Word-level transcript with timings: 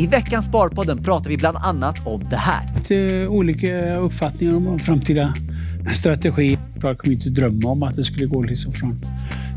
I 0.00 0.06
veckans 0.06 0.46
Sparpodden 0.46 1.02
pratar 1.02 1.30
vi 1.30 1.36
bland 1.36 1.56
annat 1.56 2.06
om 2.06 2.24
det 2.30 2.36
här. 2.36 2.74
Lite 2.76 3.26
olika 3.26 3.96
uppfattningar 3.96 4.56
om 4.56 4.78
framtida 4.78 5.34
strategi. 5.96 6.58
Jag 6.82 6.98
kommer 6.98 7.14
inte 7.14 7.30
drömma 7.30 7.68
om 7.68 7.82
att 7.82 7.96
det 7.96 8.04
skulle 8.04 8.26
gå 8.26 8.42
liksom 8.42 8.72
från 8.72 9.00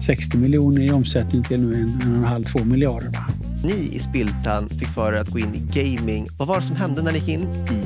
60 0.05 0.37
miljoner 0.37 0.81
i 0.81 0.91
omsättning 0.91 1.43
till 1.43 1.59
nu 1.59 1.75
en, 1.75 2.01
en 2.01 2.11
och 2.11 2.17
en 2.17 2.23
halv, 2.23 2.43
två 2.43 2.63
miljarder. 2.63 3.07
Va? 3.07 3.25
Ni 3.63 3.95
i 3.95 3.99
Spiltan 3.99 4.69
fick 4.69 4.87
för 4.87 5.13
er 5.13 5.17
att 5.17 5.27
gå 5.27 5.39
in 5.39 5.55
i 5.55 5.81
gaming. 5.81 6.27
Vad 6.37 6.47
var 6.47 6.57
det 6.57 6.63
som 6.63 6.75
hände 6.75 7.01
när 7.01 7.11
ni 7.11 7.17
gick 7.17 7.29
in 7.29 7.41
i 7.71 7.81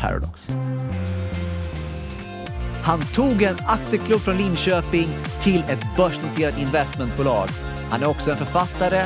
Paradox? 0.00 0.50
Han 2.82 3.00
tog 3.14 3.42
en 3.42 3.56
aktieklubb 3.66 4.20
från 4.20 4.36
Linköping 4.36 5.08
till 5.40 5.64
ett 5.68 5.96
börsnoterat 5.96 6.62
investmentbolag. 6.62 7.48
Han 7.90 8.02
är 8.02 8.06
också 8.06 8.30
en 8.30 8.36
författare, 8.36 9.04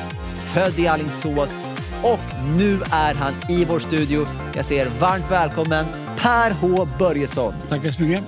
född 0.54 0.78
i 0.78 0.86
Alingsås 0.86 1.56
och 2.02 2.54
nu 2.58 2.80
är 2.92 3.14
han 3.14 3.34
i 3.48 3.64
vår 3.64 3.80
studio. 3.80 4.26
Jag 4.54 4.64
säger 4.64 4.90
varmt 5.00 5.30
välkommen 5.30 5.84
Per 6.18 6.50
H 6.52 6.88
Börjesson. 6.98 7.54
Tackar 7.68 7.90
så 7.90 8.02
mycket. 8.02 8.24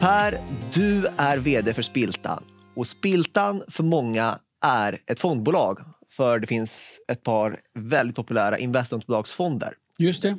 Per, 0.00 0.38
du 0.74 1.06
är 1.16 1.38
vd 1.38 1.74
för 1.74 1.82
Spiltan 1.82 2.44
och 2.76 2.86
Spiltan 2.86 3.62
för 3.68 3.84
många 3.84 4.38
är 4.64 4.98
ett 5.06 5.20
fondbolag 5.20 5.78
för 6.10 6.38
det 6.38 6.46
finns 6.46 7.00
ett 7.08 7.22
par 7.22 7.60
väldigt 7.78 8.16
populära 8.16 8.58
investmentbolagsfonder. 8.58 9.74
Just 9.98 10.22
det. 10.22 10.38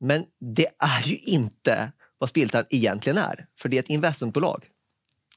Men 0.00 0.24
det 0.54 0.66
är 0.78 1.08
ju 1.08 1.16
inte 1.16 1.92
vad 2.18 2.28
Spiltan 2.28 2.64
egentligen 2.70 3.18
är, 3.18 3.46
för 3.58 3.68
det 3.68 3.76
är 3.76 3.80
ett 3.80 3.90
investmentbolag. 3.90 4.64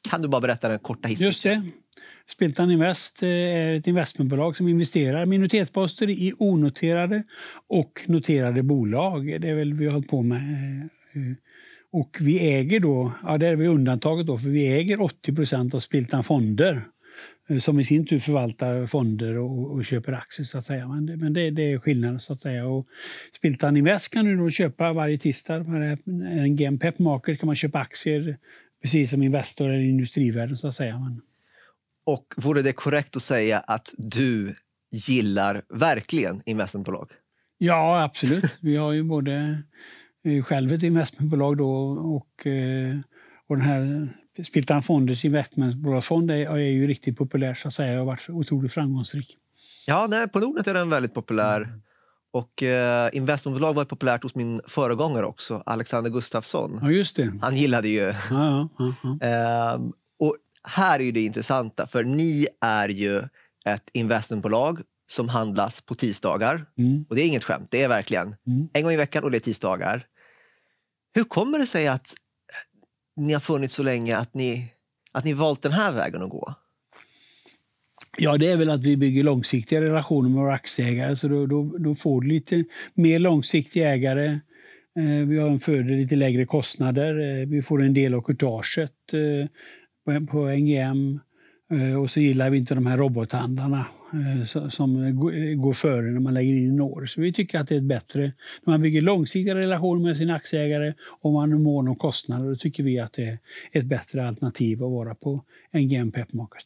Kan 0.10 0.22
du 0.22 0.28
bara 0.28 0.42
berätta 0.42 0.70
den 0.70 0.80
korta 0.80 1.08
historien? 1.08 1.30
Just 1.30 1.44
det. 1.44 1.62
Spiltan 2.30 2.72
Invest 2.72 3.24
eh, 3.24 3.30
är 3.30 3.78
ett 3.78 3.88
investmentbolag 3.88 4.58
som 4.58 4.68
investerar 4.68 5.26
minoritetsposter 5.26 6.10
i 6.10 6.34
onoterade 6.38 7.24
och 7.68 8.02
noterade 8.06 8.64
bolag. 8.64 9.42
Det 9.42 9.50
är 9.50 9.56
väl 9.56 9.74
vi 9.74 9.86
har 9.86 9.94
hållit 9.94 10.10
på 10.10 10.24
med. 10.24 10.38
Eh, 10.38 11.22
eh, 11.22 11.36
och 11.92 12.18
vi 12.22 12.54
äger 12.54 12.80
då, 12.80 13.12
ja 13.24 13.38
det 13.38 13.48
är 13.48 13.56
vi 13.56 13.68
undantaget 13.68 14.28
då, 14.28 14.38
för 14.38 14.50
vi 14.50 14.74
äger 14.74 14.98
80% 14.98 15.76
av 15.76 15.80
Spiltan 15.80 16.24
Fonder 16.24 16.82
som 17.60 17.80
i 17.80 17.84
sin 17.84 18.06
tur 18.06 18.20
förvaltar 18.20 18.86
fonder 18.86 19.38
och, 19.38 19.72
och 19.72 19.86
köper 19.86 20.14
aktier. 20.14 20.46
så 20.46 20.58
att 20.58 20.66
säga. 20.66 20.88
Men, 20.88 21.06
det, 21.06 21.18
men 21.18 21.34
det, 21.34 21.50
det, 21.50 21.72
är 21.72 21.80
skillnaden. 21.80 22.20
så 22.20 22.34
att 22.34 22.40
säga. 22.40 22.68
Och 22.68 22.86
Spiltan 23.38 23.78
Invest 23.78 24.14
kan 24.14 24.26
du 24.26 24.38
då 24.38 24.50
köpa 24.50 24.94
varje 24.94 25.18
tisdag. 25.18 25.56
En 26.26 26.56
GM 26.56 26.80
Pep 26.80 27.00
Market 27.00 27.40
kan 27.40 27.48
man 27.48 27.56
köpa 27.56 27.80
aktier 27.80 28.38
precis 28.82 29.10
som 29.10 29.24
Investor 29.24 29.70
eller 29.70 29.84
Industrivärden. 29.84 30.58
så 30.58 30.68
att 30.68 30.76
säga. 30.76 31.00
Men, 31.00 31.22
och 32.08 32.34
vore 32.38 32.62
det 32.62 32.74
korrekt 32.74 33.16
att 33.16 33.24
säga 33.24 33.60
att 33.60 33.94
du 33.98 34.54
gillar 34.92 35.62
verkligen 35.70 36.42
investmentbolag? 36.46 37.12
Ja, 37.58 38.04
absolut. 38.04 38.58
Vi 38.62 38.76
har 38.76 38.92
ju 38.92 39.04
både 39.04 39.64
själv 40.46 40.74
ett 40.74 40.84
investmentbolag 40.84 41.58
då 41.58 41.72
och, 41.90 42.48
eh, 42.48 42.98
och 43.48 43.58
den 43.58 43.66
här 43.66 44.10
Spiltan 44.44 44.84
Fonders 44.84 45.26
investmentbolagsfond 45.26 46.32
är, 46.32 46.36
är 46.36 46.58
ju 46.58 46.88
riktigt 46.88 47.18
populär 47.18 47.54
så 47.54 47.68
att 47.68 47.74
säga 47.74 48.00
och 48.00 48.06
varit 48.06 48.30
otroligt 48.30 48.74
framgångsrik. 48.74 49.36
Ja, 49.86 50.08
nej, 50.10 50.28
på 50.28 50.40
Nordnet 50.40 50.68
är 50.68 50.74
den 50.74 50.90
väldigt 50.90 51.14
populär. 51.14 51.62
Mm. 51.62 51.82
Och 52.32 52.64
eh, 52.64 53.10
investmentbolag 53.14 53.74
var 53.74 53.86
populärt 53.86 54.24
hos 54.24 54.36
min 54.36 54.62
föregångare 54.68 55.26
också, 55.26 55.64
Alexander 55.66 56.12
Gustafsson. 56.12 56.80
Ja, 56.82 56.92
just 56.92 57.16
det. 57.16 57.34
Han 57.42 57.58
gillade 57.58 57.88
ju... 57.88 58.14
Ja, 58.30 58.70
ja, 58.78 58.94
ja, 59.04 59.28
eh, 59.28 59.80
här 60.70 61.02
är 61.02 61.12
det 61.12 61.22
intressanta, 61.22 61.88
för 61.88 62.04
ni 62.04 62.48
är 62.62 62.90
ju 62.90 63.18
ett 63.66 63.90
investmentbolag 63.94 64.82
som 65.08 65.30
handlas 65.30 65.82
på 65.82 65.96
tisdagar. 65.96 66.66
Mm. 66.78 67.06
Och 67.10 67.16
det 67.16 67.22
är 67.22 67.28
inget 67.28 67.44
skämt, 67.44 67.68
det 67.72 67.84
är 67.84 67.90
verkligen 67.90 68.28
mm. 68.28 68.68
en 68.74 68.84
gång 68.84 68.92
i 68.92 68.98
veckan 68.98 69.24
och 69.24 69.32
det 69.32 69.38
är 69.38 69.40
tisdagar. 69.40 70.06
Hur 71.14 71.24
kommer 71.24 71.60
det 71.60 71.68
sig 71.68 71.88
att 71.88 72.14
ni 73.16 73.34
har 73.34 73.40
funnits 73.40 73.74
så 73.74 73.84
länge, 73.84 74.18
att 74.18 74.34
ni, 74.34 74.74
att 75.12 75.26
ni 75.26 75.34
valt 75.34 75.62
den 75.62 75.72
här 75.72 75.92
vägen 75.92 76.24
att 76.24 76.30
gå? 76.30 76.56
Ja, 78.18 78.38
det 78.38 78.52
är 78.52 78.58
väl 78.58 78.70
att 78.70 78.84
vi 78.84 78.98
bygger 78.98 79.24
långsiktiga 79.24 79.82
relationer 79.82 80.30
med 80.30 80.42
våra 80.42 80.54
aktieägare. 80.54 81.16
Så 81.16 81.28
då, 81.28 81.46
då, 81.46 81.78
då 81.78 81.96
får 81.96 82.22
du 82.22 82.28
lite 82.28 82.64
mer 82.94 83.20
långsiktiga 83.20 83.90
ägare. 83.90 84.40
Eh, 85.00 85.28
vi 85.28 85.40
har 85.40 85.50
en 85.50 85.60
fördel 85.60 85.98
lite 85.98 86.16
lägre 86.16 86.46
kostnader. 86.46 87.40
Eh, 87.42 87.48
vi 87.48 87.62
får 87.62 87.82
en 87.82 87.94
del 87.94 88.14
av 88.14 88.22
courtaget. 88.22 89.14
Eh, 89.14 89.50
på 90.30 90.46
NGM. 90.46 91.20
Eh, 91.72 92.02
och 92.02 92.12
så 92.12 92.20
gillar 92.20 92.50
vi 92.50 92.58
inte 92.58 92.76
de 92.76 92.86
här 92.86 92.98
robothandlarna 92.98 93.86
eh, 94.14 94.70
som 94.70 95.16
går 95.62 95.74
före 95.74 96.12
när 96.12 96.20
man 96.20 96.34
lägger 96.34 96.54
in 96.54 96.76
Når. 96.76 97.06
Så 97.06 97.22
vi 97.22 97.34
tycker 97.34 97.60
att 97.60 97.68
det 97.68 97.76
är 97.76 97.82
bättre 97.82 98.22
när 98.64 98.74
man 98.74 98.82
bygger 98.82 99.02
långsiktiga 99.02 99.56
relationer 99.56 100.04
med 100.04 100.18
sina 100.18 100.36
aktieägare 100.36 100.94
och 101.22 101.34
man 101.34 101.54
är 101.54 101.58
mån 101.58 101.88
om 101.88 101.96
kostnader. 101.96 102.50
Då 102.50 102.56
tycker 102.56 102.84
vi 102.84 103.00
att 103.00 103.14
det 103.14 103.28
är 103.28 103.40
ett 103.72 103.86
bättre 103.86 104.28
alternativ 104.28 104.84
att 104.84 104.92
vara 104.92 105.16
på 105.16 105.44
NGM 105.74 106.12
Pep 106.12 106.34
Market. 106.34 106.66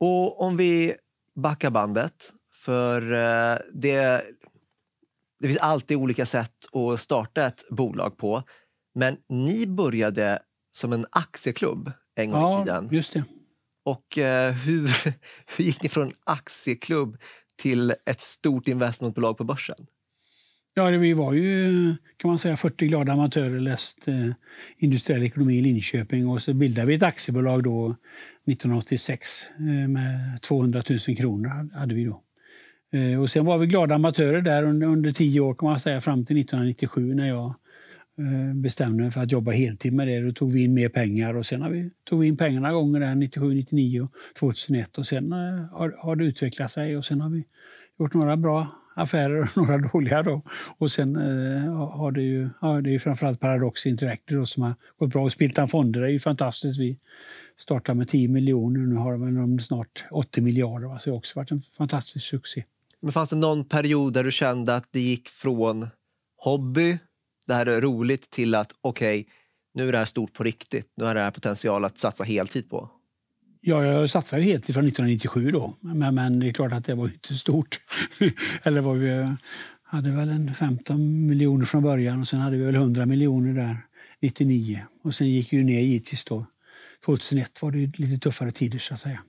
Och 0.00 0.42
om 0.42 0.56
vi 0.56 0.94
backar 1.36 1.70
bandet, 1.70 2.32
för 2.54 3.12
eh, 3.12 3.58
det, 3.74 4.22
det 5.40 5.46
finns 5.48 5.60
alltid 5.60 5.96
olika 5.96 6.26
sätt 6.26 6.54
att 6.72 7.00
starta 7.00 7.46
ett 7.46 7.68
bolag 7.70 8.16
på. 8.16 8.42
Men 8.94 9.16
ni 9.28 9.66
började 9.66 10.38
som 10.70 10.92
en 10.92 11.06
aktieklubb 11.10 11.92
en 12.14 12.30
gång 12.30 12.40
ja, 12.40 12.62
i 12.62 12.64
tiden. 12.64 12.88
Just 12.92 13.12
det. 13.12 13.24
Och 13.84 14.18
eh, 14.18 14.52
hur, 14.52 14.90
hur 15.56 15.64
gick 15.64 15.82
ni 15.82 15.88
från 15.88 16.10
aktieklubb 16.24 17.16
till 17.56 17.94
ett 18.06 18.20
stort 18.20 18.68
investmentbolag 18.68 19.38
på 19.38 19.44
börsen? 19.44 19.76
Ja, 20.74 20.86
vi 20.86 21.12
var 21.12 21.32
ju 21.32 21.94
kan 22.16 22.28
man 22.28 22.38
säga 22.38 22.56
40 22.56 22.86
glada 22.86 23.12
amatörer, 23.12 23.60
läste 23.60 24.12
eh, 24.12 24.32
industriell 24.78 25.22
ekonomi 25.22 25.58
i 25.58 25.62
Linköping 25.62 26.28
och 26.28 26.42
så 26.42 26.54
bildade 26.54 26.88
vi 26.88 26.94
ett 26.94 27.02
aktiebolag 27.02 27.62
då 27.62 27.96
1986 28.46 29.42
eh, 29.58 29.88
med 29.88 30.42
200 30.42 30.82
000 31.08 31.16
kronor 31.16 31.78
hade 31.78 31.94
vi 31.94 32.04
då. 32.04 32.22
Eh, 32.98 33.20
och 33.20 33.30
sen 33.30 33.44
var 33.44 33.58
vi 33.58 33.66
glada 33.66 33.94
amatörer 33.94 34.42
där 34.42 34.62
under, 34.62 34.86
under 34.86 35.12
tio 35.12 35.40
år 35.40 35.54
kan 35.54 35.68
man 35.68 35.80
säga 35.80 36.00
fram 36.00 36.24
till 36.24 36.40
1997 36.40 37.14
när 37.14 37.28
jag 37.28 37.54
Eh, 38.20 38.54
bestämde 38.54 39.02
mig 39.02 39.12
för 39.12 39.20
att 39.20 39.32
jobba 39.32 39.50
heltid 39.50 39.92
med 39.92 40.08
det. 40.08 40.20
Då 40.20 40.32
tog 40.32 40.52
vi 40.52 40.64
in 40.64 40.74
mer 40.74 40.88
pengar 40.88 41.34
och 41.34 41.46
sen 41.46 41.62
har 41.62 41.70
vi, 41.70 41.90
tog 42.04 42.20
vi 42.20 42.26
in 42.26 42.36
pengarna 42.36 42.72
gånger 42.72 43.00
där 43.00 43.14
97, 43.14 43.54
99 43.54 44.00
och 44.00 44.08
2001 44.40 44.98
och 44.98 45.06
sen 45.06 45.32
eh, 45.32 45.38
har, 45.72 45.96
har 45.98 46.16
det 46.16 46.24
utvecklat 46.24 46.70
sig 46.70 46.96
och 46.96 47.04
sen 47.04 47.20
har 47.20 47.30
vi 47.30 47.44
gjort 47.98 48.14
några 48.14 48.36
bra 48.36 48.66
affärer 48.94 49.40
och 49.40 49.56
några 49.56 49.78
dåliga. 49.78 50.22
Då. 50.22 50.42
Och 50.78 50.92
sen 50.92 51.16
eh, 51.16 51.74
har 51.74 52.12
det 52.12 52.22
ju, 52.22 52.48
ja, 52.60 52.80
det 52.80 52.94
är 52.94 52.98
framförallt 52.98 53.40
Paradox 53.40 53.86
Interactive 53.86 54.40
då, 54.40 54.46
som 54.46 54.62
har 54.62 54.74
gått 54.98 55.10
bra. 55.10 55.22
Och 55.22 55.32
Spiltan 55.32 55.68
Fonder 55.68 56.00
är 56.00 56.08
ju 56.08 56.18
fantastiskt. 56.18 56.80
Vi 56.80 56.96
startade 57.56 57.98
med 57.98 58.08
10 58.08 58.28
miljoner 58.28 58.80
nu 58.80 58.94
har 58.94 59.12
de 59.12 59.58
snart 59.58 60.04
80 60.10 60.40
miljarder. 60.40 60.86
Va? 60.86 60.98
Så 60.98 61.10
det 61.10 61.14
har 61.14 61.18
också 61.18 61.38
varit 61.38 61.50
en 61.50 61.60
fantastisk 61.60 62.26
succé. 62.26 62.64
Men 63.00 63.12
fanns 63.12 63.30
det 63.30 63.36
någon 63.36 63.64
period 63.64 64.12
där 64.12 64.24
du 64.24 64.30
kände 64.30 64.76
att 64.76 64.88
det 64.92 65.00
gick 65.00 65.28
från 65.28 65.88
hobby 66.36 66.98
det 67.50 67.56
här 67.56 67.66
är 67.66 67.80
roligt 67.80 68.30
till 68.30 68.54
att 68.54 68.72
okej, 68.80 69.20
okay, 69.20 69.32
nu 69.74 69.88
är 69.88 69.92
det 69.92 69.98
här 69.98 70.04
stort 70.04 70.32
på 70.32 70.44
riktigt. 70.44 70.92
Nu 70.96 71.04
har 71.04 71.14
det 71.14 71.20
här 71.20 71.30
potential 71.30 71.84
att 71.84 71.98
satsa 71.98 72.24
heltid 72.24 72.70
på. 72.70 72.90
Ja, 73.60 73.84
jag 73.84 74.10
satsade 74.10 74.42
heltid 74.42 74.74
från 74.74 74.86
1997 74.86 75.50
då. 75.50 75.74
Men, 75.80 76.14
men 76.14 76.40
det 76.40 76.48
är 76.48 76.52
klart 76.52 76.72
att 76.72 76.84
det 76.84 76.94
var 76.94 77.04
inte 77.04 77.34
stort. 77.34 77.80
Eller 78.62 78.80
var 78.80 78.94
vi 78.94 79.36
hade 79.82 80.10
väl 80.10 80.28
en 80.28 80.54
15 80.54 81.26
miljoner 81.26 81.64
från 81.64 81.82
början 81.82 82.20
och 82.20 82.28
sen 82.28 82.40
hade 82.40 82.56
vi 82.56 82.64
väl 82.64 82.74
100 82.74 83.06
miljoner 83.06 83.54
där 83.54 83.76
99. 84.22 84.84
Och 85.02 85.14
sen 85.14 85.30
gick 85.30 85.52
vi 85.52 85.64
ner 85.64 85.80
givetvis 85.80 86.24
då. 86.24 86.46
2001 87.04 87.62
var 87.62 87.70
det 87.70 87.98
lite 87.98 88.18
tuffare 88.18 88.50
tider 88.50 88.78
så 88.78 88.94
att 88.94 89.00
säga. 89.00 89.22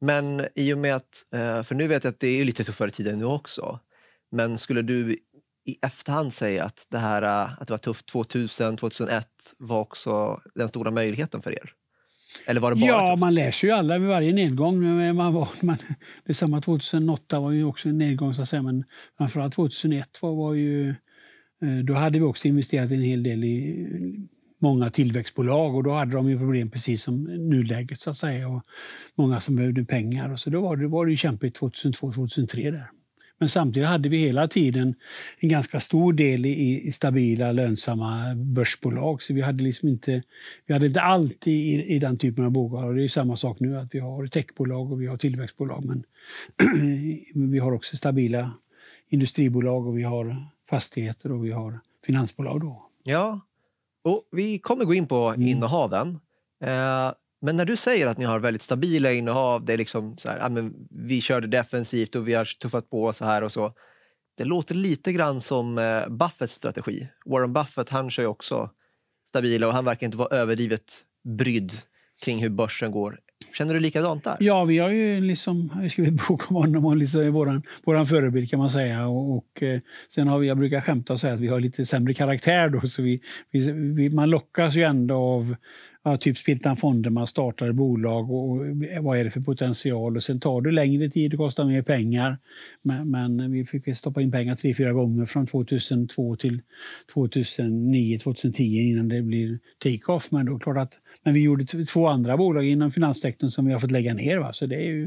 Men 0.00 0.46
i 0.54 0.72
och 0.72 0.78
med 0.78 0.96
att, 0.96 1.24
eh, 1.32 1.62
för 1.62 1.74
nu 1.74 1.86
vet 1.86 2.04
jag 2.04 2.10
att 2.10 2.20
det 2.20 2.40
är 2.40 2.44
lite 2.44 2.64
tuffare 2.64 2.90
tider 2.90 3.16
nu 3.16 3.24
också. 3.24 3.80
Men 4.32 4.58
skulle 4.58 4.82
du 4.82 5.16
i 5.70 5.78
efterhand 5.82 6.32
säga 6.32 6.64
att 6.64 6.86
det, 6.90 6.98
här, 6.98 7.22
äh, 7.22 7.52
att 7.60 7.68
det 7.68 7.70
var 7.70 7.78
tufft 7.78 8.06
2000, 8.06 8.76
2001 8.76 9.26
var 9.58 9.80
också 9.80 10.40
den 10.54 10.68
stora 10.68 10.90
möjligheten 10.90 11.42
för 11.42 11.52
er? 11.52 11.72
Eller 12.46 12.60
var 12.60 12.70
det 12.70 12.76
bara 12.76 12.86
ja, 12.86 13.10
tufft? 13.10 13.20
man 13.20 13.34
lär 13.34 13.50
sig 13.50 13.68
ju 13.68 13.74
alla 13.74 13.98
vid 13.98 14.08
varje 14.08 14.32
nedgång. 14.32 14.84
Man 15.14 15.34
var, 15.34 15.48
man, 15.62 15.76
detsamma 16.26 16.60
2008 16.60 17.40
var 17.40 17.50
ju 17.50 17.64
också 17.64 17.88
en 17.88 17.98
nedgång, 17.98 18.34
så 18.34 18.42
att 18.42 18.48
säga. 18.48 18.62
men 18.62 18.84
framförallt 19.18 19.54
2001 19.54 20.22
var, 20.22 20.34
var 20.34 20.54
ju... 20.54 20.88
Eh, 21.62 21.84
då 21.84 21.94
hade 21.94 22.18
vi 22.18 22.24
också 22.24 22.48
investerat 22.48 22.90
en 22.90 23.02
hel 23.02 23.22
del 23.22 23.44
i 23.44 23.86
många 24.58 24.90
tillväxtbolag 24.90 25.74
och 25.74 25.84
då 25.84 25.92
hade 25.92 26.12
de 26.12 26.30
ju 26.30 26.38
problem 26.38 26.70
precis 26.70 27.02
som 27.02 27.24
nuläget 27.24 28.00
så 28.00 28.10
att 28.10 28.16
säga. 28.16 28.48
Och 28.48 28.62
många 29.14 29.40
som 29.40 29.56
behövde 29.56 29.84
pengar. 29.84 30.32
Och 30.32 30.40
så 30.40 30.50
då 30.50 30.60
var 30.60 30.76
det, 30.76 30.88
var 30.88 31.06
det 31.06 31.10
ju 31.10 31.16
kämpigt 31.16 31.60
2002-2003 31.60 32.70
där. 32.70 32.90
Men 33.40 33.48
samtidigt 33.48 33.88
hade 33.88 34.08
vi 34.08 34.16
hela 34.16 34.48
tiden 34.48 34.94
en 35.38 35.48
ganska 35.48 35.80
stor 35.80 36.12
del 36.12 36.46
i, 36.46 36.88
i 36.88 36.92
stabila, 36.92 37.52
lönsamma 37.52 38.34
börsbolag. 38.34 39.22
Så 39.22 39.34
vi 39.34 39.40
hade 39.40 39.64
liksom 39.64 39.88
inte, 39.88 40.22
vi 40.66 40.74
hade 40.74 40.86
inte 40.86 41.00
allt 41.00 41.46
i, 41.46 41.84
i 41.94 41.98
den 41.98 42.18
typen 42.18 42.44
av 42.44 42.50
bolag. 42.50 42.96
det 42.96 43.04
är 43.04 43.08
samma 43.08 43.36
sak 43.36 43.60
nu, 43.60 43.78
att 43.78 43.94
vi 43.94 43.98
har 43.98 44.26
techbolag 44.26 44.92
och 44.92 45.02
vi 45.02 45.06
har 45.06 45.16
tillväxtbolag. 45.16 45.84
Men 45.84 46.04
vi 47.50 47.58
har 47.58 47.72
också 47.72 47.96
stabila 47.96 48.52
industribolag 49.08 49.86
och 49.86 49.98
vi 49.98 50.02
har 50.02 50.36
fastigheter 50.70 51.32
och 51.32 51.46
vi 51.46 51.50
har 51.50 51.80
finansbolag. 52.06 52.60
Då. 52.60 52.82
Ja, 53.02 53.40
och 54.02 54.28
vi 54.32 54.58
kommer 54.58 54.84
gå 54.84 54.94
in 54.94 55.06
på 55.06 55.28
mm. 55.28 55.48
innehaven. 55.48 56.20
Eh, 56.64 57.12
men 57.42 57.56
när 57.56 57.64
du 57.64 57.76
säger 57.76 58.06
att 58.06 58.18
ni 58.18 58.24
har 58.24 58.40
väldigt 58.40 58.62
stabila 58.62 59.12
innehav, 59.12 59.64
det 59.64 59.72
är 59.72 59.78
liksom 59.78 60.16
så 60.16 60.28
här, 60.28 60.38
ja, 60.38 60.48
men 60.48 60.74
vi 60.90 61.20
körde 61.20 61.46
defensivt 61.46 62.16
och 62.16 62.28
vi 62.28 62.34
har 62.34 62.44
tuffat 62.44 62.90
på 62.90 63.12
så 63.12 63.24
här 63.24 63.44
och 63.44 63.52
så. 63.52 63.72
Det 64.36 64.44
låter 64.44 64.74
lite 64.74 65.12
grann 65.12 65.40
som 65.40 65.78
eh, 65.78 66.08
Buffetts 66.08 66.54
strategi. 66.54 67.08
Warren 67.26 67.52
Buffett 67.52 67.88
han 67.88 68.10
kör 68.10 68.22
ju 68.22 68.26
också 68.26 68.70
stabila 69.28 69.66
och 69.66 69.74
han 69.74 69.84
verkar 69.84 70.06
inte 70.06 70.18
vara 70.18 70.36
överdrivet 70.36 71.02
brydd 71.38 71.72
kring 72.24 72.42
hur 72.42 72.50
börsen 72.50 72.90
går. 72.90 73.18
Känner 73.52 73.74
du 73.74 73.80
likadant 73.80 74.24
där? 74.24 74.36
Ja, 74.40 74.64
vi 74.64 74.78
har 74.78 74.88
ju 74.88 75.20
liksom 75.20 75.88
skrivit 75.90 76.28
bok 76.28 76.50
om 76.50 76.56
honom 76.56 76.86
och 76.86 76.96
liksom 76.96 77.32
våran, 77.32 77.62
våran 77.84 78.06
förebild 78.06 78.50
kan 78.50 78.58
man 78.58 78.70
säga. 78.70 79.06
Och, 79.06 79.36
och 79.36 79.62
eh, 79.62 79.80
sen 80.08 80.28
har 80.28 80.38
vi, 80.38 80.48
jag 80.48 80.58
brukar 80.58 80.80
skämta 80.80 81.12
och 81.12 81.20
säga 81.20 81.34
att 81.34 81.40
vi 81.40 81.48
har 81.48 81.60
lite 81.60 81.86
sämre 81.86 82.14
karaktär 82.14 82.68
då, 82.68 82.80
så 82.80 83.02
vi, 83.02 83.20
vi, 83.50 83.72
vi 83.72 84.10
man 84.10 84.30
lockas 84.30 84.74
ju 84.74 84.82
ändå 84.82 85.14
av 85.14 85.56
ja, 86.04 86.16
typ 86.16 86.36
Spiltan 86.36 86.76
Fonder, 86.76 87.10
man 87.10 87.26
startar 87.26 87.72
bolag 87.72 88.30
och, 88.30 88.50
och 88.50 88.66
vad 89.00 89.18
är 89.18 89.24
det 89.24 89.30
för 89.30 89.40
potential? 89.40 90.16
Och 90.16 90.22
sen 90.22 90.40
tar 90.40 90.60
det 90.60 90.70
längre 90.70 91.10
tid, 91.10 91.30
det 91.30 91.36
kostar 91.36 91.64
mer 91.64 91.82
pengar. 91.82 92.38
Men, 92.82 93.10
men 93.10 93.52
vi 93.52 93.64
fick 93.64 93.96
stoppa 93.96 94.22
in 94.22 94.32
pengar 94.32 94.54
tre, 94.54 94.74
fyra 94.74 94.92
gånger 94.92 95.26
från 95.26 95.46
2002 95.46 96.36
till 96.36 96.62
2009, 97.14 98.18
2010 98.18 98.62
innan 98.62 99.08
det 99.08 99.22
blir 99.22 99.58
take-off. 99.84 100.30
Men, 100.30 100.46
då, 100.46 100.58
klart 100.58 100.76
att, 100.76 100.98
men 101.22 101.34
vi 101.34 101.40
gjorde 101.40 101.64
två 101.66 102.06
andra 102.06 102.36
bolag 102.36 102.66
inom 102.66 102.90
finanssektorn 102.90 103.50
som 103.50 103.66
vi 103.66 103.72
har 103.72 103.80
fått 103.80 103.90
lägga 103.90 104.14
ner. 104.14 104.38
Va? 104.38 104.52
Så 104.52 104.66
det 104.66 104.76
är 104.76 104.88
ju, 104.88 105.04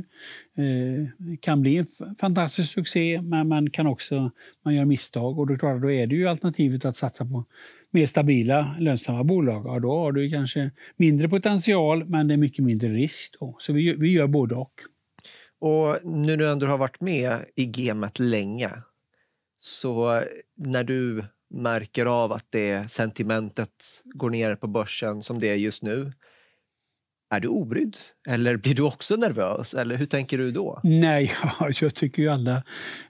eh, 0.57 1.35
kan 1.39 1.61
bli 1.61 1.77
en 1.77 1.85
fantastisk 2.19 2.71
succé, 2.71 3.21
men 3.21 3.47
man 3.47 3.69
kan 3.69 3.87
också 3.87 4.31
man 4.65 4.75
gör 4.75 4.85
misstag. 4.85 5.39
Och 5.39 5.47
då, 5.47 5.57
klart, 5.57 5.81
då 5.81 5.91
är 5.91 6.07
det 6.07 6.15
ju 6.15 6.27
alternativet 6.27 6.85
att 6.85 6.95
satsa 6.95 7.25
på 7.25 7.45
mer 7.93 8.05
stabila, 8.05 8.75
lönsamma 8.79 9.23
bolag, 9.23 9.63
ja, 9.65 9.79
då 9.79 9.97
har 9.97 10.11
du 10.11 10.29
kanske 10.29 10.71
mindre 10.97 11.29
potential 11.29 12.05
men 12.05 12.27
det 12.27 12.33
är 12.33 12.37
mycket 12.37 12.65
mindre 12.65 12.89
risk. 12.89 13.35
Då. 13.39 13.57
Så 13.59 13.73
vi, 13.73 13.93
vi 13.93 14.11
gör 14.11 14.27
både 14.27 14.55
och. 14.55 14.73
Och 15.59 15.97
nu 16.03 16.27
när 16.27 16.37
du 16.37 16.51
ändå 16.51 16.65
har 16.65 16.77
varit 16.77 17.01
med 17.01 17.45
i 17.55 17.65
gamet 17.65 18.19
länge, 18.19 18.69
så 19.59 20.21
när 20.55 20.83
du 20.83 21.23
märker 21.49 22.05
av 22.05 22.31
att 22.31 22.45
det 22.49 22.91
sentimentet 22.91 24.03
går 24.03 24.29
ner 24.29 24.55
på 24.55 24.67
börsen 24.67 25.23
som 25.23 25.39
det 25.39 25.49
är 25.49 25.55
just 25.55 25.83
nu, 25.83 26.11
är 27.35 27.39
du 27.39 27.47
obrydd? 27.47 27.97
Eller 28.29 28.57
blir 28.57 28.73
du 28.73 28.83
också 28.83 29.15
nervös? 29.15 29.73
Eller 29.73 29.95
hur 29.95 30.05
tänker 30.05 30.37
du 30.37 30.51
då? 30.51 30.79
Nej, 30.83 31.31
jag 31.81 31.95
tycker 31.95 32.21
ju 32.21 32.29
alla... 32.29 32.55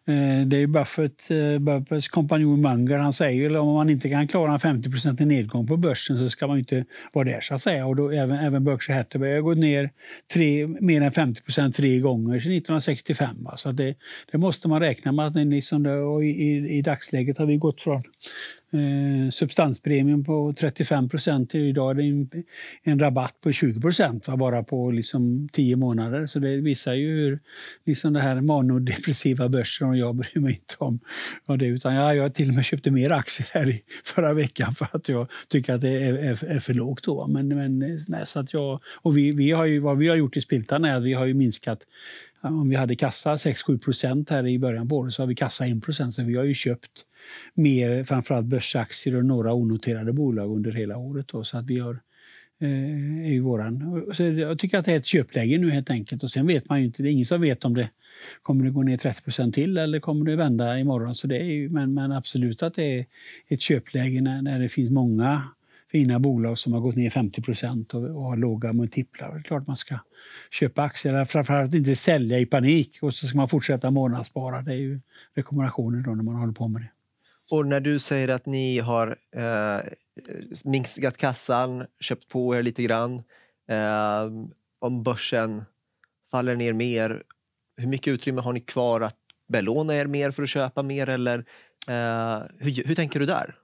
Eh, 0.06 0.46
det 0.46 0.58
är 0.58 0.68
Buffett, 0.68 1.32
eh, 1.32 1.60
Buffetts 1.60 2.08
kompanjon 2.08 2.62
Munger, 2.62 2.98
han 2.98 3.14
säger 3.14 3.52
att 3.52 3.62
om 3.62 3.74
man 3.74 3.90
inte 3.90 4.10
kan 4.10 4.28
klara 4.28 4.54
en 4.54 4.60
50% 4.60 5.26
nedgång 5.26 5.68
på 5.68 5.78
börsen 5.78 6.18
så 6.18 6.30
ska 6.30 6.48
man 6.48 6.58
inte 6.58 6.86
vara 7.14 7.26
där. 7.26 7.42
så 7.42 7.54
att 7.54 7.62
säga. 7.62 7.86
Och 7.86 7.96
då, 7.96 8.12
även, 8.12 8.40
även 8.40 8.64
Berkshire 8.64 8.98
Hathaway 8.98 9.34
har 9.34 9.42
gått 9.42 9.58
ner 9.58 9.90
tre, 10.34 10.68
mer 10.68 11.02
än 11.02 11.12
50% 11.12 11.72
tre 11.72 12.00
gånger 12.00 12.40
sedan 12.40 12.52
1965. 12.52 13.48
Så 13.56 13.72
det, 13.72 13.96
det, 14.32 14.38
måste 14.38 14.68
man 14.68 14.80
räkna 14.80 15.12
med. 15.12 15.28
Att 15.28 15.36
liksom 15.36 15.84
det, 15.84 15.96
och 16.00 16.26
i, 16.26 16.28
i, 16.28 16.78
I 16.78 16.82
dagsläget 16.82 17.38
har 17.38 17.46
vi 17.46 17.58
gått 17.58 17.82
från 17.82 18.02
eh, 18.74 19.30
substanspremien 19.32 20.24
på 20.24 20.54
35 20.58 21.10
procent. 21.10 21.56
Idag 21.56 21.92
är 21.92 21.96
det 21.96 22.04
en, 22.04 22.44
en, 22.84 23.00
rabatt 23.00 23.42
på 23.42 23.52
20 23.52 23.82
procent 23.82 24.28
bara 24.28 24.64
på 24.64 24.92
liksom 24.92 25.50
tio 25.52 25.76
månader. 25.76 26.26
Så 26.26 26.40
det 26.40 26.58
visar 26.58 26.94
ju 26.94 27.16
hur 27.16 27.40
liksom 27.86 28.14
det 28.14 28.22
här 28.22 28.42
manodepressiva 28.42 29.50
börsen 29.50 29.90
och 29.90 29.98
jag 29.98 30.16
bryr 30.16 30.40
mig 30.42 30.54
inte 30.54 30.76
om, 30.78 31.00
om 31.46 31.58
det. 31.58 31.66
Utan 31.66 31.96
jag, 31.96 32.16
jag 32.16 32.34
till 32.34 32.50
och 32.50 32.56
med 32.56 32.66
köpte 32.66 32.92
mer 32.92 33.12
aktier 33.12 33.48
här 33.54 33.70
i 33.70 33.82
förra 34.04 34.34
veckan 34.34 34.76
för 34.76 34.88
att 34.92 35.10
jag 35.10 35.32
tycker 35.48 35.74
att 35.74 35.82
det 35.82 36.04
är, 36.04 36.14
är, 36.14 36.46
är 36.46 36.60
för 36.60 36.74
lågt. 36.74 37.04
Då. 37.04 37.28
Men, 37.28 37.48
men, 37.48 37.80
nej, 38.08 38.22
så 38.26 38.40
att 38.40 38.54
jag, 38.54 38.80
och 39.02 39.18
vi, 39.18 39.32
vi 39.32 39.52
har 39.52 39.66
ju, 39.66 39.80
vad 39.80 39.98
vi 39.98 40.08
har 40.08 40.16
gjort 40.16 40.38
i 40.38 40.42
Spiltan 40.42 40.86
är 40.86 40.98
att 40.98 41.04
vi 41.04 41.14
har 41.14 41.26
ju 41.26 41.34
minskat 41.34 41.80
om 42.44 42.70
vi 42.70 42.76
hade 42.76 42.96
kassa 42.96 43.36
6-7 43.36 43.80
procent 43.80 44.30
här 44.30 44.48
i 44.48 44.60
början 44.60 44.90
på 44.90 44.98
året 44.98 45.14
så 45.14 45.22
har 45.22 45.28
vi 45.28 45.36
kassa 45.36 45.66
1 45.66 45.84
procent. 45.84 46.16
Så 46.16 46.24
vi 46.24 46.36
har 46.36 46.44
ju 46.44 46.54
köpt 46.54 47.06
mer 47.54 48.04
framförallt 48.04 48.46
börsaktier 48.46 49.16
och 49.16 49.26
några 49.26 49.54
onoterade 49.54 50.14
bolag 50.14 50.56
under 50.56 50.72
hela 50.72 50.98
året. 50.98 51.28
Då, 51.28 51.44
så 51.44 51.58
att 51.58 51.66
vi 51.66 51.80
har 51.80 52.00
eh, 52.62 53.36
är 53.36 53.40
våran. 53.40 54.06
Så 54.14 54.24
jag 54.24 54.60
tycker 54.60 54.78
att 54.78 54.86
det 54.86 54.94
är 54.94 54.98
ett 54.98 55.06
köpläge 55.06 55.58
nu 55.58 55.70
helt 55.70 55.90
enkelt. 55.90 56.24
Och 56.24 56.32
sen 56.32 56.48
vet 56.48 56.70
man 56.70 56.80
ju 56.80 56.86
inte, 56.86 57.04
det 57.04 57.10
är 57.10 57.12
ingen 57.12 57.26
som 57.26 57.42
vet 57.42 57.66
om 57.66 57.74
det 57.74 57.90
kommer 58.42 58.66
det 58.66 58.72
gå 58.72 58.84
ner 58.84 58.98
30% 58.98 59.52
till 59.52 59.78
eller 59.78 60.00
kommer 60.00 60.26
det 60.26 60.36
vända 60.36 60.80
imorgon. 60.80 61.16
Så 61.16 61.28
det 61.28 61.38
är 61.38 61.44
ju, 61.44 61.70
men, 61.70 61.94
men 61.94 62.12
absolut 62.12 62.64
att 62.64 62.74
det 62.74 63.00
är 63.00 63.06
ett 63.48 63.62
köpläge 63.62 64.22
när, 64.22 64.42
när 64.42 64.60
det 64.60 64.70
finns 64.70 64.90
många 64.90 65.44
fina 65.94 66.20
bolag 66.20 66.58
som 66.58 66.74
har 66.74 66.80
gått 66.80 66.96
ner 66.96 67.10
50 67.10 67.42
och, 67.94 68.04
och 68.04 68.24
har 68.24 68.38
låga 68.38 68.74
multiplar. 68.74 69.34
Det 69.34 69.40
är 69.40 69.44
klart 69.44 69.68
man 69.68 69.78
ska 69.78 70.00
köpa 70.52 70.82
aktier, 70.82 71.26
framförallt 71.26 71.74
inte 71.74 71.96
sälja 71.96 72.40
i 72.40 72.46
panik 72.46 72.98
och 73.02 73.14
så 73.14 73.28
ska 73.28 73.38
man 73.38 73.50
fortsätta 73.50 73.92
månadsspara. 73.92 74.62
Det 74.62 74.72
är 74.72 74.78
ju 74.78 75.00
rekommendationen 75.36 76.04
då 76.04 76.16
när 76.16 76.24
man 76.24 76.36
håller 76.36 76.54
på 76.54 76.68
med 76.68 76.82
det. 76.82 76.90
Och 77.52 77.66
när 77.66 77.80
du 77.80 78.00
säger 78.00 78.28
att 78.28 78.46
ni 78.46 78.80
har 78.80 79.18
eh, 79.36 79.92
minskat 80.66 81.18
kassan, 81.18 81.86
köpt 82.00 82.30
på 82.30 82.56
er 82.56 82.64
lite 82.64 82.84
grann, 82.84 83.24
eh, 83.70 84.32
om 84.80 85.04
börsen 85.04 85.64
faller 86.32 86.56
ner 86.56 86.74
mer, 86.74 87.24
hur 87.78 87.88
mycket 87.88 88.14
utrymme 88.14 88.42
har 88.42 88.54
ni 88.54 88.60
kvar 88.60 89.02
att 89.02 89.18
belåna 89.48 89.96
er 89.96 90.06
mer 90.06 90.32
för 90.32 90.44
att 90.44 90.50
köpa 90.50 90.84
mer? 90.84 91.10
Eller, 91.10 91.38
eh, 91.88 92.44
hur, 92.58 92.88
hur 92.88 92.96
tänker 92.96 93.20
du 93.20 93.26
där? 93.26 93.56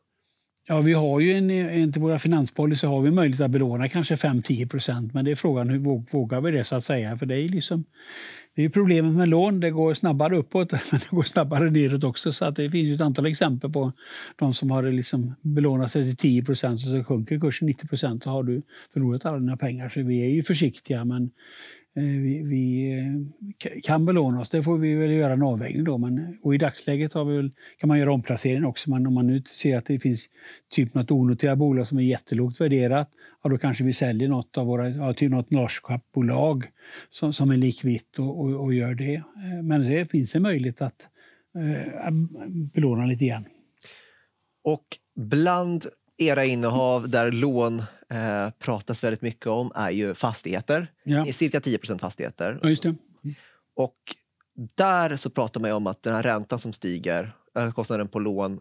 Ja, 0.72 0.82
vi 0.82 0.94
har 0.94 1.20
ju 1.20 1.32
en, 1.32 1.50
enligt 1.50 1.98
våra 1.98 2.20
finanspolicy 2.20 2.88
har 2.88 3.02
vi 3.02 3.12
möjlighet 3.12 3.46
att 3.46 3.52
belåna 3.52 3.90
kanske 3.90 4.16
5-10 4.16 4.70
procent. 4.70 5.14
Men 5.14 5.26
det 5.26 5.32
är 5.32 5.36
frågan 5.36 5.70
hur 5.70 5.80
vågar 6.12 6.42
vi 6.42 6.52
det 6.52 6.64
så 6.64 6.76
att 6.76 6.84
säga. 6.84 7.18
För 7.18 7.26
det 7.26 7.36
är 7.36 7.50
liksom, 7.50 7.84
det 8.56 8.66
är 8.66 8.70
problemet 8.70 9.16
med 9.16 9.28
lån. 9.28 9.60
Det 9.60 9.72
går 9.72 9.94
snabbare 9.94 10.38
uppåt 10.38 10.72
men 10.92 11.00
det 11.00 11.10
går 11.10 11.24
snabbare 11.24 11.70
neråt 11.70 12.04
också. 12.04 12.34
Så 12.34 12.46
att 12.46 12.56
det 12.56 12.70
finns 12.70 12.96
ett 12.96 13.06
antal 13.06 13.26
exempel 13.26 13.72
på 13.72 13.92
de 14.36 14.54
som 14.54 14.72
har 14.72 14.84
liksom 14.84 15.36
belånat 15.42 15.92
sig 15.92 16.04
till 16.04 16.18
10 16.18 16.44
procent 16.44 16.74
och 16.74 16.80
så 16.80 17.04
sjunker 17.04 17.40
kursen 17.40 17.68
90 17.68 17.88
procent 17.88 18.24
så 18.24 18.30
har 18.30 18.44
du 18.44 18.62
förlorat 18.94 19.26
alla 19.26 19.40
dina 19.40 19.58
pengar. 19.58 19.90
Så 19.90 20.02
vi 20.04 20.22
är 20.22 20.30
ju 20.30 20.44
försiktiga 20.44 21.06
men 21.06 21.30
Eh, 22.00 22.06
vi, 22.06 22.44
vi, 22.44 22.92
eh, 23.00 23.82
kan 23.84 24.06
belåna 24.06 24.42
oss. 24.42 24.50
Det 24.50 24.64
får 24.64 24.78
vi 24.78 24.96
väl 24.96 25.12
göra 25.12 25.34
en 25.34 25.44
avvägning 25.44 25.84
då. 25.84 25.98
Men, 25.98 26.18
eh, 26.18 26.30
och 26.42 26.56
I 26.56 26.58
dagsläget 26.58 27.14
har 27.14 27.26
vi 27.26 27.36
väl, 27.36 27.52
kan 27.78 27.88
man 27.88 28.00
göra 28.00 28.14
omplacering 28.14 28.66
också. 28.66 28.90
Men 28.90 29.08
om 29.08 29.14
man 29.14 29.28
nu 29.28 29.42
ser 29.42 29.78
att 29.78 29.86
det 29.86 30.00
finns 30.00 30.28
typ 30.70 30.94
något 30.94 31.12
onoterat 31.12 31.58
bolag 31.58 31.88
som 31.88 31.98
är 31.98 32.04
jättelågt 32.04 32.62
värderat, 32.62 33.10
ja, 33.44 33.50
då 33.50 33.58
kanske 33.58 33.84
vi 33.84 33.94
säljer 33.94 34.30
något 34.30 34.58
av 34.58 34.68
våra, 34.68 34.90
ja, 34.90 35.14
typ 35.14 35.32
något 35.32 35.50
bolag 36.14 36.66
som, 37.10 37.34
som 37.34 37.52
är 37.52 37.58
likvitt 37.58 38.20
och, 38.20 38.40
och, 38.40 38.64
och, 38.64 38.74
gör 38.74 38.94
det. 38.94 39.24
Men 39.64 39.82
det 39.82 40.12
finns 40.12 40.36
en 40.36 40.42
möjlighet 40.42 40.82
att 40.82 41.08
eh, 41.56 42.12
belåna 42.74 43.06
lite 43.06 43.24
igen. 43.24 43.46
Och 44.64 44.86
bland 45.16 45.86
era 46.20 46.46
innehav 46.46 47.10
där 47.10 47.32
lån 47.32 47.80
eh, 48.10 48.50
pratas 48.60 49.04
väldigt 49.04 49.22
mycket 49.22 49.48
om 49.48 49.72
är 49.76 49.90
ju 49.90 50.14
fastigheter. 50.14 50.92
Ja. 51.04 51.26
Cirka 51.26 51.60
10% 51.60 52.00
fastigheter. 52.00 52.60
Ja. 52.62 52.70
Mm. 52.70 52.96
Och 53.76 53.98
där 54.78 55.16
så 55.16 55.30
pratar 55.30 55.62
man 55.62 55.72
om 55.72 55.88
att 55.88 56.02
den 56.02 56.14
här 56.14 56.24
räntan 56.24 56.60
som 56.60 56.74
stiger, 56.74 57.32
kostnaden 57.76 58.08
på 58.08 58.20
lån, 58.20 58.60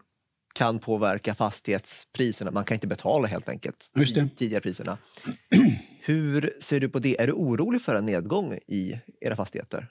kan 0.55 0.79
påverka 0.79 1.35
fastighetspriserna. 1.35 2.51
Man 2.51 2.65
kan 2.65 2.75
inte 2.75 2.87
betala 2.87 3.27
helt 3.27 3.49
enkelt 3.49 3.91
tidigare 4.37 4.61
priserna. 4.61 4.97
Hur 6.01 6.53
ser 6.59 6.79
du 6.79 6.89
på 6.89 6.99
det? 6.99 7.21
Är 7.21 7.27
du 7.27 7.33
orolig 7.33 7.81
för 7.81 7.95
en 7.95 8.05
nedgång 8.05 8.53
i 8.67 8.99
era 9.21 9.35
fastigheter? 9.35 9.87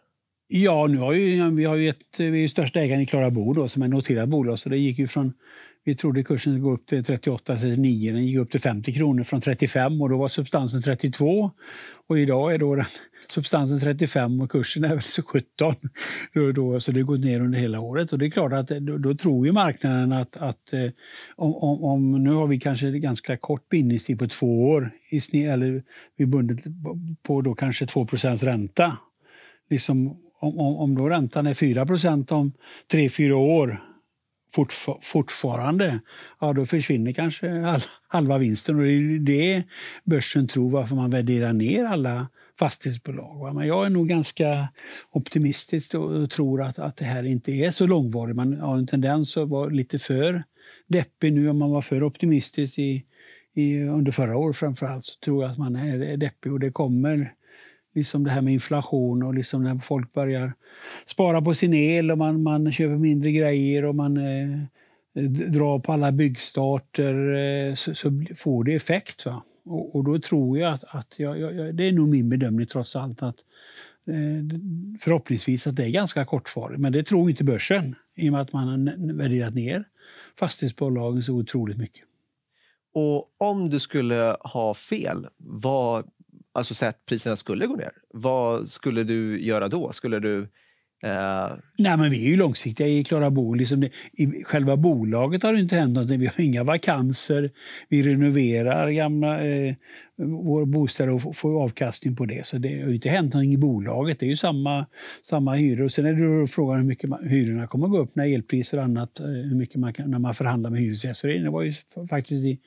Ja, 0.48 0.86
nu 0.86 0.98
har 0.98 1.12
ju, 1.12 1.50
vi 1.50 1.64
har 1.64 1.76
ju 1.76 1.88
ett, 1.88 2.20
vi 2.20 2.44
är 2.44 2.48
största 2.48 2.80
ägaren 2.80 3.00
i 3.00 3.06
Klara 3.06 3.30
Bo 3.30 3.52
då, 3.52 3.68
som 3.68 3.82
är 3.82 3.88
noterat 3.88 4.28
bolag. 4.28 4.58
Så 4.58 4.68
det 4.68 4.76
gick 4.76 4.98
ju 4.98 5.06
från 5.06 5.32
vi 5.88 5.94
trodde 5.94 6.24
kursen 6.24 6.52
skulle 6.52 6.58
gå 6.58 6.70
upp 6.70 6.86
till 6.86 7.04
38, 7.04 7.56
39. 7.56 8.12
Den 8.12 8.26
gick 8.26 8.36
upp 8.36 8.50
till 8.50 8.60
50 8.60 8.92
kronor 8.92 9.24
från 9.24 9.40
35 9.40 10.02
och 10.02 10.08
då 10.08 10.16
var 10.16 10.28
substansen 10.28 10.82
32. 10.82 11.50
Och 12.06 12.18
idag 12.18 12.54
är 12.54 12.58
då 12.58 12.74
den, 12.74 12.84
substansen 13.34 13.80
35 13.80 14.40
och 14.40 14.50
kursen 14.50 14.84
är 14.84 14.88
väl 14.88 15.02
så 15.02 15.22
17. 15.22 15.74
Då, 16.34 16.52
då, 16.52 16.80
så 16.80 16.92
det 16.92 17.02
går 17.02 17.18
ner 17.18 17.40
under 17.40 17.58
hela 17.58 17.80
året. 17.80 18.12
Och 18.12 18.18
det 18.18 18.26
är 18.26 18.30
klart 18.30 18.52
att 18.52 18.70
eh, 18.70 18.76
då, 18.76 18.98
då 18.98 19.14
tror 19.14 19.46
ju 19.46 19.52
marknaden 19.52 20.12
att, 20.12 20.36
att 20.36 20.72
eh, 20.72 20.90
om, 21.36 21.54
om, 21.54 21.84
om, 21.84 22.24
nu 22.24 22.30
har 22.30 22.46
vi 22.46 22.60
kanske 22.60 22.90
ganska 22.90 23.36
kort 23.36 23.68
bindningstid 23.68 24.18
på 24.18 24.28
två 24.28 24.70
år 24.70 24.90
i 25.10 25.20
sne, 25.20 25.52
eller 25.52 25.82
vi 26.16 26.26
bundet 26.26 26.58
på 27.22 27.40
då 27.42 27.54
kanske 27.54 27.86
2 27.86 28.06
ränta. 28.06 28.96
Liksom, 29.70 30.08
om, 30.40 30.58
om, 30.58 30.76
om 30.76 30.94
då 30.94 31.08
räntan 31.08 31.46
är 31.46 31.54
4% 31.54 32.32
om 32.32 32.52
tre 32.90 33.08
fyra 33.08 33.36
år 33.36 33.87
fortfar 34.50 34.98
fortfarande, 35.02 36.00
ja, 36.40 36.52
då 36.52 36.66
försvinner 36.66 37.12
kanske 37.12 37.66
all, 37.66 37.80
halva 38.08 38.38
vinsten. 38.38 38.76
Och 38.76 38.82
det 38.82 38.92
är 38.92 39.18
det 39.18 39.64
börsen 40.04 40.48
tror 40.48 40.70
varför 40.70 40.96
man 40.96 41.10
värderar 41.10 41.52
ner 41.52 41.84
alla 41.84 42.28
fastighetsbolag. 42.58 43.38
Va? 43.38 43.52
Men 43.52 43.66
jag 43.66 43.86
är 43.86 43.90
nog 43.90 44.08
ganska 44.08 44.68
optimistisk 45.10 45.94
och 45.94 46.30
tror 46.30 46.62
att, 46.62 46.78
att 46.78 46.96
det 46.96 47.04
här 47.04 47.24
inte 47.24 47.52
är 47.52 47.70
så 47.70 47.86
långvarigt. 47.86 48.36
Man 48.36 48.60
har 48.60 48.78
en 48.78 48.86
tendens 48.86 49.36
att 49.36 49.48
vara 49.48 49.68
lite 49.68 49.98
för 49.98 50.44
deppig 50.86 51.32
nu 51.32 51.48
om 51.48 51.58
man 51.58 51.70
var 51.70 51.80
för 51.80 52.02
optimistisk 52.02 52.78
i, 52.78 53.04
i, 53.54 53.82
under 53.82 54.12
förra 54.12 54.36
året 54.36 54.56
framförallt 54.56 55.04
så 55.04 55.18
tror 55.24 55.42
jag 55.42 55.52
att 55.52 55.58
man 55.58 55.76
är 55.76 56.16
deppig 56.16 56.52
och 56.52 56.60
det 56.60 56.70
kommer 56.70 57.34
liksom 57.98 58.24
det 58.24 58.30
här 58.30 58.42
med 58.42 58.52
inflation 58.52 59.22
och 59.22 59.34
liksom 59.34 59.64
när 59.64 59.78
folk 59.78 60.12
börjar 60.12 60.52
spara 61.06 61.42
på 61.42 61.54
sin 61.54 61.74
el 61.74 62.10
och 62.10 62.18
man, 62.18 62.42
man 62.42 62.72
köper 62.72 62.96
mindre 62.96 63.32
grejer 63.32 63.84
och 63.84 63.94
man 63.94 64.16
eh, 64.16 64.58
drar 65.52 65.78
på 65.78 65.92
alla 65.92 66.12
byggstarter 66.12 67.34
eh, 67.34 67.74
så, 67.74 67.94
så, 67.94 68.22
får 68.36 68.64
det 68.64 68.74
effekt. 68.74 69.26
Va? 69.26 69.42
Och, 69.64 69.96
och, 69.96 70.04
då 70.04 70.18
tror 70.18 70.58
jag 70.58 70.72
att, 70.72 70.84
att 70.88 71.14
jag, 71.18 71.40
jag, 71.40 71.74
det 71.74 71.88
är 71.88 71.92
nog 71.92 72.08
min 72.08 72.28
bedömning 72.28 72.66
trots 72.66 72.96
allt 72.96 73.22
att 73.22 73.36
eh, 74.06 74.58
förhoppningsvis 75.00 75.66
att 75.66 75.76
det 75.76 75.84
är 75.84 75.90
ganska 75.90 76.24
kortvarigt. 76.24 76.80
Men 76.80 76.92
det 76.92 77.02
tror 77.02 77.30
inte 77.30 77.44
börsen 77.44 77.94
i 78.14 78.28
och 78.28 78.32
med 78.32 78.42
att 78.42 78.52
man 78.52 78.68
har 78.68 79.12
värderat 79.14 79.54
ner 79.54 79.84
fastighetsbolagen 80.38 81.22
så 81.22 81.34
otroligt 81.34 81.78
mycket. 81.78 82.04
Och 82.94 83.28
om 83.38 83.70
du 83.70 83.78
skulle 83.78 84.36
ha 84.40 84.74
fel, 84.74 85.26
vad, 85.36 86.10
alltså 86.54 86.74
så 86.74 86.86
att 86.86 87.06
priserna 87.06 87.36
skulle 87.36 87.66
gå 87.66 87.76
ner, 87.76 87.92
vad 88.08 88.68
skulle 88.68 89.02
du 89.04 89.40
göra 89.44 89.68
då? 89.68 89.92
Skulle 89.92 90.18
du 90.20 90.42
eh, 91.04 91.52
Nej, 91.80 91.96
men 91.96 92.10
vi 92.10 92.24
är 92.24 92.28
ju 92.30 92.36
långsiktiga 92.36 92.86
i 92.86 93.04
Klara 93.04 93.30
Bo. 93.30 93.54
Liksom 93.54 93.80
det, 93.80 93.90
I 94.12 94.44
själva 94.44 94.76
bolaget 94.76 95.42
har 95.42 95.52
det 95.52 95.60
inte 95.60 95.76
hänt 95.76 95.94
något. 95.94 96.10
Vi 96.10 96.26
har 96.26 96.40
inga 96.40 96.64
vakanser. 96.64 97.50
Vi 97.88 98.02
renoverar 98.02 98.90
gamla 98.90 99.46
eh, 99.46 99.74
våra 100.26 100.66
bostäder 100.66 101.14
och 101.14 101.36
får 101.36 101.62
avkastning 101.62 102.16
på 102.16 102.24
det. 102.24 102.46
Så 102.46 102.58
det 102.58 102.82
har 102.82 102.92
inte 102.92 103.08
hänt 103.08 103.34
något 103.34 103.44
i 103.44 103.56
bolaget. 103.56 104.20
Det 104.20 104.26
är 104.26 104.30
ju 104.30 104.36
samma, 104.36 104.86
samma 105.22 105.54
hyror. 105.54 105.84
Och 105.84 105.92
sen 105.92 106.06
är 106.06 106.40
det 106.40 106.46
frågan 106.46 106.78
hur 106.78 106.86
mycket 106.86 107.10
man, 107.10 107.28
hyrorna 107.28 107.66
kommer 107.66 107.86
att 107.86 107.92
gå 107.92 107.98
upp 107.98 108.14
när 108.14 108.34
elpriser 108.34 108.78
och 108.78 108.84
annat, 108.84 109.20
eh, 109.20 109.26
hur 109.26 109.54
mycket 109.54 109.76
man 109.76 109.92
kan, 109.92 110.10
när 110.10 110.18
man 110.18 110.34
förhandlar 110.34 110.70
med 110.70 110.80
Hyresgästföreningen. 110.80 111.44
Det 111.44 111.50
var 111.50 111.62
ju 111.62 111.72
faktiskt 112.10 112.46
i, 112.46 112.58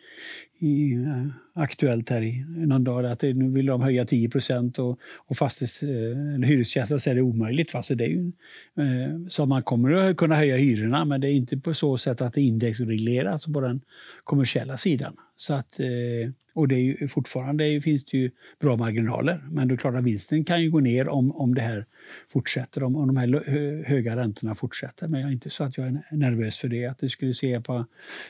i, 0.60 0.94
eh, 0.94 1.26
aktuellt 1.54 2.10
här 2.10 2.22
i 2.22 2.46
någon 2.48 2.84
dag 2.84 3.06
att 3.06 3.20
det, 3.20 3.34
nu 3.34 3.50
vill 3.50 3.66
de 3.66 3.82
höja 3.82 4.06
10 4.06 4.30
och, 4.78 5.00
och 5.16 5.38
fastighets, 5.38 5.84
eh, 5.84 6.48
hyresgästerna 6.48 7.00
säger 7.00 7.16
det 7.16 7.20
är 7.20 7.24
omöjligt. 7.24 7.72
Fast 7.72 7.98
det 7.98 8.04
är 8.04 8.08
ju, 8.08 8.32
eh, 8.78 9.01
Eh, 9.04 9.28
så 9.28 9.46
man 9.46 9.64
kommer 9.64 9.92
att 9.92 10.18
kunna 10.18 10.36
höja 10.36 10.56
hyrorna 10.56 11.06
men 11.06 11.22
det 11.22 11.28
är 11.28 11.34
inte 11.34 11.58
på 11.58 11.74
så 11.74 11.98
sätt 11.98 12.22
att 12.22 12.34
det 12.34 12.42
indexregleras 12.42 13.46
på 13.46 13.62
den 13.62 13.82
kommersiella 14.24 14.78
sidan. 14.78 15.16
Så 15.36 15.54
att, 15.54 15.80
eh, 15.80 16.32
och 16.54 16.68
det 16.68 16.76
är 16.76 16.80
ju, 16.80 17.08
fortfarande 17.08 17.82
finns 17.82 18.06
det 18.06 18.18
ju 18.18 18.32
bra 18.60 18.78
marginaler 18.78 19.44
men 19.50 19.68
det 19.68 19.74
är 19.74 19.78
klart 19.78 19.96
att 19.96 20.04
vinsten 20.04 20.44
kan 20.44 20.62
ju 20.62 20.72
gå 20.72 20.80
ner 20.80 21.08
om, 21.08 21.32
om 21.32 21.56
det 21.56 21.62
här 21.62 21.86
fortsätter, 22.28 22.84
om, 22.84 22.96
om 22.96 23.08
de 23.08 23.18
här 23.18 23.84
höga 23.88 24.16
räntorna 24.16 24.56
fortsätter. 24.56 25.08
Men 25.08 25.22
jag 25.22 25.30
är 25.30 25.34
inte 25.34 25.50
så 25.50 25.64
att 25.64 25.78
jag 25.78 25.88
är 25.88 26.02
nervös 26.12 26.60
för 26.60 26.68
det. 26.68 26.86
Att 26.86 27.00
det 27.00 27.10
skulle 27.10 27.34
se 27.34 27.62
på 27.62 27.86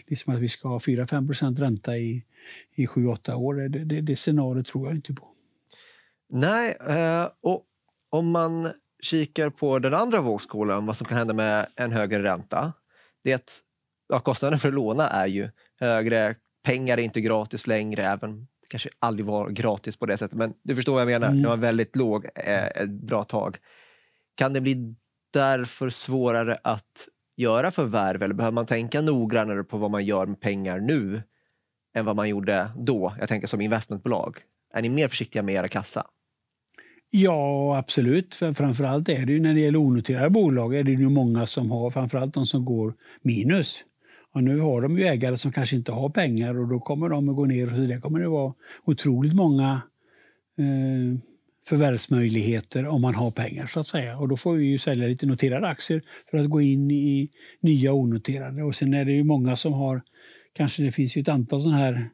liksom 0.08 0.36
att 0.36 0.40
vi 0.40 0.50
ska 0.50 0.68
ha 0.68 0.78
4-5% 0.78 1.60
ränta 1.60 1.98
i, 1.98 2.24
i 2.76 2.86
7-8 2.86 3.34
år. 3.34 3.54
Det, 3.54 3.68
det, 3.68 4.02
det 4.02 4.16
scenariot 4.16 4.68
tror 4.68 4.88
jag 4.88 4.96
inte 4.96 5.14
på. 5.14 5.28
Nej, 6.30 6.78
eh, 6.88 7.28
och 7.42 7.66
om 8.10 8.32
man 8.32 8.70
kikar 9.02 9.50
på 9.50 9.80
den 9.80 9.94
andra 9.94 10.22
vågskålen, 10.22 10.86
vad 10.86 10.98
som 10.98 11.08
kan 11.08 11.18
hända 11.18 11.34
med 11.34 11.68
en 11.76 11.92
högre 11.92 12.24
ränta. 12.24 12.74
Det 13.24 13.32
är 13.32 13.36
att 13.36 13.60
ja, 14.10 14.20
kostnaden 14.20 14.60
för 14.60 14.68
att 14.68 14.74
låna 14.74 15.08
är 15.08 15.28
ju 15.28 15.50
högre. 15.80 16.36
Pengar 16.64 16.98
är 16.98 17.02
inte 17.02 17.22
gratis 17.22 17.68
längre, 17.68 18.04
även 18.04 18.40
det 18.40 18.68
kanske 18.70 18.90
aldrig 19.00 19.26
var 19.26 19.50
gratis 19.50 19.98
på 19.98 20.06
det 20.06 20.18
sättet. 20.18 20.38
Men 20.38 20.54
du 20.64 20.76
förstår 20.76 20.94
vad 20.94 21.02
jag 21.02 21.08
menar. 21.08 21.28
Mm. 21.28 21.42
Det 21.42 21.50
var 21.50 21.58
väldigt 21.58 21.96
låg 21.96 22.26
eh, 22.26 22.68
ett 22.68 22.90
bra 22.90 23.24
tag. 23.24 23.58
Kan 24.36 24.54
det 24.54 24.62
bli 24.62 24.96
därför 25.34 25.90
svårare 25.90 26.58
att 26.64 27.08
göra 27.38 27.72
förvärv 27.72 28.24
eller 28.24 28.34
behöver 28.34 28.54
man 28.54 28.66
tänka 28.66 29.02
noggrannare 29.02 29.64
på 29.64 29.78
vad 29.78 29.92
man 29.92 30.06
gör 30.06 30.26
med 30.26 30.40
pengar 30.40 30.80
nu 30.80 31.24
än 31.96 32.06
vad 32.06 32.16
man 32.16 32.30
gjorde 32.30 32.72
då? 32.78 33.16
Jag 33.20 33.30
tänker 33.30 33.48
som 33.48 33.62
investmentbolag. 33.62 34.38
Är 34.74 34.82
ni 34.82 34.90
mer 34.90 35.08
försiktiga 35.08 35.44
med 35.44 35.56
era 35.56 35.68
kassa? 35.68 36.06
Ja, 37.14 37.78
absolut. 37.78 38.36
För 38.36 38.54
framförallt 38.54 39.10
är 39.10 39.26
det 39.26 39.34
ju 39.34 39.40
när 39.40 39.54
det 39.54 39.60
gäller 39.60 39.80
onoterade 39.80 40.30
bolag 40.30 40.76
är 40.76 40.84
det 40.84 40.92
ju 40.92 41.10
många 41.10 41.46
som 41.46 41.72
har, 41.72 41.90
framförallt 41.90 42.34
de 42.34 42.46
som 42.46 42.66
går 42.66 42.94
minus. 43.22 43.84
Och 44.34 44.44
nu 44.44 44.60
har 44.60 44.82
de 44.82 44.98
ju 44.98 45.06
ägare 45.06 45.38
som 45.38 45.52
kanske 45.52 45.76
inte 45.76 45.92
har 45.92 46.10
pengar 46.10 46.60
och 46.60 46.68
då 46.68 46.80
kommer 46.80 47.10
de 47.10 47.30
att 47.30 47.36
gå 47.36 47.46
ner. 47.46 47.70
Och 47.70 47.76
så 47.76 47.82
det 47.82 48.02
kommer 48.02 48.20
det 48.20 48.28
vara 48.28 48.54
otroligt 48.86 49.34
många 49.34 49.82
eh, 50.58 51.20
förvärvsmöjligheter 51.66 52.88
om 52.88 53.02
man 53.02 53.16
har 53.16 53.32
pengar. 53.32 53.66
så 53.66 53.80
att 53.80 53.88
säga. 53.88 54.18
Och 54.18 54.28
Då 54.28 54.38
får 54.38 54.54
vi 54.54 54.66
ju 54.66 54.78
sälja 54.78 55.08
lite 55.08 55.26
noterade 55.26 55.68
aktier 55.68 56.02
för 56.32 56.38
att 56.38 56.50
gå 56.50 56.62
in 56.62 56.92
i 56.92 57.30
nya 57.60 57.94
onoterade. 57.94 58.64
Och 58.64 58.76
Sen 58.76 58.94
är 58.94 59.06
det 59.06 59.12
ju 59.12 59.24
många 59.24 59.56
som 59.56 59.74
har, 59.74 60.02
kanske 60.54 60.84
det 60.84 60.92
finns 60.92 61.18
ju 61.18 61.22
ett 61.22 61.30
antal 61.30 61.62
sådana 61.62 61.78
här 61.78 62.10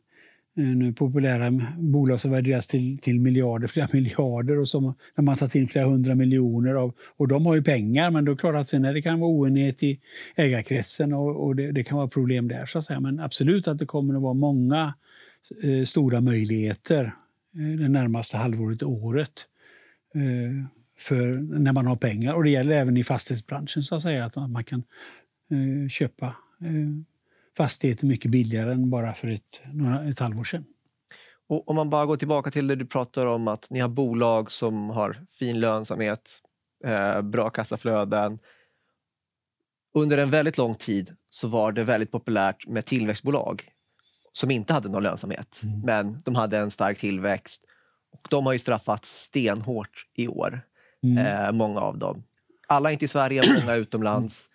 Eh, 0.57 0.63
nu 0.63 0.93
populära 0.93 1.51
bolag 1.77 2.19
som 2.21 2.31
värderas 2.31 2.67
till, 2.67 2.97
till 2.97 3.19
miljarder, 3.19 3.67
flera 3.73 3.87
miljarder 3.93 4.59
och 4.59 4.69
som, 4.69 4.93
när 5.15 5.23
man 5.23 5.35
satt 5.35 5.55
in 5.55 5.67
flera 5.67 5.85
hundra 5.85 6.15
miljoner. 6.15 6.73
Av, 6.73 6.93
och 7.17 7.27
de 7.27 7.45
har 7.45 7.55
ju 7.55 7.63
pengar, 7.63 8.11
men 8.11 8.25
då 8.25 8.31
är 8.31 8.35
det 8.35 8.39
klart 8.39 8.55
att 8.55 8.67
sen 8.67 8.81
det 8.81 9.01
kan 9.01 9.19
vara 9.19 9.31
oenighet 9.31 9.83
i 9.83 9.99
ägarkretsen 10.35 11.13
och, 11.13 11.45
och 11.45 11.55
det, 11.55 11.71
det, 11.71 11.83
kan 11.83 11.97
vara 11.97 12.07
problem 12.07 12.47
där. 12.47 12.65
så 12.65 12.79
att 12.79 12.85
säga. 12.85 12.99
Men 12.99 13.19
absolut 13.19 13.67
att 13.67 13.77
det 13.77 13.85
kommer 13.85 14.15
att 14.15 14.21
vara 14.21 14.33
många 14.33 14.93
eh, 15.63 15.85
stora 15.85 16.21
möjligheter 16.21 17.13
Eh, 17.57 17.79
det 17.79 17.89
närmaste 17.89 18.37
halvåret, 18.37 18.83
året 18.83 19.45
eh, 20.15 20.65
för 20.99 21.27
när 21.59 21.73
man 21.73 21.87
har 21.87 21.95
pengar. 21.95 22.33
Och 22.33 22.43
Det 22.43 22.49
gäller 22.49 22.71
även 22.75 22.97
i 22.97 23.03
fastighetsbranschen, 23.03 23.83
så 23.83 23.95
att 23.95 24.01
säga, 24.01 24.25
att 24.25 24.35
man 24.35 24.63
kan 24.63 24.83
eh, 25.51 25.89
köpa 25.89 26.25
eh, 26.61 27.16
fastigheter 27.57 28.05
mycket 28.05 28.31
billigare 28.31 28.71
än 28.71 28.89
bara 28.89 29.13
för 29.13 29.27
ett, 29.27 29.61
ett 30.11 30.19
halvår 30.19 30.43
sedan. 30.43 30.65
Och 31.49 31.69
om 31.69 31.75
man 31.75 31.89
bara 31.89 32.05
går 32.05 32.17
tillbaka 32.17 32.51
till 32.51 32.67
det 32.67 32.75
du 32.75 32.85
pratar 32.85 33.25
om, 33.25 33.47
att 33.47 33.69
ni 33.69 33.79
har 33.79 33.89
bolag 33.89 34.51
som 34.51 34.89
har 34.89 35.25
fin 35.29 35.59
lönsamhet, 35.59 36.41
bra 37.23 37.49
kassaflöden. 37.49 38.39
Under 39.93 40.17
en 40.17 40.29
väldigt 40.29 40.57
lång 40.57 40.75
tid 40.75 41.15
så 41.29 41.47
var 41.47 41.71
det 41.71 41.83
väldigt 41.83 42.11
populärt 42.11 42.67
med 42.67 42.85
tillväxtbolag 42.85 43.63
som 44.31 44.51
inte 44.51 44.73
hade 44.73 44.89
någon 44.89 45.03
lönsamhet, 45.03 45.61
mm. 45.63 45.81
men 45.81 46.19
de 46.25 46.35
hade 46.35 46.57
en 46.57 46.71
stark 46.71 46.97
tillväxt. 46.97 47.63
Och 48.11 48.27
De 48.29 48.45
har 48.45 48.53
ju 48.53 48.59
straffats 48.59 49.21
stenhårt 49.21 50.05
i 50.15 50.27
år, 50.27 50.61
mm. 51.03 51.25
eh, 51.25 51.51
många 51.51 51.79
av 51.79 51.97
dem. 51.97 52.23
Alla 52.67 52.91
inte 52.91 53.05
i 53.05 53.07
Sverige, 53.07 53.43
många 53.61 53.75
utomlands. 53.75 54.46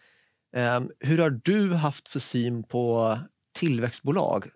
Ehm, 0.56 0.90
hur 1.00 1.18
har 1.18 1.40
du 1.44 1.75
haft 1.75 2.09
för 2.09 2.21
syn 2.21 2.62
på 2.62 3.18
tillväxtbolag? 3.59 4.47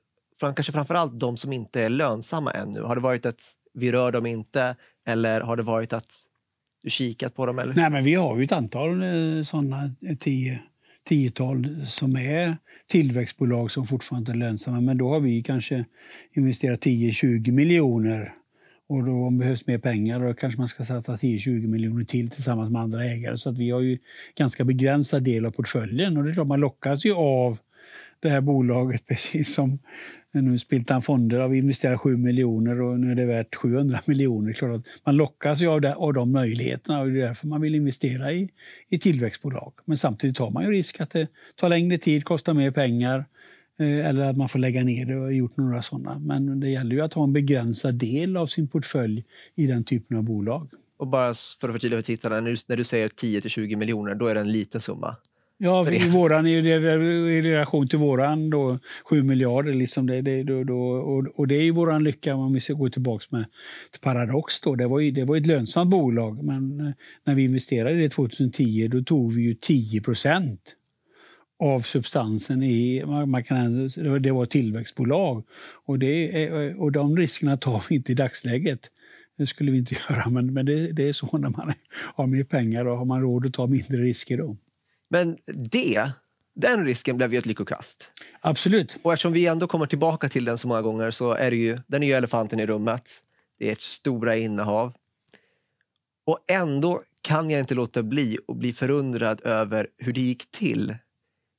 Kanske 0.41 0.73
framförallt 0.73 1.21
de 1.21 1.37
som 1.37 1.53
inte 1.53 1.83
är 1.83 1.89
lönsamma 1.89 2.51
ännu. 2.51 2.83
Har 2.83 2.97
det 2.97 3.03
varit 3.03 3.27
att 3.27 3.41
vi 3.75 3.93
rör 3.93 4.13
dem 4.13 4.27
inte 4.27 4.77
eller 5.07 5.41
har 5.41 5.57
det 5.57 5.63
varit 5.63 5.93
att 5.93 6.13
du 6.83 6.91
kikat 6.91 7.35
på 7.35 7.47
dem? 7.47 7.59
Eller? 7.59 7.75
Nej, 7.75 7.91
men 7.91 8.05
vi 8.05 8.15
har 8.15 8.39
ju 8.39 8.45
ett 8.45 8.53
antal 8.53 9.03
eh, 9.03 9.45
sådana, 9.45 9.91
eh, 10.03 10.17
tio 10.17 10.61
tiotal 11.09 11.87
som 11.87 12.17
är 12.17 12.57
tillväxtbolag 12.87 13.71
som 13.71 13.87
fortfarande 13.87 14.33
är 14.33 14.37
lönsamma. 14.37 14.81
Men 14.81 14.99
då 14.99 15.09
har 15.09 15.21
vi 15.21 15.43
kanske 15.43 15.85
investerat 16.33 16.81
10-20 16.81 17.53
miljoner. 17.53 18.35
Och 18.89 19.05
då 19.05 19.13
om 19.13 19.39
det 19.39 19.45
behövs 19.45 19.67
mer 19.67 19.79
pengar 19.79 20.21
då 20.21 20.35
kanske 20.35 20.61
man 20.61 20.69
ska 20.69 20.85
satsa 20.85 21.17
10-20 21.17 21.67
miljoner 21.67 22.05
till 22.05 22.31
tillsammans 22.31 22.71
med 22.71 22.83
andra 22.83 23.05
ägare. 23.05 23.37
Så 23.37 23.51
att 23.51 23.59
vi 23.59 23.71
har 23.71 23.81
ju 23.81 23.99
ganska 24.39 24.65
begränsad 24.65 25.23
del 25.23 25.47
av 25.47 25.51
portföljen. 25.51 26.17
Och 26.17 26.25
det 26.25 26.31
är 26.31 26.35
klart 26.35 26.47
man 26.47 26.61
lockas 26.61 27.05
ju 27.05 27.15
av 27.15 27.59
det 28.21 28.29
här 28.29 28.41
bolaget 28.41 29.07
precis 29.09 29.55
som 29.55 29.79
nu 30.33 30.59
Spiltan 30.59 31.03
Fonder 31.03 31.41
har 31.41 31.49
vi 31.49 31.59
investerat 31.59 32.01
7 32.01 32.17
miljoner 32.17 32.81
och 32.81 33.01
nu 33.01 33.11
är 33.11 33.15
det 33.15 33.25
värt 33.25 33.55
700 33.55 34.01
miljoner. 34.07 34.53
Klart 34.53 34.77
att 34.77 34.87
man 35.05 35.17
lockas 35.17 35.61
ju 35.61 35.69
av, 35.69 35.81
det, 35.81 35.95
av 35.95 36.13
de 36.13 36.33
möjligheterna 36.33 37.01
och 37.01 37.11
det 37.11 37.21
är 37.21 37.27
därför 37.27 37.47
man 37.47 37.61
vill 37.61 37.75
investera 37.75 38.33
i, 38.33 38.49
i 38.89 38.99
tillväxtbolag. 38.99 39.73
Men 39.85 39.99
samtidigt 39.99 40.37
tar 40.37 40.51
man 40.51 40.65
ju 40.65 40.71
risk 40.71 41.01
att 41.01 41.11
det 41.11 41.29
tar 41.55 41.69
längre 41.69 41.99
tid, 41.99 42.25
kostar 42.25 42.55
mer 42.55 42.71
pengar 42.71 43.19
eh, 43.19 43.25
eller 43.79 44.21
att 44.21 44.37
man 44.37 44.49
får 44.49 44.59
lägga 44.59 44.85
ner 44.85 45.07
det 45.07 45.17
och 45.17 45.33
gjort 45.33 45.57
några 45.57 45.83
sådana. 45.83 46.19
Men 46.19 46.61
det 46.61 46.69
gäller 46.69 46.97
ju 46.97 47.01
att 47.01 47.13
ha 47.13 47.25
en 47.25 47.33
begränsad 47.33 47.95
del 47.95 48.37
av 48.37 48.47
sin 48.47 48.69
portfölj 48.69 49.25
i 49.55 49.67
den 49.67 49.85
typen 49.85 50.17
av 50.17 50.23
bolag. 50.23 50.71
Och 50.99 51.07
bara 51.07 51.35
för 51.61 51.69
att 51.69 51.75
förtydliga 51.75 51.99
för 51.99 52.07
tittarna, 52.07 52.41
när 52.41 52.77
du, 52.77 52.85
säger 52.85 53.09
10 53.09 53.41
till 53.41 53.51
20 53.51 53.77
miljoner, 53.77 54.15
då 54.15 54.27
är 54.27 54.35
det 54.35 54.41
en 54.41 54.53
liten 54.53 54.81
summa? 54.81 55.17
Ja, 55.59 55.91
i, 55.91 56.09
våran, 56.09 56.47
i, 56.47 56.63
relation 57.41 57.89
till 57.89 57.99
våran 57.99 58.51
då, 58.51 58.79
7 59.05 59.23
miljarder. 59.23 59.73
Liksom 59.73 60.07
det, 60.07 60.23
det, 60.23 60.43
då, 60.43 60.65
då, 60.65 60.81
och, 60.81 61.27
och, 61.35 61.49
det 61.49 61.55
är 61.55 61.63
ju 61.63 61.71
våran 61.71 62.05
lycka 62.05 62.35
om 62.35 62.53
vi 62.53 62.61
ska 62.61 62.73
gå 62.73 62.91
tillbaka 62.91 63.25
med 63.31 63.45
till 63.91 64.01
Paradox. 64.01 64.61
Då. 64.61 64.75
Det, 64.75 64.87
var 64.87 65.01
ju, 65.01 65.11
det 65.11 65.25
var 65.25 65.37
ett 65.37 65.47
lönsamt 65.47 65.91
bolag, 65.91 66.45
men 66.45 66.81
eh, 66.81 66.93
när 67.25 67.35
vi 67.35 67.45
investerade 67.45 67.95
i 67.95 68.03
det 68.03 68.09
2010 68.09 68.89
då 68.89 69.03
tog 69.03 69.33
vi 69.33 69.43
ju 69.43 69.55
10 69.55 70.01
procent 70.01 70.75
av 71.59 71.81
substansen 71.81 72.63
i... 72.63 73.05
Man 73.07 73.45
kan, 73.45 73.89
det 74.21 74.33
var 74.33 74.47
tillväxtbolag. 74.47 75.45
Och, 75.87 75.99
det, 75.99 76.75
och 76.75 76.93
de 76.93 77.17
riskerna 77.17 77.57
tar 77.57 77.85
vi 77.89 77.95
inte 77.95 78.13
i 78.13 78.15
dagsläget. 78.15 78.91
Det 79.39 79.47
skulle 79.47 79.71
vi 79.71 79.79
inte 79.79 79.95
göra, 80.11 80.31
men, 80.31 80.53
men 80.53 80.67
det, 80.67 80.93
det 80.93 81.09
är 81.09 81.13
så 81.13 81.39
när 81.39 81.51
man 81.51 81.73
har 82.15 82.27
mer 82.27 82.45
pengar 82.45 82.85
och 82.85 82.99
har 82.99 83.05
man 83.05 83.21
råd 83.21 83.47
att 83.47 83.53
ta 83.53 83.67
mindre 83.67 84.03
risker. 84.03 84.39
Då. 84.39 84.57
Men 85.11 85.37
det, 85.47 86.11
den 86.55 86.85
risken 86.85 87.17
blev 87.17 87.33
ju 87.33 87.39
ett 87.39 87.47
lyckokast. 87.47 88.11
Absolut. 88.41 88.97
Och 89.03 89.13
eftersom 89.13 89.33
vi 89.33 89.47
ändå 89.47 89.67
kommer 89.67 89.87
tillbaka 89.87 90.29
till 90.29 90.45
den 90.45 90.59
så 90.59 90.69
många 90.69 90.83
gånger 90.83 91.11
så 91.11 91.33
är 91.33 91.51
det 91.51 91.57
ju, 91.57 91.79
den 91.87 92.03
är 92.03 92.07
ju 92.07 92.13
elefanten 92.13 92.61
i 92.61 92.67
rummet. 92.67 93.21
Det 93.59 93.69
är 93.69 93.73
ett 93.73 93.81
stora 93.81 94.37
innehav. 94.37 94.95
Och 96.27 96.39
ändå 96.49 97.03
kan 97.23 97.51
jag 97.51 97.61
inte 97.61 97.75
låta 97.75 98.03
bli 98.03 98.39
att 98.49 98.57
bli 98.57 98.73
förundrad 98.73 99.41
över 99.45 99.87
hur 99.99 100.13
det 100.13 100.21
gick 100.21 100.51
till 100.51 100.95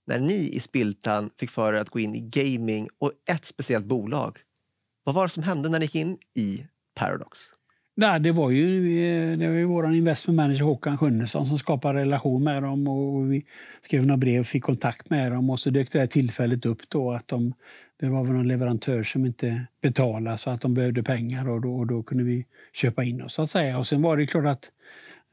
när 0.07 0.19
ni 0.19 0.49
i 0.55 0.59
Spiltan 0.59 1.29
fick 1.39 1.49
för 1.49 1.73
er 1.73 1.77
att 1.77 1.89
gå 1.89 1.99
in 1.99 2.15
i 2.15 2.19
gaming 2.19 2.87
och 2.99 3.11
ett 3.29 3.45
speciellt 3.45 3.85
bolag. 3.85 4.37
Vad 5.03 5.15
var 5.15 5.23
det 5.23 5.29
som 5.29 5.43
hände 5.43 5.69
när 5.69 5.79
ni 5.79 5.85
gick 5.85 5.95
in 5.95 6.17
i 6.35 6.65
Paradox? 6.95 7.39
Nej, 7.99 8.19
det 8.19 8.31
var 8.31 8.49
ju, 8.49 8.99
eh, 9.03 9.37
det 9.37 9.47
var 9.47 9.55
ju 9.55 9.65
vår 9.65 9.93
investment 9.93 10.35
manager 10.35 10.63
Håkan 10.63 10.97
Sjunnesson 10.97 11.47
som 11.47 11.59
skapade 11.59 11.99
relation 11.99 12.43
med 12.43 12.63
dem. 12.63 12.87
Och 12.87 13.31
vi 13.31 13.45
skrev 13.81 14.05
några 14.05 14.17
brev 14.17 14.39
och 14.39 14.47
fick 14.47 14.63
kontakt 14.63 15.09
med 15.09 15.31
dem. 15.31 15.49
Och 15.49 15.59
så 15.59 15.69
dök 15.69 15.91
det 15.91 15.99
här 15.99 16.07
tillfället 16.07 16.65
upp 16.65 16.89
då 16.89 17.11
att 17.11 17.27
de, 17.27 17.53
det 17.99 18.09
var 18.09 18.23
någon 18.23 18.47
leverantör 18.47 19.03
som 19.03 19.25
inte 19.25 19.65
betalade 19.81 20.37
så 20.37 20.49
att 20.49 20.61
de 20.61 20.73
behövde 20.73 21.03
pengar 21.03 21.49
och 21.49 21.61
då, 21.61 21.75
och 21.75 21.87
då 21.87 22.03
kunde 22.03 22.23
vi 22.23 22.45
köpa 22.73 23.03
in 23.03 23.21
oss. 23.21 23.33
Så 23.33 23.41
att 23.41 23.49
säga. 23.49 23.77
Och 23.77 23.87
sen 23.87 24.01
var 24.01 24.17
det 24.17 24.27
klart 24.27 24.45
att 24.45 24.71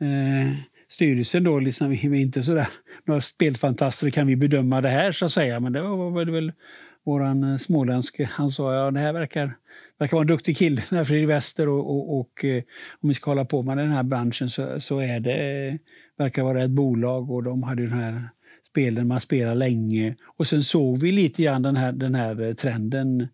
eh, 0.00 0.52
styrelsen 0.95 1.45
då, 1.45 1.59
liksom, 1.59 1.91
vi 1.91 2.07
är 2.07 2.15
inte 2.15 2.43
sådär 2.43 2.69
några 3.05 3.21
spelfantaster, 3.21 4.11
kan 4.11 4.27
vi 4.27 4.37
bedöma 4.37 4.81
det 4.81 4.89
här 4.89 5.13
så 5.13 5.27
att 5.27 5.33
säga. 5.33 5.61
Men 5.61 5.73
det 5.73 5.83
var, 5.83 6.11
var 6.11 6.25
det 6.25 6.33
väl 6.33 6.53
våran 7.05 7.53
eh, 7.53 7.59
småländske, 7.59 8.29
han 8.33 8.51
sa 8.51 8.75
ja 8.75 8.91
det 8.91 9.01
här 9.01 9.13
verkar, 9.13 9.57
verkar 9.99 10.17
vara 10.17 10.23
en 10.23 10.27
duktig 10.27 10.57
kille, 10.57 10.81
Fredrik 10.81 11.29
Wester 11.29 11.69
och, 11.69 11.91
och, 11.91 12.21
och, 12.21 12.45
eh, 12.45 12.63
om 13.01 13.09
vi 13.09 13.15
ska 13.15 13.31
hålla 13.31 13.45
på 13.45 13.63
med 13.63 13.79
den 13.79 13.91
här 13.91 14.03
branschen 14.03 14.51
så, 14.51 14.81
så 14.81 14.99
är 14.99 15.21
det, 15.21 15.69
eh, 15.69 15.75
verkar 16.19 16.43
vara 16.43 16.63
ett 16.63 16.71
bolag 16.71 17.31
och 17.31 17.43
de 17.43 17.63
hade 17.63 17.83
ju 17.83 17.89
den 17.89 17.99
här 17.99 18.29
spelen 18.71 19.09
man 19.09 19.21
spelar 19.21 19.55
länge. 19.55 20.17
Och 20.37 20.47
sen 20.47 20.63
såg 20.63 20.99
vi 20.99 21.13
lite 21.13 21.43
grann 21.43 21.63
den 21.63 21.77
här, 21.77 21.93
den 21.93 22.15
här 22.15 22.55
trenden 22.55 23.29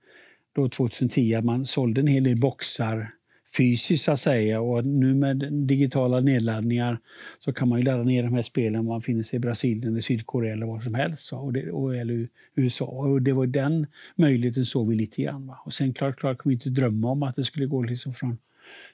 då 0.54 0.68
2010 0.68 1.40
man 1.42 1.66
sålde 1.66 2.00
en 2.00 2.06
hel 2.06 2.24
del 2.24 2.40
boxar 2.40 3.10
fysiskt 3.56 4.04
så 4.04 4.12
att 4.12 4.20
säga. 4.20 4.60
Och 4.60 4.84
nu 4.84 5.14
med 5.14 5.52
digitala 5.52 6.20
nedladdningar 6.20 6.98
så 7.38 7.52
kan 7.52 7.68
man 7.68 7.78
ju 7.78 7.84
ladda 7.84 8.02
ner 8.02 8.22
de 8.22 8.34
här 8.34 8.42
spelen 8.42 8.80
om 8.80 8.86
man 8.86 9.02
finner 9.02 9.22
sig 9.22 9.36
i 9.36 9.40
Brasilien, 9.40 9.92
eller 9.92 10.00
Sydkorea 10.00 10.52
eller 10.52 10.66
var 10.66 10.80
som 10.80 10.94
helst. 10.94 11.32
Va? 11.32 11.38
Och 11.38 11.52
det, 11.52 11.70
och, 11.70 11.96
eller 11.96 12.28
USA. 12.54 12.84
Och 12.84 13.22
det 13.22 13.32
var 13.32 13.46
den 13.46 13.86
möjligheten 14.16 14.66
såg 14.66 14.88
vi 14.88 14.96
lite 14.96 15.22
grann. 15.22 15.46
Va? 15.46 15.62
Och 15.64 15.74
sen 15.74 15.94
klart, 15.94 16.16
klart 16.16 16.38
kan 16.38 16.50
vi 16.50 16.54
inte 16.54 16.70
drömma 16.70 17.10
om 17.10 17.22
att 17.22 17.36
det 17.36 17.44
skulle 17.44 17.66
gå 17.66 17.82
liksom 17.82 18.12
från 18.12 18.38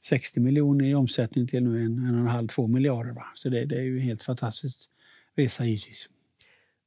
60 0.02 0.40
miljoner 0.40 0.84
i 0.84 0.94
omsättning 0.94 1.46
till 1.46 1.62
nu 1.62 1.84
en, 1.84 1.98
en 1.98 2.14
och 2.14 2.20
en 2.20 2.26
halv, 2.26 2.48
två 2.48 2.66
miljarder. 2.66 3.12
Va? 3.12 3.24
Så 3.34 3.48
det, 3.48 3.64
det 3.64 3.76
är 3.76 3.82
ju 3.82 3.96
en 3.96 4.04
helt 4.04 4.22
fantastisk 4.22 4.80
resa 5.36 5.64
givetvis. 5.64 6.08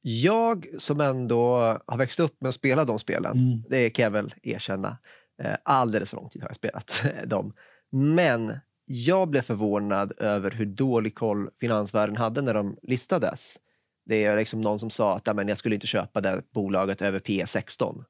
Jag 0.02 0.66
som 0.78 1.02
ändå 1.02 1.44
har 1.86 1.98
växt 1.98 2.20
upp 2.20 2.42
med 2.42 2.50
att 2.50 2.56
spela 2.56 2.86
de 2.86 3.00
spelen, 3.00 3.32
mm. 3.32 3.64
det 3.70 3.90
kan 3.90 4.04
jag 4.04 4.12
väl 4.12 4.34
erkänna, 4.44 4.98
Eh, 5.39 5.55
alldeles 5.63 6.10
för 6.10 6.17
lång 6.17 6.29
tid 6.29 6.41
har 6.41 6.50
jag 6.50 6.55
spelat 6.55 7.05
dem. 7.25 7.53
Men 7.89 8.60
jag 8.86 9.29
blev 9.29 9.41
förvånad 9.41 10.13
över 10.17 10.51
hur 10.51 10.65
dålig 10.65 11.15
koll 11.15 11.50
finansvärlden 11.60 12.17
hade 12.17 12.41
när 12.41 12.53
de 12.53 12.77
listades. 12.81 13.58
Det 14.05 14.24
är 14.24 14.38
liksom 14.38 14.62
någon 14.62 14.79
som 14.79 14.89
sa 14.89 15.15
att 15.15 15.27
jag 15.27 15.58
skulle 15.58 15.75
inte 15.75 15.88
köpa 15.88 16.22
det 16.22 16.41
bolaget 16.53 17.01
över 17.01 17.19
P16. 17.19 18.03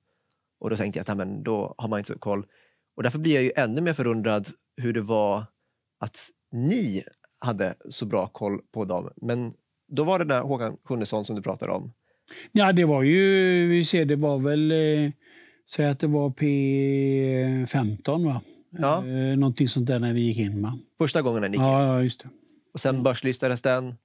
Och 0.60 0.70
då 0.70 0.78
tänkte 0.78 1.00
jag 1.00 1.12
att 1.12 1.18
men, 1.18 1.44
då 1.44 1.76
har 1.78 1.88
man 1.88 2.00
inte 2.00 2.14
så 2.14 2.20
koll. 2.20 2.46
Och 2.96 3.04
därför 3.04 3.20
blir 3.20 3.34
jag 3.34 3.44
ju 3.44 3.52
ännu 3.56 3.82
mer 3.82 3.94
förundrad 3.94 4.48
hur 4.78 4.94
det 4.94 5.02
var 5.02 5.44
att 6.00 6.30
ni 6.52 7.04
hade 7.40 7.76
så 7.90 8.06
bra 8.06 8.28
koll 8.28 8.62
på 8.72 8.86
dem. 8.86 9.10
Men 9.16 9.54
då 9.88 10.04
var 10.04 10.20
det 10.20 10.26
där 10.26 10.42
Håkan 10.42 10.78
Sjunnesson 10.84 11.26
som 11.26 11.36
du 11.36 11.42
pratade 11.42 11.72
om. 11.72 11.94
Ja, 12.52 12.72
det 12.72 12.86
var 12.86 13.04
ju, 13.04 13.68
vi 13.68 13.86
ser, 13.86 14.06
det 14.06 14.16
var 14.16 14.40
väl 14.40 14.72
eh 14.72 15.12
Säg 15.76 15.86
att 15.86 16.00
det 16.00 16.08
var 16.08 16.30
P15, 16.30 18.26
va? 18.26 18.42
Ja. 18.70 19.08
Eh, 19.08 19.38
någonting 19.38 19.68
sånt 19.68 19.88
där 19.88 20.00
när 20.00 20.14
vi 20.14 20.22
gick 20.22 20.38
in. 20.38 20.62
Va? 20.62 20.80
Första 20.98 21.22
gången 21.22 21.42
när 21.42 21.50
ni 21.50 21.58
gick 21.58 21.64
in? 21.64 21.72
Ja, 21.72 22.04
just 22.04 22.24
det. 22.24 22.30
Och 22.74 22.80
sen 22.80 23.04
börslistades 23.04 23.62
den? 23.62 23.96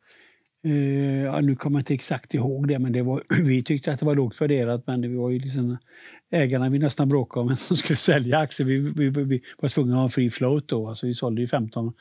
Uh, 0.66 1.24
ja, 1.24 1.40
nu 1.40 1.56
kommer 1.56 1.78
jag 1.78 1.80
inte 1.80 1.94
exakt 1.94 2.34
ihåg 2.34 2.68
det, 2.68 2.78
men 2.78 2.92
det 2.92 3.02
var, 3.02 3.22
vi 3.42 3.62
tyckte 3.62 3.92
att 3.92 4.00
det 4.00 4.06
var 4.06 4.14
lågt 4.14 4.40
värderat. 4.40 4.86
Men 4.86 5.00
det 5.00 5.08
var 5.08 5.30
ju 5.30 5.38
liksom, 5.38 5.76
ägarna 6.30 6.68
vi 6.68 6.78
nästan 6.78 7.08
bråkade 7.08 7.46
om 7.46 7.48
att 7.52 7.68
de 7.68 7.76
skulle 7.76 7.96
sälja 7.96 8.38
aktier. 8.38 8.66
Vi, 8.66 8.78
vi, 8.78 9.08
vi, 9.24 9.42
var 9.58 9.68
tvungna 9.68 9.94
att 9.94 9.98
ha 9.98 10.04
en 10.04 10.10
free 10.10 10.30
float 10.30 10.68
då. 10.68 10.88
Alltså 10.88 11.06
vi 11.06 11.14
sålde 11.14 11.40
ju 11.40 11.46
15 11.46 11.92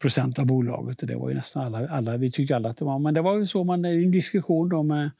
procent 0.00 0.38
av 0.38 0.46
bolaget. 0.46 1.02
Och 1.02 1.08
det 1.08 1.16
var 1.16 1.28
ju 1.28 1.34
nästan 1.34 1.64
alla, 1.64 1.88
alla, 1.88 2.16
vi 2.16 2.30
tyckte 2.30 2.56
alla 2.56 2.68
att 2.68 2.76
det 2.76 2.84
var. 2.84 2.98
Men 2.98 3.14
det 3.14 3.22
var 3.22 3.38
ju 3.38 3.46
så 3.46 3.64
man, 3.64 3.84
en 3.84 4.10
diskussion 4.10 4.68
då 4.68 4.82
med 4.82 5.10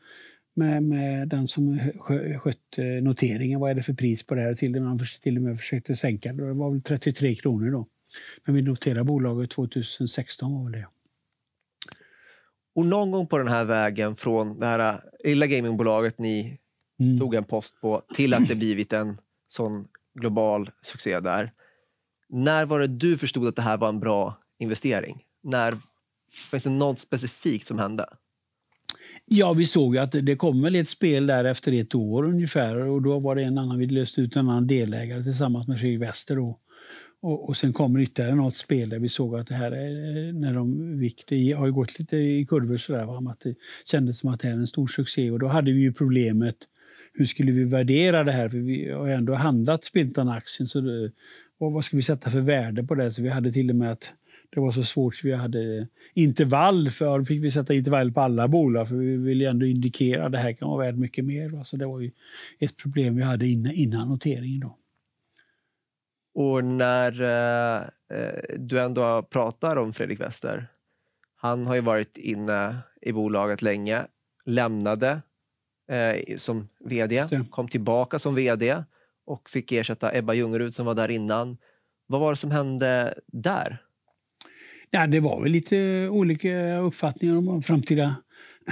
med, 0.54 0.82
med 0.82 1.28
den 1.28 1.48
som 1.48 1.78
skötte 2.38 2.82
noteringen. 2.82 3.60
Vad 3.60 3.70
är 3.70 3.74
det 3.74 3.82
för 3.82 3.92
pris 3.92 4.26
på 4.26 4.34
det 4.34 4.40
här? 4.40 4.54
Till, 4.54 4.80
man 4.80 5.00
till 5.22 5.36
och 5.36 5.42
med 5.42 5.58
försökte 5.58 5.96
sänka 5.96 6.32
det. 6.32 6.46
Det 6.46 6.52
var 6.52 6.70
väl 6.70 6.82
33 6.82 7.34
kronor 7.34 7.70
då. 7.70 7.86
Men 8.44 8.54
vi 8.54 8.62
noterade 8.62 9.04
bolaget 9.04 9.50
2016 9.50 10.64
var 10.64 10.70
det. 10.70 10.86
Och 12.74 12.86
någon 12.86 13.10
gång 13.10 13.26
på 13.26 13.38
den 13.38 13.48
här 13.48 13.64
vägen 13.64 14.16
från 14.16 14.60
det 14.60 14.66
här 14.66 15.00
lilla 15.24 15.46
gamingbolaget 15.46 16.18
ni 16.18 16.58
mm. 17.00 17.18
tog 17.18 17.34
en 17.34 17.44
post 17.44 17.80
på 17.80 18.02
till 18.14 18.34
att 18.34 18.48
det 18.48 18.54
blivit 18.54 18.92
en 18.92 19.20
sån 19.48 19.86
global 20.20 20.70
succé 20.82 21.20
där. 21.20 21.52
När 22.28 22.66
var 22.66 22.80
det 22.80 22.86
du 22.86 23.18
förstod 23.18 23.48
att 23.48 23.56
det 23.56 23.62
här 23.62 23.78
var 23.78 23.88
en 23.88 24.00
bra 24.00 24.38
investering? 24.58 25.22
När 25.42 25.76
Finns 26.34 26.64
det 26.64 26.70
något 26.70 26.98
specifikt 26.98 27.66
som 27.66 27.78
hände? 27.78 28.06
Ja, 29.26 29.52
vi 29.52 29.66
såg 29.66 29.94
ju 29.94 30.00
att 30.00 30.12
det 30.22 30.36
kom 30.36 30.62
väl 30.62 30.74
ett 30.74 30.88
spel 30.88 31.26
där 31.26 31.44
efter 31.44 31.72
ett 31.72 31.94
år 31.94 32.24
ungefär 32.24 32.76
och 32.76 33.02
då 33.02 33.18
var 33.18 33.34
det 33.34 33.42
en 33.42 33.58
annan, 33.58 33.78
vi 33.78 33.86
löste 33.86 34.20
ut 34.20 34.36
en 34.36 34.48
annan 34.48 34.66
delägare 34.66 35.22
tillsammans 35.22 35.68
med 35.68 35.80
Fredrik 35.80 36.02
Wester 36.02 36.36
då. 36.36 36.56
Och, 37.22 37.48
och 37.48 37.56
sen 37.56 37.72
kommer 37.72 38.00
ytterligare 38.00 38.34
något 38.34 38.56
spel 38.56 38.88
där 38.88 38.98
vi 38.98 39.08
såg 39.08 39.36
att 39.36 39.46
det 39.46 39.54
här 39.54 39.72
är, 39.72 40.32
när 40.32 40.54
de 40.54 40.98
gick, 41.02 41.24
det 41.28 41.52
har 41.52 41.66
ju 41.66 41.72
gått 41.72 41.98
lite 41.98 42.16
i 42.16 42.46
kurvor 42.46 42.76
sådär, 42.76 43.04
va? 43.04 43.30
att 43.30 43.40
det 43.40 43.54
kändes 43.84 44.18
som 44.18 44.30
att 44.30 44.40
det 44.40 44.48
här 44.48 44.54
är 44.54 44.60
en 44.60 44.66
stor 44.66 44.86
succé 44.86 45.30
och 45.30 45.38
då 45.38 45.46
hade 45.46 45.72
vi 45.72 45.80
ju 45.80 45.92
problemet 45.92 46.56
hur 47.14 47.26
skulle 47.26 47.52
vi 47.52 47.64
värdera 47.64 48.24
det 48.24 48.32
här? 48.32 48.48
För 48.48 48.58
vi 48.58 48.90
har 48.90 49.08
ändå 49.08 49.34
handlat 49.34 49.84
Spiltan-aktien 49.84 50.68
så 50.68 50.80
det, 50.80 51.12
vad 51.58 51.84
ska 51.84 51.96
vi 51.96 52.02
sätta 52.02 52.30
för 52.30 52.40
värde 52.40 52.84
på 52.84 52.94
det? 52.94 53.12
Så 53.12 53.22
vi 53.22 53.28
hade 53.28 53.52
till 53.52 53.70
och 53.70 53.76
med 53.76 53.92
att 53.92 54.12
det 54.54 54.60
var 54.60 54.72
så 54.72 54.84
svårt 54.84 55.14
så 55.14 55.26
vi 55.26 55.34
hade 55.34 55.88
intervall. 56.14 56.90
För 56.90 57.18
då 57.18 57.24
fick 57.24 57.44
vi 57.44 57.50
sätta 57.50 57.74
intervall 57.74 58.12
på 58.12 58.20
alla 58.20 58.48
bolag 58.48 58.88
för 58.88 58.96
vi 58.96 59.16
ville 59.16 59.50
ändå 59.50 59.66
indikera 59.66 60.26
att 60.26 60.32
det 60.32 60.38
här 60.38 60.52
kan 60.52 60.68
vara 60.68 60.86
värt 60.86 60.98
mycket 60.98 61.24
mer. 61.24 61.62
Så 61.62 61.76
det 61.76 61.86
var 61.86 62.00
ju 62.00 62.10
ett 62.58 62.76
problem 62.76 63.16
vi 63.16 63.22
hade 63.22 63.46
innan, 63.46 63.72
innan 63.72 64.08
noteringen. 64.08 64.60
Då. 64.60 64.78
Och 66.34 66.64
när 66.64 67.22
eh, 67.22 67.86
du 68.58 68.80
ändå 68.80 69.22
pratar 69.22 69.76
om 69.76 69.92
Fredrik 69.92 70.20
Wester. 70.20 70.66
Han 71.36 71.66
har 71.66 71.74
ju 71.74 71.80
varit 71.80 72.16
inne 72.16 72.76
i 73.02 73.12
bolaget 73.12 73.62
länge, 73.62 74.06
lämnade 74.44 75.22
eh, 75.90 76.36
som 76.36 76.68
vd, 76.84 77.28
kom 77.50 77.68
tillbaka 77.68 78.18
som 78.18 78.34
vd 78.34 78.84
och 79.26 79.50
fick 79.50 79.72
ersätta 79.72 80.16
Ebba 80.16 80.34
Ljungerud 80.34 80.74
som 80.74 80.86
var 80.86 80.94
där 80.94 81.10
innan. 81.10 81.56
Vad 82.06 82.20
var 82.20 82.30
det 82.30 82.36
som 82.36 82.50
hände 82.50 83.14
där? 83.26 83.83
Ja, 84.94 85.06
det 85.06 85.20
var 85.20 85.42
väl 85.42 85.52
lite 85.52 86.08
olika 86.08 86.76
uppfattningar 86.76 87.36
om 87.36 87.62
framtida 87.62 88.16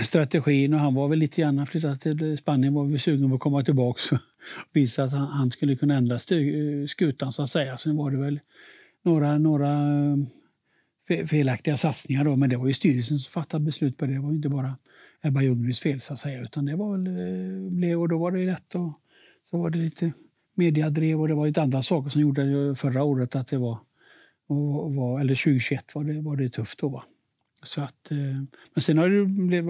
strategin. 0.04 0.74
Och 0.74 0.80
han 0.80 0.94
var 0.94 1.08
väl 1.08 1.18
lite 1.18 1.40
grann 1.40 1.66
flyttat 1.66 2.00
till 2.00 2.38
Spanien 2.38 2.74
var 2.74 2.84
väl 2.84 3.00
sugen 3.00 3.28
på 3.28 3.34
att 3.34 3.40
komma 3.40 3.64
tillbaka 3.64 4.00
och 4.14 4.20
visa 4.72 5.04
att 5.04 5.12
han, 5.12 5.50
skulle 5.50 5.76
kunna 5.76 5.96
ändra 5.96 6.18
skutan 6.88 7.32
så 7.32 7.42
att 7.42 7.50
säga. 7.50 7.76
Sen 7.76 7.96
var 7.96 8.10
det 8.10 8.16
väl 8.16 8.40
några, 9.04 9.38
några 9.38 9.72
eh, 11.08 11.26
felaktiga 11.26 11.76
satsningar 11.76 12.24
då, 12.24 12.36
men 12.36 12.50
det 12.50 12.56
var 12.56 12.66
ju 12.66 12.74
styrelsen 12.74 13.18
som 13.18 13.30
fattade 13.42 13.64
beslut 13.64 13.98
på 13.98 14.06
det. 14.06 14.12
Det 14.12 14.20
var 14.20 14.30
inte 14.30 14.48
bara 14.48 14.76
Ebba 15.22 15.42
Ljunggrens 15.42 15.80
fel 15.80 16.00
så 16.00 16.12
att 16.12 16.18
säga, 16.18 16.40
utan 16.40 16.64
det 16.64 16.76
var 16.76 16.92
väl, 16.92 17.92
eh, 17.92 18.00
och 18.00 18.08
då 18.08 18.18
var 18.18 18.30
det 18.30 18.46
rätt 18.46 18.74
och 18.74 18.92
så 19.50 19.58
var 19.58 19.70
det 19.70 19.78
lite 19.78 20.12
mediadrev 20.54 21.20
och 21.20 21.28
det 21.28 21.34
var 21.34 21.46
lite 21.46 21.62
andra 21.62 21.82
saker 21.82 22.10
som 22.10 22.20
gjorde 22.20 22.74
förra 22.74 23.02
året 23.02 23.36
att 23.36 23.48
det 23.48 23.58
var 23.58 23.78
och 24.48 24.94
var, 24.94 25.20
eller 25.20 25.34
2021 25.34 25.94
var 25.94 26.04
det, 26.04 26.20
var 26.20 26.36
det 26.36 26.48
tufft 26.48 26.78
då. 26.78 26.88
Va? 26.88 27.04
Så 27.62 27.82
att, 27.82 28.10
eh, 28.10 28.18
men 28.74 28.82
sen 28.82 28.98
har 28.98 29.08
det 29.50 29.62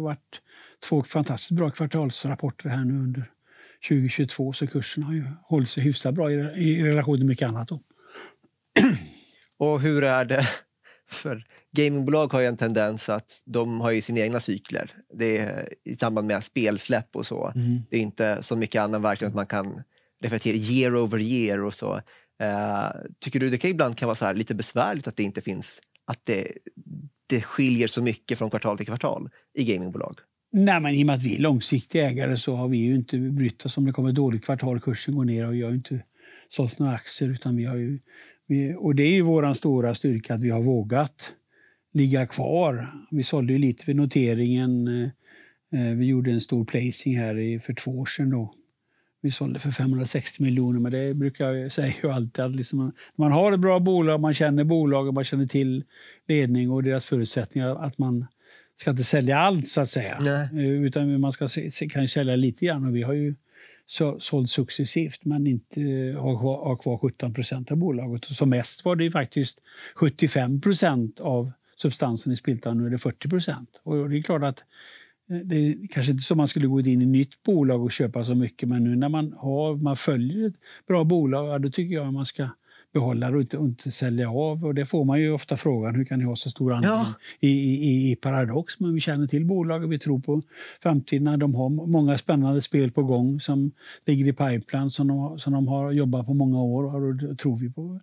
varit 0.00 0.40
två 0.88 1.02
fantastiskt 1.02 1.50
bra 1.50 1.70
kvartalsrapporter 1.70 2.68
här 2.68 2.84
nu 2.84 2.94
under 2.94 3.30
2022 3.88 4.52
så 4.52 4.66
kursen 4.66 5.02
har 5.02 5.14
ju 5.14 5.24
hållit 5.42 5.68
sig 5.68 5.82
hyfsat 5.82 6.14
bra 6.14 6.32
i, 6.32 6.34
i 6.34 6.82
relation 6.82 7.16
till 7.16 7.26
mycket 7.26 7.48
annat. 7.48 7.68
Då. 7.68 7.78
Och 9.56 9.80
hur 9.80 10.04
är 10.04 10.24
det 10.24 10.48
för 11.10 11.46
gamingbolag 11.72 12.32
har 12.32 12.40
ju 12.40 12.46
en 12.46 12.56
tendens 12.56 13.08
att 13.08 13.42
de 13.44 13.80
har 13.80 13.90
ju 13.90 14.00
sina 14.00 14.20
egna 14.20 14.40
cykler. 14.40 14.90
Det 15.12 15.38
är 15.38 15.68
i 15.84 15.96
samband 15.96 16.26
med 16.26 16.44
spelsläpp 16.44 17.16
och 17.16 17.26
så. 17.26 17.52
Mm. 17.54 17.82
Det 17.90 17.96
är 17.96 18.00
inte 18.00 18.38
så 18.40 18.56
mycket 18.56 18.82
annan 18.82 19.02
verksamhet 19.02 19.34
man 19.34 19.46
kan 19.46 19.82
referera 20.20 20.38
till 20.38 20.70
year 20.70 20.96
over 20.96 21.18
year 21.18 21.64
och 21.64 21.74
så. 21.74 22.00
Eh, 22.42 22.90
tycker 23.20 23.40
du 23.40 23.50
det 23.50 23.58
kan 23.58 23.70
ibland 23.70 23.96
kan 23.96 24.06
vara 24.06 24.16
så 24.16 24.32
lite 24.32 24.54
besvärligt 24.54 25.08
att 25.08 25.16
det 25.16 25.22
inte 25.22 25.40
finns, 25.40 25.80
att 26.06 26.24
det, 26.24 26.48
det 27.28 27.40
skiljer 27.40 27.88
så 27.88 28.02
mycket 28.02 28.38
från 28.38 28.50
kvartal 28.50 28.76
till 28.76 28.86
kvartal 28.86 29.28
i 29.54 29.64
gamingbolag? 29.64 30.18
Nej, 30.52 30.80
men 30.80 30.94
I 30.94 31.02
och 31.02 31.06
med 31.06 31.14
att 31.14 31.22
vi 31.22 31.36
är 31.36 31.40
långsiktiga 31.40 32.10
ägare 32.10 32.36
så 32.36 32.54
har 32.54 32.68
vi 32.68 32.76
ju 32.76 32.94
inte 32.94 33.18
brytt 33.18 33.66
oss 33.66 33.76
om 33.76 33.84
det 33.84 33.92
kommer 33.92 34.08
ett 34.08 34.14
dåligt 34.14 34.44
kvartal, 34.44 34.80
kursen 34.80 35.14
går 35.14 35.24
ner 35.24 35.46
och 35.46 35.54
vi 35.54 35.62
har 35.62 35.70
inte 35.70 36.00
sålt 36.48 36.78
några 36.78 36.94
aktier. 36.94 37.30
Utan 37.30 37.56
vi 37.56 37.64
har 37.64 37.76
ju, 37.76 37.98
vi, 38.46 38.74
och 38.78 38.94
det 38.94 39.02
är 39.02 39.12
ju 39.12 39.22
vår 39.22 39.54
stora 39.54 39.94
styrka 39.94 40.34
att 40.34 40.42
vi 40.42 40.50
har 40.50 40.62
vågat 40.62 41.34
ligga 41.92 42.26
kvar. 42.26 42.88
Vi 43.10 43.22
sålde 43.22 43.52
ju 43.52 43.58
lite 43.58 43.84
vid 43.86 43.96
noteringen. 43.96 44.88
Eh, 44.88 45.80
eh, 45.80 45.94
vi 45.94 46.06
gjorde 46.06 46.30
en 46.30 46.40
stor 46.40 46.64
placing 46.64 47.18
här 47.18 47.58
för 47.58 47.74
två 47.74 47.90
år 47.90 48.06
sedan. 48.06 48.30
Då. 48.30 48.54
Vi 49.24 49.30
sålde 49.30 49.60
för 49.60 49.70
560 49.70 50.42
miljoner, 50.42 50.80
men 50.80 50.92
det 50.92 51.14
brukar 51.14 51.52
jag 51.52 51.72
säga 51.72 52.12
alltid 52.12 52.44
att 52.44 52.56
liksom 52.56 52.78
man, 52.78 52.92
man 53.16 53.32
har 53.32 53.52
ett 53.52 53.60
bra 53.60 53.80
bolag, 53.80 54.20
man 54.20 54.34
känner 54.34 54.64
bolaget, 54.64 55.14
man 55.14 55.24
känner 55.24 55.46
till 55.46 55.84
ledning 56.28 56.70
och 56.70 56.82
deras 56.82 57.06
förutsättningar, 57.06 57.86
att 57.86 57.98
man 57.98 58.26
ska 58.80 58.90
inte 58.90 59.04
sälja 59.04 59.38
allt 59.38 59.68
så 59.68 59.80
att 59.80 59.90
säga. 59.90 60.18
Nej. 60.20 60.48
Eh, 60.52 60.82
utan 60.82 61.20
man 61.20 61.32
ska 61.32 61.48
kan 61.90 62.08
sälja 62.08 62.36
lite 62.36 62.66
grann 62.66 62.88
och 62.88 62.96
vi 62.96 63.02
har 63.02 63.12
ju 63.12 63.34
så, 63.86 64.20
sålt 64.20 64.50
successivt 64.50 65.24
men 65.24 65.46
inte 65.46 65.80
har, 66.18 66.36
har 66.64 66.76
kvar 66.76 66.98
17 66.98 67.34
procent 67.34 67.72
av 67.72 67.76
bolaget. 67.76 68.24
Och 68.24 68.32
som 68.36 68.50
mest 68.50 68.84
var 68.84 68.96
det 68.96 69.10
faktiskt 69.10 69.58
75 69.94 70.60
procent 70.60 71.20
av 71.20 71.52
substansen 71.76 72.32
i 72.32 72.36
spiltan, 72.36 72.78
nu 72.78 72.86
är 72.86 72.90
det 72.90 72.98
40 72.98 73.28
procent. 73.28 73.80
Och 73.82 74.10
det 74.10 74.18
är 74.18 74.22
klart 74.22 74.42
att 74.42 74.58
eh, 74.58 74.64
det 75.26 75.56
är 75.56 75.86
kanske 75.90 76.12
inte 76.12 76.24
så 76.24 76.34
man 76.34 76.48
skulle 76.48 76.66
gå 76.66 76.80
in 76.80 77.02
i 77.02 77.06
nytt 77.06 77.42
bolag 77.42 77.82
och 77.82 77.92
köpa 77.92 78.24
så 78.24 78.34
mycket 78.34 78.68
men 78.68 78.84
nu 78.84 78.96
när 78.96 79.08
man, 79.08 79.32
har, 79.32 79.76
man 79.76 79.96
följer 79.96 80.48
ett 80.48 80.54
bra 80.88 81.04
bolag, 81.04 81.62
då 81.62 81.70
tycker 81.70 81.94
jag 81.94 82.06
att 82.06 82.12
man 82.12 82.26
ska 82.26 82.48
behålla 82.94 83.28
och 83.28 83.40
inte, 83.40 83.58
och 83.58 83.66
inte 83.66 83.90
sälja 83.90 84.30
av. 84.30 84.64
Och 84.64 84.74
det 84.74 84.86
får 84.86 85.04
man 85.04 85.20
ju 85.20 85.32
ofta 85.32 85.56
frågan, 85.56 85.94
hur 85.94 86.04
kan 86.04 86.18
ni 86.18 86.24
ha 86.24 86.36
så 86.36 86.50
stor 86.50 86.72
andel 86.72 86.90
ja. 86.90 87.06
i, 87.40 87.48
i, 87.50 88.12
i, 88.12 88.16
Paradox? 88.16 88.80
Men 88.80 88.94
vi 88.94 89.00
känner 89.00 89.26
till 89.26 89.44
bolaget, 89.44 89.90
vi 89.90 89.98
tror 89.98 90.18
på 90.18 90.42
framtiden. 90.82 91.38
De 91.38 91.54
har 91.54 91.68
många 91.68 92.18
spännande 92.18 92.62
spel 92.62 92.90
på 92.90 93.02
gång 93.02 93.40
som 93.40 93.72
ligger 94.06 94.26
i 94.26 94.32
pipeline 94.32 94.90
som 94.90 95.08
de, 95.08 95.38
som 95.38 95.52
de 95.52 95.68
har 95.68 95.92
jobbat 95.92 96.26
på 96.26 96.34
många 96.34 96.62
år 96.62 96.94
och 96.94 97.14
då 97.14 97.34
tror 97.34 97.56
vi 97.56 97.72
på 97.72 98.00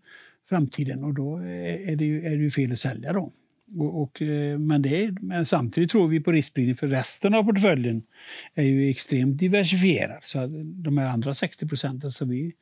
framtiden 0.49 1.03
och 1.03 1.13
då 1.13 1.38
är 1.38 1.95
det 1.95 2.05
ju, 2.05 2.25
är 2.25 2.29
det 2.29 2.43
ju 2.43 2.51
fel 2.51 2.71
att 2.71 2.79
sälja 2.79 3.13
dem. 3.13 3.31
Och, 3.77 4.01
och, 4.01 4.21
eh, 4.21 4.60
men, 4.60 4.81
det 4.81 5.12
men 5.21 5.45
samtidigt 5.45 5.91
tror 5.91 6.07
vi 6.07 6.19
på 6.19 6.31
riskspridning 6.31 6.75
för 6.75 6.88
resten 6.88 7.34
av 7.34 7.43
portföljen 7.43 8.03
är 8.55 8.63
ju 8.63 8.89
extremt 8.89 9.38
diversifierad. 9.38 10.23
Så 10.23 10.47
de 10.63 10.97
här 10.97 11.05
andra 11.05 11.34
60 11.34 11.67
procenten, 11.67 12.12
som 12.12 12.29
vi 12.29 12.53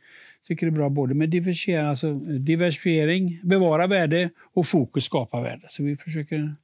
tycker 0.48 0.66
det 0.66 0.70
är 0.70 0.76
bra 0.76 0.90
både 0.90 1.14
med 1.14 1.30
diversifiering, 1.30 1.86
alltså 1.86 2.14
diversifiering, 2.20 3.40
bevara 3.44 3.88
värde 3.88 4.30
och 4.54 4.68
fokus 4.68 5.04
skapa 5.04 5.42
värde. 5.42 5.68
Så 5.70 5.84
vi 5.84 5.96
försöker, 5.96 6.56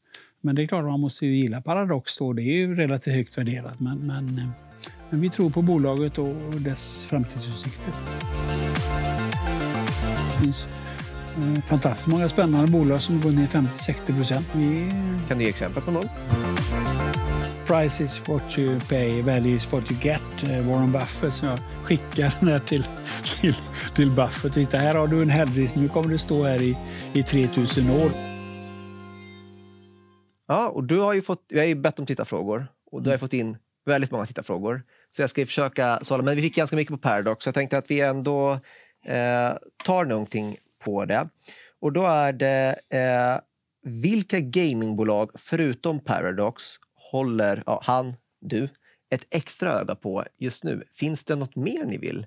men 0.42 0.56
det 0.56 0.64
är 0.64 0.68
klart 0.68 0.86
man 0.86 1.00
måste 1.00 1.26
ju 1.26 1.36
gilla 1.36 1.62
Paradox 1.62 2.18
då, 2.18 2.34
det 2.34 2.42
är 2.42 2.56
ju 2.56 2.76
relativt 2.76 3.14
högt 3.14 3.38
värderat. 3.38 3.80
Men, 3.80 3.98
men, 3.98 4.38
eh, 4.40 4.50
men 5.10 5.22
vi 5.22 5.30
tror 5.30 5.50
på 5.50 5.62
bolaget 5.62 6.18
och 6.18 6.62
dess 6.62 7.06
framtidsutsikter. 7.06 7.94
Eh, 11.38 11.62
fantastiskt 11.62 12.08
många 12.08 12.30
spännande 12.30 12.72
bolag 12.72 13.02
som 13.02 13.22
går 13.22 13.32
ner 13.32 13.48
50-60 13.48 14.18
procent. 14.18 14.48
Kan 15.28 15.38
du 15.38 15.44
ge 15.44 15.50
exempel 15.50 15.84
på 15.84 15.92
någon? 15.92 16.10
Price 17.66 18.04
is 18.04 18.28
what 18.28 18.58
you 18.58 18.80
pay, 18.90 19.22
value 19.22 19.56
is 19.56 19.74
what 19.74 19.92
you 19.92 20.00
get. 20.02 20.24
Eh, 20.44 20.68
Warren 20.68 20.92
Buffett 20.92 21.34
som 21.34 21.48
jag 21.48 21.60
skickar 21.84 22.34
ner 22.46 22.60
till, 22.60 22.84
till, 23.42 23.56
till 23.96 24.12
Buffett. 24.12 24.54
Titta, 24.54 24.78
här 24.78 24.96
har 24.96 25.08
du 25.08 25.22
en 25.22 25.30
Hedris. 25.30 25.76
Nu 25.76 25.90
kommer 25.90 26.10
det 26.10 26.20
stå 26.20 26.44
här 26.44 26.62
i, 26.62 26.78
i 27.14 27.24
3000 27.24 27.90
år. 27.90 28.12
Ja, 30.48 30.70
och 30.70 30.84
du 30.84 31.00
har 31.00 31.14
ju 31.14 31.22
fått, 31.22 31.46
jag 31.48 31.60
har 31.60 31.68
ju 31.68 31.76
bett 31.76 32.00
om 32.00 32.06
tittarfrågor 32.06 32.68
och 32.92 33.04
du 33.04 33.10
har 33.10 33.18
fått 33.18 33.34
in 33.34 33.58
väldigt 33.86 34.12
många 34.12 34.26
tittarfrågor. 34.26 34.84
Så 35.10 35.22
jag 35.22 35.30
ska 35.30 35.46
försöka 35.46 36.00
svara. 36.02 36.22
Men 36.22 36.36
vi 36.36 36.42
fick 36.42 36.56
ganska 36.56 36.76
mycket 36.76 36.92
på 36.92 36.98
Paradox 36.98 37.44
så 37.44 37.48
jag 37.48 37.56
tänkte 37.56 37.78
att 37.78 37.92
vi 37.92 38.02
ändå 38.02 38.52
eh, 39.06 39.54
tar 39.84 40.06
någonting 40.06 40.58
på 40.86 41.06
det. 41.06 41.30
Och 41.80 41.94
då 41.94 42.06
är 42.06 42.34
det 42.34 42.80
eh, 42.90 43.40
vilka 43.84 44.40
gamingbolag 44.40 45.32
förutom 45.36 46.00
Paradox 46.00 46.64
håller 47.12 47.64
ja, 47.66 47.82
han, 47.84 48.14
du, 48.42 48.70
ett 49.10 49.28
extra 49.30 49.72
öga 49.72 49.96
på 49.96 50.26
just 50.38 50.64
nu? 50.64 50.84
Finns 50.94 51.24
det 51.24 51.36
nåt 51.36 51.56
mer 51.56 51.86
ni 51.86 51.98
vill? 51.98 52.26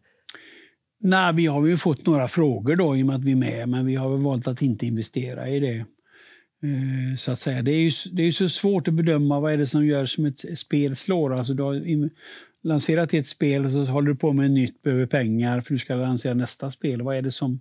Nej, 1.00 1.34
vi 1.34 1.46
har 1.46 1.66
ju 1.66 1.76
fått 1.76 2.06
några 2.06 2.28
frågor 2.28 2.76
då 2.76 2.96
i 2.96 3.02
och 3.02 3.06
med 3.06 3.16
att 3.16 3.24
vi 3.24 3.32
är 3.32 3.36
med, 3.36 3.68
men 3.68 3.86
vi 3.86 3.94
har 3.94 4.16
valt 4.16 4.48
att 4.48 4.62
inte 4.62 4.86
investera 4.86 5.48
i 5.48 5.60
det. 5.60 5.84
Eh, 6.62 7.16
så 7.16 7.32
att 7.32 7.38
säga. 7.38 7.62
Det 7.62 7.72
är 7.72 7.80
ju 7.80 7.90
det 8.12 8.22
är 8.22 8.32
så 8.32 8.48
svårt 8.48 8.88
att 8.88 8.94
bedöma 8.94 9.40
vad 9.40 9.52
är 9.52 9.56
det 9.56 9.66
som 9.66 9.86
gör 9.86 10.06
som 10.06 10.26
ett 10.26 10.58
spel 10.58 10.96
slår. 10.96 11.34
Alltså, 11.34 11.54
du 11.54 11.62
har 11.62 12.10
lanserat 12.62 13.14
ett 13.14 13.26
spel 13.26 13.66
och 13.66 13.72
så 13.72 13.84
håller 13.84 14.08
du 14.08 14.16
på 14.16 14.32
med 14.32 14.46
ett 14.46 14.52
nytt, 14.52 14.82
behöver 14.82 15.06
pengar 15.06 15.60
för 15.60 15.74
du 15.74 15.78
ska 15.78 15.94
lansera 15.94 16.34
nästa 16.34 16.70
spel. 16.70 17.02
Vad 17.02 17.16
är 17.16 17.22
det 17.22 17.32
som 17.32 17.60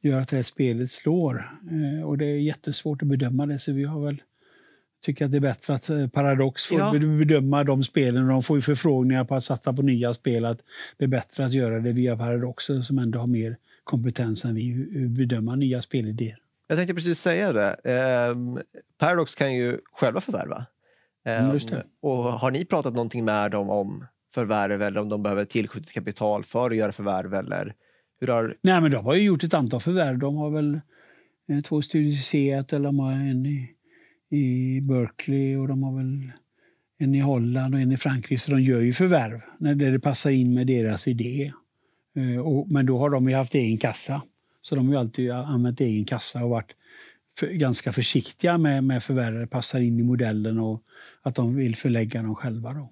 gör 0.00 0.20
att 0.20 0.28
det 0.28 0.36
här 0.36 0.42
spelet 0.42 0.90
slår. 0.90 1.58
Eh, 1.70 2.08
och 2.08 2.18
det 2.18 2.24
är 2.24 2.38
jättesvårt 2.38 3.02
att 3.02 3.08
bedöma 3.08 3.46
det, 3.46 3.58
så 3.58 3.72
vi 3.72 3.84
har 3.84 4.04
väl 4.04 4.22
tycker 5.02 5.24
att 5.24 5.30
det 5.30 5.38
är 5.38 5.40
bättre 5.40 5.74
att 5.74 5.90
eh, 5.90 6.08
Paradox 6.08 6.64
får 6.64 6.78
ja. 6.78 6.92
bedöma 6.92 7.64
de 7.64 7.84
spelen. 7.84 8.28
De 8.28 8.42
får 8.42 8.56
ju 8.56 8.62
förfrågningar 8.62 9.24
på 9.24 9.34
att 9.34 9.44
satsa 9.44 9.72
på 9.72 9.82
nya 9.82 10.14
spel. 10.14 10.44
Att 10.44 10.58
det 10.96 11.04
är 11.04 11.08
bättre 11.08 11.44
att 11.44 11.52
göra 11.52 11.80
det 11.80 11.92
via 11.92 12.16
Paradox 12.16 12.64
som 12.64 12.98
ändå 12.98 13.18
har 13.18 13.26
mer 13.26 13.56
kompetens 13.84 14.44
än 14.44 14.54
vi 14.54 14.86
bedöma 15.08 15.56
nya 15.56 15.82
spelidéer. 15.82 16.38
Jag 16.68 16.78
tänkte 16.78 16.94
precis 16.94 17.20
säga 17.20 17.52
det. 17.52 17.76
Eh, 17.84 18.36
Paradox 18.98 19.34
kan 19.34 19.54
ju 19.54 19.78
själva 19.92 20.20
förvärva. 20.20 20.66
Eh, 21.26 21.54
och 22.00 22.16
har 22.16 22.50
ni 22.50 22.64
pratat 22.64 22.94
någonting 22.94 23.24
med 23.24 23.50
dem 23.50 23.70
om 23.70 24.06
förvärv 24.34 24.82
eller 24.82 25.00
om 25.00 25.08
de 25.08 25.22
behöver 25.22 25.44
tillskjutet 25.44 25.92
kapital 25.92 26.44
för 26.44 26.70
att 26.70 26.76
göra 26.76 26.92
förvärv? 26.92 27.34
Eller 27.34 27.74
hur 28.20 28.28
har... 28.28 28.56
Nej, 28.60 28.80
men 28.80 28.90
de 28.90 29.04
har 29.04 29.14
ju 29.14 29.22
gjort 29.22 29.44
ett 29.44 29.54
antal 29.54 29.80
förvärv. 29.80 30.18
De 30.18 30.36
har 30.36 30.50
väl 30.50 30.80
eh, 31.48 31.60
två 31.60 31.82
studier 31.82 32.12
i 32.12 32.16
Seattle, 32.16 32.78
de 32.78 32.98
har 32.98 33.12
en 33.12 33.46
i, 33.46 33.70
i 34.30 34.80
Berkeley 34.80 35.56
och 35.56 35.68
de 35.68 35.82
har 35.82 35.96
väl 35.96 36.32
en 36.98 37.14
i 37.14 37.20
Holland 37.20 37.74
och 37.74 37.80
en 37.80 37.92
i 37.92 37.96
Frankrike. 37.96 38.38
Så 38.38 38.50
de 38.50 38.60
gör 38.60 38.80
ju 38.80 38.92
förvärv 38.92 39.40
när 39.58 39.74
det 39.74 40.00
passar 40.00 40.30
in 40.30 40.54
med 40.54 40.66
deras 40.66 41.08
idé. 41.08 41.52
Eh, 42.16 42.46
och, 42.46 42.70
men 42.70 42.86
då 42.86 42.98
har 42.98 43.10
de 43.10 43.28
ju 43.28 43.34
haft 43.34 43.54
egen 43.54 43.78
kassa. 43.78 44.22
Så 44.62 44.76
de 44.76 44.86
har 44.86 44.94
ju 44.94 45.00
alltid 45.00 45.30
använt 45.30 45.80
egen 45.80 46.04
kassa 46.04 46.44
och 46.44 46.50
varit 46.50 46.74
för, 47.38 47.46
ganska 47.46 47.92
försiktiga 47.92 48.58
med, 48.58 48.84
med 48.84 49.02
förvärv. 49.02 49.46
Passar 49.46 49.78
in 49.78 50.00
i 50.00 50.02
modellen 50.02 50.58
och 50.58 50.82
att 51.22 51.34
de 51.34 51.54
vill 51.54 51.76
förlägga 51.76 52.22
dem 52.22 52.34
själva. 52.34 52.72
Då. 52.72 52.90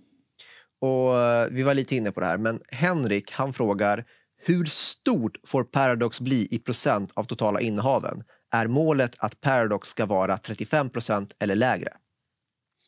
Och, 0.79 1.19
eh, 1.19 1.49
vi 1.51 1.63
var 1.63 1.75
lite 1.75 1.97
inne 1.97 2.13
på 2.13 2.21
det 2.21 2.27
här, 2.27 2.39
men 2.39 2.61
Henrik 2.69 3.33
han 3.33 3.53
frågar 3.53 4.05
hur 4.47 4.65
stort 4.65 5.37
får 5.47 5.65
Paradox 5.65 6.21
bli 6.21 6.49
i 6.51 6.59
procent 6.59 7.11
av 7.15 7.25
totala 7.25 7.61
innehaven? 7.61 8.23
Är 8.53 8.67
målet 8.67 9.17
att 9.19 9.41
Paradox 9.41 9.89
ska 9.89 10.07
vara 10.07 10.39
35 10.39 10.91
procent 10.91 11.37
eller 11.39 11.57
lägre? 11.57 11.89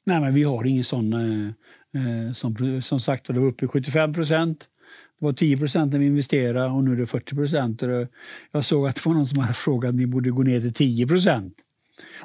Nej, 0.06 0.20
men 0.20 0.34
vi 0.34 0.42
har 0.42 0.64
ingen 0.64 0.84
sån... 0.84 1.12
Eh, 1.12 1.46
eh 2.02 2.32
som, 2.32 2.82
som 2.82 3.00
sagt, 3.00 3.26
det 3.26 3.40
var 3.40 3.46
uppe 3.46 3.64
i 3.64 3.68
75 3.68 4.14
procent. 4.14 4.68
Det 5.20 5.26
var 5.26 5.32
10 5.32 5.56
procent 5.56 5.92
när 5.92 5.98
vi 5.98 6.06
investerade 6.06 6.70
och 6.70 6.84
nu 6.84 6.92
är 6.92 6.96
det 6.96 7.06
40 7.06 7.34
procent. 7.34 7.82
Jag 8.52 8.64
såg 8.64 8.88
att 8.88 8.94
det 8.94 9.06
var 9.06 9.14
någon 9.14 9.26
som 9.26 9.38
hade 9.38 9.54
frågat 9.54 9.88
att 9.88 9.94
ni 9.94 10.06
borde 10.06 10.30
gå 10.30 10.42
ner 10.42 10.60
till 10.60 10.74
10 10.74 11.06
procent 11.06 11.54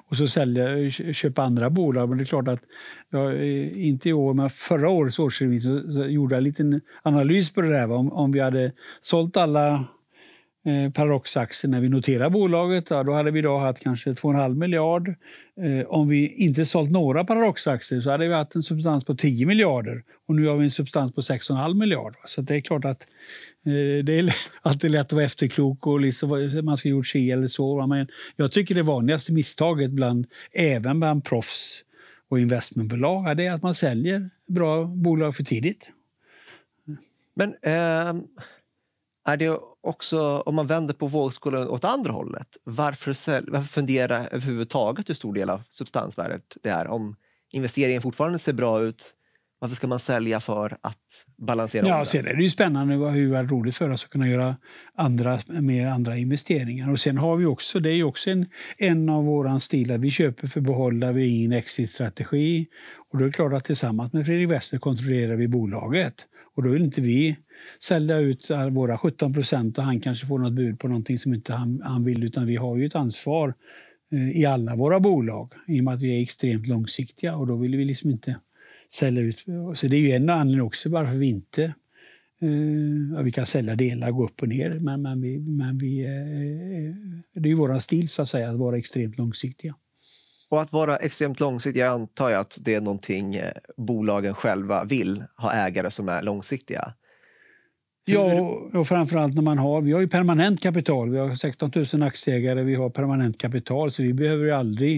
och 0.07 0.17
så 0.17 0.27
sälja, 0.27 0.91
köpa 0.91 1.43
andra 1.43 1.69
bolag. 1.69 2.09
Men 2.09 2.17
det 2.17 2.23
är 2.23 2.25
klart 2.25 2.47
att, 2.47 2.63
ja, 3.09 3.33
eh, 3.33 3.87
inte 3.87 4.09
i 4.09 4.13
år, 4.13 4.33
men 4.33 4.49
förra 4.49 4.89
årets 4.89 5.19
årsredovisning 5.19 5.81
så, 5.81 5.93
så 5.93 6.05
gjorde 6.05 6.35
jag 6.35 6.37
en 6.37 6.43
liten 6.43 6.81
analys 7.03 7.53
på 7.53 7.61
det 7.61 7.69
där. 7.69 7.91
Om, 7.91 8.13
om 8.13 8.31
vi 8.31 8.39
hade 8.39 8.71
sålt 9.01 9.37
alla 9.37 9.85
eh, 10.65 10.91
Paradox-aktier 10.91 11.71
när 11.71 11.81
vi 11.81 11.89
noterade 11.89 12.29
bolaget, 12.29 12.89
ja, 12.89 13.03
då 13.03 13.13
hade 13.13 13.31
vi 13.31 13.39
idag 13.39 13.59
haft 13.59 13.83
kanske 13.83 14.09
2,5 14.09 14.55
miljard. 14.55 15.07
Eh, 15.61 15.87
om 15.87 16.09
vi 16.09 16.27
inte 16.27 16.65
sålt 16.65 16.91
några 16.91 17.23
Paradox-aktier 17.23 18.01
så 18.01 18.11
hade 18.11 18.27
vi 18.27 18.33
haft 18.33 18.55
en 18.55 18.63
substans 18.63 19.05
på 19.05 19.15
10 19.15 19.45
miljarder 19.45 20.03
och 20.27 20.35
nu 20.35 20.47
har 20.47 20.57
vi 20.57 20.63
en 20.63 20.71
substans 20.71 21.15
på 21.15 21.21
6,5 21.21 21.73
miljarder. 21.73 22.19
Så 22.25 22.41
det 22.41 22.55
är 22.55 22.61
klart 22.61 22.85
att 22.85 23.05
Eh, 23.65 24.03
det 24.03 24.19
är 24.19 24.35
alltid 24.61 24.91
lätt 24.91 25.05
att 25.05 25.13
vara 25.13 25.25
efterklok 25.25 25.87
och 25.87 25.99
liksom, 25.99 26.29
man 26.63 26.77
ska 26.77 26.89
ha 26.89 26.91
gjort 26.91 27.07
si 27.07 27.31
eller 27.31 27.47
så. 27.47 27.87
Men 27.87 28.07
jag 28.35 28.51
tycker 28.51 28.75
det 28.75 28.83
vanligaste 28.83 29.33
misstaget, 29.33 29.91
bland, 29.91 30.27
även 30.51 30.99
bland 30.99 31.23
proffs 31.23 31.83
och 32.29 32.39
investmentbolag, 32.39 33.39
är 33.41 33.51
att 33.51 33.61
man 33.61 33.75
säljer 33.75 34.29
bra 34.47 34.85
bolag 34.85 35.35
för 35.35 35.43
tidigt. 35.43 35.89
Men 37.35 37.49
eh, 37.61 38.21
är 39.27 39.37
det 39.37 39.59
också, 39.83 40.39
om 40.39 40.55
man 40.55 40.67
vänder 40.67 40.93
på 40.93 41.07
vågskålen 41.07 41.67
åt 41.67 41.83
andra 41.83 42.11
hållet, 42.11 42.47
varför, 42.63 43.51
varför 43.51 43.67
fundera 43.67 44.17
överhuvudtaget 44.17 45.09
hur 45.09 45.13
stor 45.13 45.33
del 45.33 45.49
av 45.49 45.61
substansvärdet 45.69 46.57
det 46.63 46.69
är? 46.69 46.87
Om 46.87 47.15
investeringen 47.51 48.01
fortfarande 48.01 48.39
ser 48.39 48.53
bra 48.53 48.81
ut, 48.81 49.13
varför 49.61 49.75
ska 49.75 49.87
man 49.87 49.99
sälja 49.99 50.39
för 50.39 50.77
att 50.81 51.25
balansera 51.37 51.87
ja, 51.87 52.05
Sen 52.05 52.27
är 52.27 52.33
det 52.33 52.43
ju 52.43 52.49
spännande 52.49 52.97
och 52.97 53.11
hur 53.11 53.43
roligt 53.43 53.75
för 53.75 53.89
oss 53.89 54.03
att 54.03 54.09
kunna 54.09 54.27
göra 54.27 54.55
andra, 54.95 55.39
mer 55.47 55.87
andra 55.87 56.17
investeringar. 56.17 56.91
Och 56.91 56.99
sen 56.99 57.17
har 57.17 57.35
vi 57.35 57.45
också, 57.45 57.79
det 57.79 57.89
är 57.89 57.93
ju 57.93 58.03
också 58.03 58.29
en, 58.29 58.45
en 58.77 59.09
av 59.09 59.25
våra 59.25 59.59
stilar, 59.59 59.97
vi 59.97 60.11
köper 60.11 60.47
för 60.47 60.59
att 60.59 60.65
behålla, 60.65 61.11
vi 61.11 61.21
har 61.21 61.27
ingen 61.27 61.51
exit-strategi. 61.51 62.67
Och 63.09 63.17
då 63.17 63.23
är 63.23 63.27
det 63.27 63.33
klart 63.33 63.53
att 63.53 63.63
tillsammans 63.63 64.13
med 64.13 64.25
Fredrik 64.25 64.51
Wester 64.51 64.77
kontrollerar 64.77 65.35
vi 65.35 65.47
bolaget. 65.47 66.27
Och 66.61 66.67
då 66.67 66.73
vill 66.73 66.83
inte 66.83 67.01
vi 67.01 67.37
sälja 67.79 68.17
ut 68.17 68.51
våra 68.71 68.97
17 68.97 69.33
procent 69.33 69.77
och 69.77 69.83
han 69.83 69.99
kanske 69.99 70.25
får 70.25 70.39
något 70.39 70.53
bud 70.53 70.79
på 70.79 70.87
någonting 70.87 71.19
som 71.19 71.33
inte 71.33 71.53
han, 71.53 71.81
han 71.83 72.03
vill, 72.03 72.23
utan 72.23 72.45
vi 72.45 72.55
har 72.55 72.77
ju 72.77 72.85
ett 72.85 72.95
ansvar 72.95 73.53
eh, 74.11 74.37
i 74.41 74.45
alla 74.45 74.75
våra 74.75 74.99
bolag 74.99 75.53
i 75.67 75.79
och 75.79 75.83
med 75.83 75.93
att 75.93 76.01
vi 76.01 76.17
är 76.17 76.21
extremt 76.21 76.67
långsiktiga 76.67 77.35
och 77.35 77.47
då 77.47 77.55
vill 77.55 77.75
vi 77.75 77.85
liksom 77.85 78.09
inte 78.09 78.39
sälja 78.93 79.21
ut. 79.21 79.45
Så 79.75 79.87
det 79.87 79.95
är 79.95 80.01
ju 80.01 80.11
en 80.11 80.29
anledning 80.29 80.61
också 80.61 80.89
varför 80.89 81.15
vi 81.15 81.27
inte 81.27 81.63
eh, 82.41 83.15
Ja, 83.15 83.21
vi 83.21 83.31
kan 83.31 83.45
sälja 83.45 83.75
delar, 83.75 84.11
gå 84.11 84.25
upp 84.25 84.41
och 84.41 84.47
ner, 84.47 84.79
men, 84.79 85.01
men, 85.01 85.21
vi, 85.21 85.39
men 85.39 85.77
vi, 85.77 85.99
eh, 85.99 86.11
eh 86.11 86.95
det 87.33 87.47
är 87.47 87.51
ju 87.51 87.55
vår 87.55 87.79
stil 87.79 88.09
så 88.09 88.21
att 88.21 88.29
säga, 88.29 88.49
att 88.49 88.57
vara 88.57 88.77
extremt 88.77 89.17
långsiktiga. 89.17 89.75
Och 90.51 90.61
att 90.61 90.73
vara 90.73 90.97
extremt 90.97 91.39
långsiktig, 91.39 91.81
jag 91.81 91.93
antar 91.93 92.29
jag 92.29 92.41
att 92.41 92.57
det 92.61 92.75
är 92.75 92.81
någonting 92.81 93.35
eh, 93.35 93.51
bolagen 93.77 94.33
själva 94.33 94.83
vill, 94.83 95.23
ha 95.37 95.53
ägare 95.53 95.91
som 95.91 96.09
är 96.09 96.21
långsiktiga. 96.21 96.93
Hur... 98.05 98.13
Ja, 98.15 98.49
och 98.73 98.87
framförallt 98.87 99.35
när 99.35 99.41
man 99.41 99.57
har, 99.57 99.81
vi 99.81 99.91
har 99.91 99.99
ju 99.99 100.07
permanent 100.07 100.61
kapital. 100.61 101.09
Vi 101.09 101.17
har 101.17 101.35
16 101.35 101.71
000 101.93 102.03
aktieägare, 102.03 102.63
vi 102.63 102.75
har 102.75 102.89
permanent 102.89 103.37
kapital 103.37 103.91
så 103.91 104.03
vi 104.03 104.13
behöver 104.13 104.45
ju 104.45 104.51
aldrig 104.51 104.95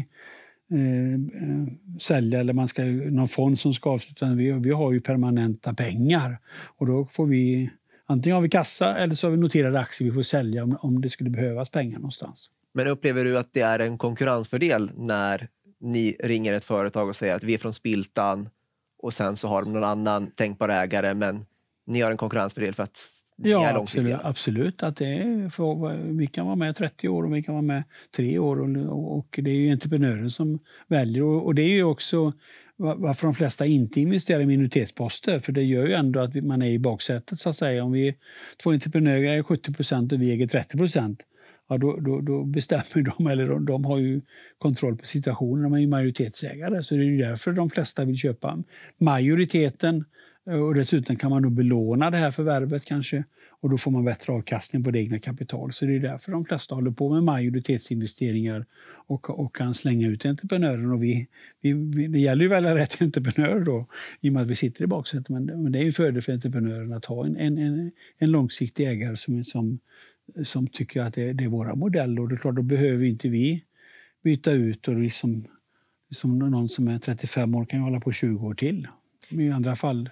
eh, 0.72 1.14
eh 1.14 1.68
sälja 2.00 2.40
eller 2.40 2.54
man 2.54 2.68
ska, 2.68 2.84
någon 2.84 3.28
fond 3.28 3.60
som 3.60 3.74
ska 3.74 3.90
avsluta. 3.90 4.26
Vi, 4.26 4.52
vi 4.52 4.72
har 4.72 4.92
ju 4.92 5.02
permanenta 5.02 5.74
pengar 5.74 6.40
och 6.78 6.88
då 6.88 7.06
får 7.06 7.26
vi 7.26 7.70
antingen 8.06 8.36
har 8.36 8.42
vi 8.42 8.50
kassa 8.50 8.98
eller 8.98 9.16
så 9.16 9.28
har 9.28 9.32
vi 9.32 9.38
noterade 9.38 9.80
aktier 9.80 10.10
vi 10.10 10.14
får 10.14 10.24
sälja 10.24 10.64
om, 10.64 10.78
om 10.82 11.02
det 11.02 11.10
skulle 11.10 11.30
behövas 11.30 11.70
pengar 11.70 11.98
någonstans. 11.98 12.50
Men 12.74 12.88
upplever 12.88 13.26
du 13.26 13.38
att 13.38 13.54
det 13.54 13.62
är 13.62 13.80
en 13.80 13.98
konkurrensfördel 13.98 14.92
när 14.96 15.48
ni 15.80 16.16
ringer 16.20 16.54
ett 16.54 16.64
företag 16.64 17.10
och 17.10 17.16
säger 17.16 17.36
att 17.36 17.44
vi 17.44 17.54
är 17.54 17.58
från 17.58 17.74
Spiltan 17.74 18.50
och 19.02 19.14
sen 19.14 19.36
så 19.36 19.48
har 19.48 19.64
de 19.64 19.74
någon 19.74 19.84
annan 19.84 20.32
tänkbar 20.32 20.70
ägare 20.70 21.14
men 21.14 21.46
ni 21.88 22.02
har 22.02 22.12
en 22.12 22.18
konkurrensfördel 22.18 22.74
för 22.74 22.84
att 22.84 23.00
ni 23.38 23.50
ja, 23.50 23.70
är 23.70 23.74
långsiktiga? 23.74 24.16
Absolut, 24.24 24.30
absolut 24.30 24.84
att 24.84 24.96
det 24.96 25.06
är 25.06 25.50
för, 25.50 25.98
vi 26.18 26.28
kan 26.28 26.46
vara 26.46 26.56
med 26.56 26.76
30 26.76 27.10
år 27.10 27.24
och 27.24 27.36
vi 27.36 27.44
kan 27.44 27.54
vara 27.54 27.62
med 27.62 27.84
3 28.16 28.40
år 28.40 28.62
och, 28.62 29.18
och 29.18 29.40
det 29.44 29.50
är 29.52 29.56
ju 29.56 29.72
entreprenören 29.72 30.32
som 30.32 30.60
väljer 30.88 31.24
och, 31.24 31.46
och 31.46 31.56
det 31.56 31.62
är 31.62 31.70
ju 31.70 31.84
också 31.84 32.34
varför 32.76 33.28
de 33.28 33.34
flesta 33.34 33.66
inte 33.66 34.02
investerar 34.02 34.42
i 34.42 34.46
minoritetsposter. 34.46 35.40
För 35.40 35.52
det 35.52 35.64
gör 35.64 35.88
ju 35.88 35.94
ändå 35.94 36.20
att 36.20 36.36
man 36.36 36.62
är 36.62 36.70
i 36.70 36.80
baksätet 36.80 37.40
så 37.40 37.50
att 37.50 37.58
säga. 37.58 37.84
Om 37.84 37.92
vi 37.92 38.08
är 38.08 38.16
två 38.64 38.72
entreprenörer 38.72 39.24
äger 39.24 39.44
70% 39.44 40.14
och 40.14 40.22
vi 40.22 40.32
äger 40.32 40.48
30 40.48 40.78
ja, 41.70 41.78
då, 41.78 42.00
då, 42.00 42.22
då, 42.22 42.44
bestämmer 42.44 43.12
de, 43.18 43.28
eller 43.28 43.48
de, 43.48 43.66
de, 43.66 43.86
har 43.86 43.98
ju 43.98 44.22
kontroll 44.58 44.98
på 44.98 45.06
situationen, 45.06 45.64
de 45.64 45.74
är 45.74 45.80
ju 45.80 45.88
majoritetsägare. 45.88 46.84
Så 46.84 46.96
det 46.96 47.02
är 47.02 47.06
ju 47.06 47.18
därför 47.18 47.52
de 47.52 47.70
flesta 47.70 48.06
vill 48.06 48.18
köpa 48.18 48.64
majoriteten. 48.98 50.06
Eh, 50.48 50.56
och 50.56 50.76
dessutom 50.76 51.16
kan 51.16 51.30
man 51.30 51.44
då 51.44 51.50
belåna 51.50 52.12
det 52.12 52.18
här 52.18 52.32
förvärvet 52.32 52.86
kanske 52.86 53.24
och 53.64 53.70
då 53.70 53.78
får 53.78 53.92
man 53.92 54.06
bättre 54.06 54.34
avkastning 54.34 54.84
på 54.84 54.92
det 54.92 55.00
egna 55.00 55.20
kapital. 55.20 55.72
Så 55.72 55.86
det 55.86 55.96
är 55.96 56.00
därför 56.00 56.32
de 56.32 56.46
flesta 56.46 56.76
håller 56.76 56.92
på 56.92 57.10
med 57.10 57.24
majoritetsinvesteringar 57.24 58.66
och, 59.08 59.40
och 59.40 59.56
kan 59.56 59.74
slänga 59.74 60.08
ut 60.08 60.26
entreprenören. 60.26 60.92
Och 60.92 61.04
vi, 61.04 61.28
vi, 61.62 61.74
det 62.08 62.20
gäller 62.20 62.42
ju 62.42 62.48
att 62.48 62.64
välja 62.64 62.76
rätt 62.76 63.02
entreprenör 63.02 63.60
då, 63.60 63.88
i 64.22 64.30
och 64.30 64.34
med 64.34 64.42
att 64.42 64.48
vi 64.48 64.56
sitter 64.56 64.84
i 64.84 64.88
baksätet. 64.88 65.30
Men, 65.30 65.46
men 65.46 65.72
det 65.72 65.80
är 65.80 65.86
en 65.86 65.92
fördel 65.92 66.22
för 66.22 66.34
entreprenören 66.34 66.94
att 66.94 67.06
ha 67.06 67.26
en, 67.26 67.36
en, 67.36 67.58
en, 67.58 67.92
en 68.18 68.32
långsiktig 68.32 68.88
ägare 68.88 69.18
som, 69.18 69.44
som, 69.46 69.80
som 70.44 70.68
tycker 70.68 71.02
att 71.02 71.14
det, 71.14 71.34
det 71.34 71.44
är 71.44 71.48
våra 71.48 71.76
modeller. 71.76 72.22
Och 72.22 72.30
det 72.30 72.36
är 72.36 72.38
klart, 72.38 72.56
då 72.56 72.62
behöver 72.62 73.06
inte 73.06 73.30
vi 73.30 73.64
byta 74.24 74.52
ut. 74.52 74.88
och 74.88 74.96
liksom, 74.96 75.48
liksom 76.10 76.40
Någon 76.40 76.70
som 76.70 76.88
är 76.88 77.00
35 77.00 77.56
år 77.56 77.66
kan 77.66 77.80
ju 77.80 77.84
hålla 77.84 78.00
på 78.00 78.12
20 78.12 78.48
år 78.48 78.54
till. 78.54 78.88
I 79.30 79.50
andra 79.50 79.76
fall 79.76 80.10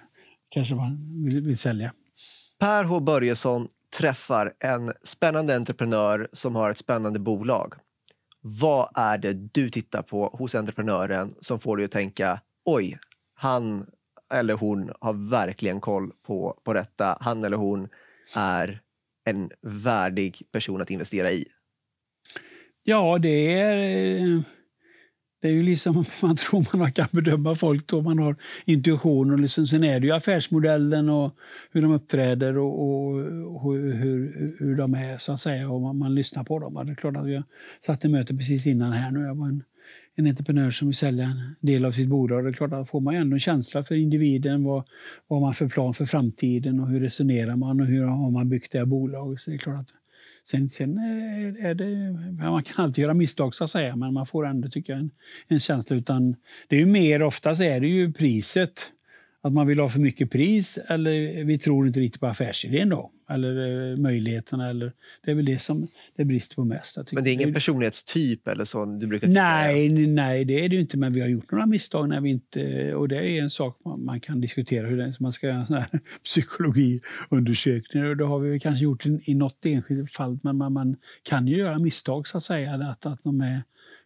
kanske 0.48 0.74
man 0.74 1.24
vill, 1.24 1.42
vill 1.42 1.58
sälja. 1.58 1.92
Per 2.58 2.84
H 2.84 3.00
Börjesson 3.00 3.68
träffar 3.98 4.52
en 4.58 4.92
spännande 5.02 5.56
entreprenör 5.56 6.28
som 6.32 6.54
har 6.54 6.70
ett 6.70 6.78
spännande 6.78 7.18
bolag. 7.18 7.74
Vad 8.40 8.88
är 8.94 9.18
det 9.18 9.32
du 9.32 9.70
tittar 9.70 10.02
på 10.02 10.26
hos 10.26 10.54
entreprenören 10.54 11.30
som 11.40 11.60
får 11.60 11.76
dig 11.76 11.84
att 11.84 11.90
tänka 11.90 12.40
oj, 12.64 12.98
han 13.34 13.86
eller 14.34 14.54
hon 14.54 14.92
har 15.00 15.30
verkligen 15.30 15.80
koll 15.80 16.10
på, 16.26 16.60
på 16.64 16.72
detta. 16.72 17.18
Han 17.20 17.44
eller 17.44 17.56
hon 17.56 17.88
är 18.36 18.80
en 19.24 19.50
värdig 19.62 20.42
person 20.52 20.82
att 20.82 20.90
investera 20.90 21.30
i? 21.30 21.44
Ja, 22.82 23.18
det 23.18 23.60
är... 23.60 24.42
Det 25.42 25.48
är 25.48 25.52
ju 25.52 25.62
liksom, 25.62 25.94
man 26.22 26.36
tror 26.36 26.76
man 26.76 26.92
kan 26.92 27.08
bedöma 27.12 27.54
folk 27.54 27.86
då, 27.86 28.00
man 28.00 28.18
har 28.18 28.36
intuition. 28.64 29.30
Och 29.30 29.40
liksom, 29.40 29.66
sen 29.66 29.84
är 29.84 30.00
det 30.00 30.06
ju 30.06 30.12
affärsmodellen 30.12 31.08
och 31.08 31.32
hur 31.70 31.82
de 31.82 31.92
uppträder 31.92 32.58
och, 32.58 32.82
och, 32.82 33.14
och 33.66 33.72
hur, 33.74 34.54
hur 34.58 34.76
de 34.76 34.94
är, 34.94 35.18
så 35.18 35.32
att 35.32 35.40
säga. 35.40 35.70
Och 35.70 35.80
man, 35.80 35.98
man, 35.98 36.14
lyssnar 36.14 36.44
på 36.44 36.58
dem. 36.58 36.86
Det 36.86 36.92
är 36.92 36.94
klart 36.94 37.16
att 37.16 37.26
vi 37.26 37.42
satt 37.86 38.04
i 38.04 38.08
möte 38.08 38.34
precis 38.36 38.66
innan 38.66 38.92
här 38.92 39.10
nu. 39.10 39.20
Jag 39.20 39.34
var 39.34 39.48
en, 39.48 39.62
en 40.16 40.26
entreprenör 40.26 40.70
som 40.70 40.88
vill 40.88 40.96
sälja 40.96 41.24
en 41.24 41.56
del 41.60 41.84
av 41.84 41.92
sitt 41.92 42.08
bolag. 42.08 42.44
Det 42.44 42.50
är 42.50 42.52
klart 42.52 42.70
då 42.70 42.84
får 42.84 43.00
man 43.00 43.14
ändå 43.14 43.36
en 43.36 43.40
känsla 43.40 43.84
för 43.84 43.94
individen. 43.94 44.64
Vad, 44.64 44.84
vad 45.28 45.40
har 45.40 45.46
man 45.46 45.54
för 45.54 45.68
plan 45.68 45.94
för 45.94 46.06
framtiden 46.06 46.80
och 46.80 46.88
hur 46.88 47.00
resonerar 47.00 47.56
man 47.56 47.80
och 47.80 47.86
hur 47.86 48.04
har 48.04 48.30
man 48.30 48.48
byggt 48.48 48.72
det 48.72 48.78
här 48.78 48.86
bolaget. 48.86 49.40
Så 49.40 49.50
det 49.50 49.56
är 49.56 49.58
klart 49.58 49.80
att 49.80 49.88
Sen, 50.44 50.70
sen 50.70 50.98
är 50.98 51.74
det, 51.74 52.12
man 52.32 52.62
kan 52.62 52.84
alltid 52.84 53.02
göra 53.02 53.14
misstag, 53.14 53.54
så 53.54 53.64
att 53.64 53.70
säga, 53.70 53.96
men 53.96 54.14
man 54.14 54.26
får 54.26 54.46
ändå 54.46 54.68
tycka 54.68 54.94
en, 54.94 55.10
en 55.48 55.60
känsla. 55.60 55.96
Utan 55.96 56.36
det 56.68 56.76
är 56.76 56.80
ju 56.80 56.86
mer, 56.86 57.22
oftast 57.22 57.60
är 57.60 57.80
det 57.80 57.86
ju 57.86 58.12
priset 58.12 58.92
att 59.44 59.52
man 59.52 59.66
vill 59.66 59.78
ha 59.78 59.88
för 59.88 60.00
mycket 60.00 60.30
pris 60.30 60.78
eller 60.88 61.44
vi 61.44 61.58
tror 61.58 61.86
inte 61.86 62.00
riktigt 62.00 62.20
på 62.20 62.26
affärsidén 62.26 62.88
då. 62.88 63.10
Eller 63.30 63.90
eh, 63.90 63.96
möjligheterna. 63.96 64.70
Eller, 64.70 64.92
det 65.24 65.30
är 65.30 65.34
väl 65.34 65.44
det 65.44 65.58
som 65.58 65.86
det 66.16 66.24
brister 66.24 66.54
på 66.54 66.64
mest. 66.64 67.12
Men 67.12 67.24
det 67.24 67.30
är 67.30 67.32
ingen 67.32 67.54
personlighetstyp 67.54 68.48
eller 68.48 68.64
så 68.64 68.84
du 68.84 69.06
brukar 69.06 69.28
nej, 69.28 70.06
nej, 70.06 70.44
det 70.44 70.64
är 70.64 70.68
det 70.68 70.76
inte. 70.76 70.98
Men 70.98 71.12
vi 71.12 71.20
har 71.20 71.28
gjort 71.28 71.50
några 71.50 71.66
misstag 71.66 72.08
när 72.08 72.20
vi 72.20 72.30
inte... 72.30 72.94
Och 72.94 73.08
det 73.08 73.16
är 73.16 73.42
en 73.42 73.50
sak 73.50 73.80
man, 73.84 74.04
man 74.04 74.20
kan 74.20 74.40
diskutera. 74.40 74.86
hur 74.86 74.96
det, 74.96 75.20
Man 75.20 75.32
ska 75.32 75.46
göra 75.46 75.58
en 75.58 75.66
sån 75.66 75.76
här 75.76 76.00
psykologiundersökning. 76.24 78.06
Och 78.06 78.16
det 78.16 78.24
har 78.24 78.38
vi 78.38 78.60
kanske 78.60 78.84
gjort 78.84 79.06
i, 79.06 79.20
i 79.24 79.34
något 79.34 79.66
enskilt 79.66 80.10
fall. 80.10 80.38
Men 80.42 80.56
man, 80.56 80.72
man, 80.72 80.96
kan 81.22 81.46
ju 81.46 81.56
göra 81.56 81.78
misstag 81.78 82.28
så 82.28 82.36
att 82.36 82.44
säga. 82.44 82.74
Att, 82.74 83.06
att 83.06 83.24
de 83.24 83.40
är, 83.40 83.62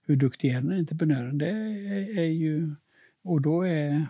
hur 0.06 0.16
duktig 0.16 0.50
är 0.50 0.60
den 0.60 0.72
entreprenören? 0.72 1.38
Det 1.38 1.48
är, 1.48 2.18
är 2.18 2.24
ju... 2.24 2.74
Och 3.24 3.40
då 3.40 3.62
är 3.62 4.06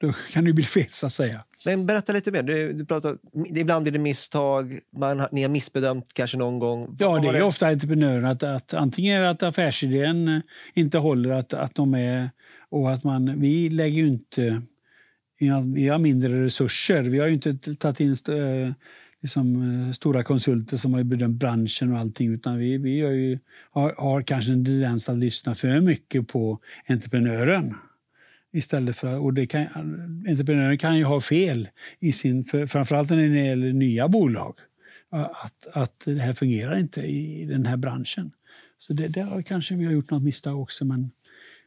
då 0.00 0.12
kan 0.32 0.44
det 0.44 0.52
bli 0.52 0.64
fel, 0.64 0.86
så 0.90 1.06
att 1.06 1.12
säga. 1.12 1.44
Men 1.64 1.86
berätta 1.86 2.12
lite 2.12 2.30
mer. 2.30 2.42
Du, 2.42 2.72
du 2.72 2.86
pratar, 2.86 3.16
ibland 3.54 3.82
blir 3.82 3.92
det 3.92 3.98
misstag, 3.98 4.78
man, 4.96 5.26
ni 5.32 5.42
har 5.42 5.48
missbedömt 5.48 6.14
kanske 6.14 6.36
någon 6.36 6.58
gång. 6.58 6.96
Ja, 6.98 7.18
det 7.18 7.28
är 7.28 7.32
det? 7.32 7.42
ofta 7.42 7.66
entreprenören. 7.66 8.24
Att, 8.24 8.42
att, 8.42 8.74
antingen 8.74 9.24
att 9.24 9.42
affärsidén 9.42 10.42
inte 10.74 10.98
håller, 10.98 11.30
att, 11.30 11.54
att 11.54 11.74
de 11.74 11.94
är... 11.94 12.30
Och 12.68 12.92
att 12.92 13.04
man, 13.04 13.40
vi 13.40 13.70
lägger 13.70 13.96
ju 13.96 14.08
inte... 14.08 14.62
Vi 15.74 15.88
har 15.88 15.98
mindre 15.98 16.44
resurser. 16.44 17.02
Vi 17.02 17.18
har 17.18 17.28
inte 17.28 17.74
tagit 17.74 18.00
in 18.00 18.12
eh, 18.12 18.72
liksom, 19.22 19.62
eh, 19.86 19.92
stora 19.92 20.22
konsulter 20.22 20.76
som 20.76 20.94
har 20.94 21.02
bedömt 21.02 21.36
branschen 21.36 21.92
och 21.92 21.98
allting. 21.98 22.34
Utan 22.34 22.58
vi, 22.58 22.78
vi 22.78 22.90
ju, 22.90 23.38
har, 23.70 23.94
har 23.98 24.22
kanske 24.22 24.52
en 24.52 24.64
tendens 24.64 25.08
att 25.08 25.18
lyssna 25.18 25.54
för 25.54 25.80
mycket 25.80 26.28
på 26.28 26.58
entreprenören. 26.88 27.74
Istället 28.54 28.96
för, 28.96 29.18
och 29.18 29.34
det 29.34 29.46
kan, 29.46 29.66
entreprenören 30.28 30.78
kan 30.78 30.98
ju 30.98 31.04
ha 31.04 31.20
fel, 31.20 31.68
i 31.98 32.12
sin, 32.12 32.44
för, 32.44 32.66
framförallt 32.66 33.10
när 33.10 33.16
det 33.16 33.46
gäller 33.46 33.72
nya 33.72 34.08
bolag. 34.08 34.54
Att, 35.10 35.66
att 35.72 36.02
det 36.04 36.20
här 36.20 36.32
fungerar 36.32 36.78
inte 36.78 37.00
i 37.00 37.44
den 37.44 37.66
här 37.66 37.76
branschen. 37.76 38.32
Så 38.78 38.92
det, 38.92 39.08
där 39.08 39.42
kanske 39.42 39.74
vi 39.74 39.84
har 39.84 39.92
gjort 39.92 40.10
något 40.10 40.22
misstag 40.22 40.60
också. 40.60 40.84
Men, 40.84 41.10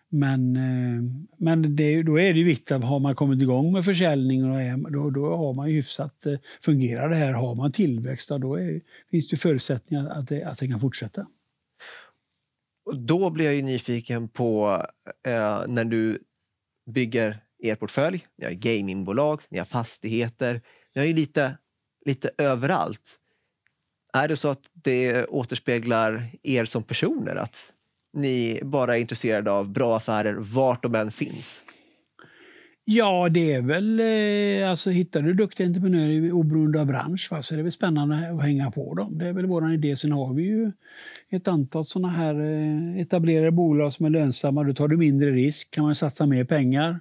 men, 0.09 0.55
eh, 0.55 1.03
men 1.37 1.75
det, 1.75 2.03
då 2.03 2.19
är 2.19 2.33
det 2.33 2.43
viktigt 2.43 2.71
att 2.71 2.83
har 2.83 2.99
man 2.99 3.15
kommit 3.15 3.41
igång 3.41 3.73
med 3.73 3.85
försäljning 3.85 4.51
och 4.51 4.61
är, 4.61 4.91
då, 4.91 5.09
då 5.09 5.35
har 5.35 5.53
man 5.53 5.69
ju 5.69 5.75
hyfsat, 5.75 6.25
eh, 6.25 6.37
fungerar 6.61 7.09
det 7.09 7.15
här, 7.15 7.33
har 7.33 7.55
man 7.55 7.71
tillväxt, 7.71 8.29
då 8.29 8.55
är, 8.55 8.81
finns 9.11 9.27
det 9.27 9.37
förutsättningar 9.37 10.09
att 10.09 10.27
det, 10.27 10.43
att 10.43 10.59
det 10.59 10.67
kan 10.67 10.79
fortsätta. 10.79 11.25
Då 12.95 13.29
blir 13.29 13.51
jag 13.51 13.63
nyfiken 13.63 14.27
på 14.27 14.83
eh, 15.27 15.63
när 15.67 15.85
du 15.85 16.19
bygger 16.87 17.39
er 17.59 17.75
portfölj, 17.75 18.25
ni 18.37 18.45
har 18.45 18.53
gamingbolag, 18.53 19.41
ni 19.49 19.57
har 19.57 19.65
fastigheter. 19.65 20.61
Ni 20.95 21.01
har 21.01 21.05
ju 21.07 21.13
lite, 21.13 21.57
lite 22.05 22.31
överallt. 22.37 23.19
Är 24.13 24.27
det 24.27 24.37
så 24.37 24.49
att 24.49 24.69
det 24.73 25.25
återspeglar 25.25 26.23
er 26.43 26.65
som 26.65 26.83
personer? 26.83 27.35
Att 27.35 27.73
ni 28.13 28.59
bara 28.63 28.97
är 28.97 29.01
intresserade 29.01 29.51
av 29.51 29.69
bra 29.69 29.97
affärer 29.97 30.35
vart 30.39 30.83
de 30.83 30.95
än 30.95 31.11
finns? 31.11 31.61
Ja, 32.89 33.29
det 33.29 33.53
är 33.53 33.61
väl... 33.61 33.99
Eh, 33.99 34.69
alltså, 34.69 34.89
hittar 34.89 35.21
du 35.21 35.33
duktiga 35.33 35.67
entreprenörer 35.67 36.31
oberoende 36.31 36.81
av 36.81 36.87
bransch 36.87 37.27
va, 37.31 37.43
så 37.43 37.53
är 37.53 37.57
det 37.57 37.63
väl 37.63 37.71
spännande 37.71 38.31
att 38.31 38.43
hänga 38.43 38.71
på 38.71 38.93
dem. 38.93 39.17
Det 39.17 39.27
är 39.27 39.33
väl 39.33 39.45
vår 39.45 39.73
idé. 39.73 39.95
Sen 39.95 40.11
har 40.11 40.33
vi 40.33 40.43
ju 40.43 40.71
ett 41.29 41.47
antal 41.47 41.85
såna 41.85 42.09
här 42.09 42.35
eh, 42.35 43.01
etablerade 43.01 43.51
bolag 43.51 43.93
som 43.93 44.05
är 44.05 44.09
lönsamma. 44.09 44.63
Då 44.63 44.73
tar 44.73 44.87
du 44.87 44.97
mindre 44.97 45.31
risk, 45.31 45.71
kan 45.71 45.83
man 45.83 45.95
satsa 45.95 46.25
mer 46.25 46.43
pengar. 46.43 46.99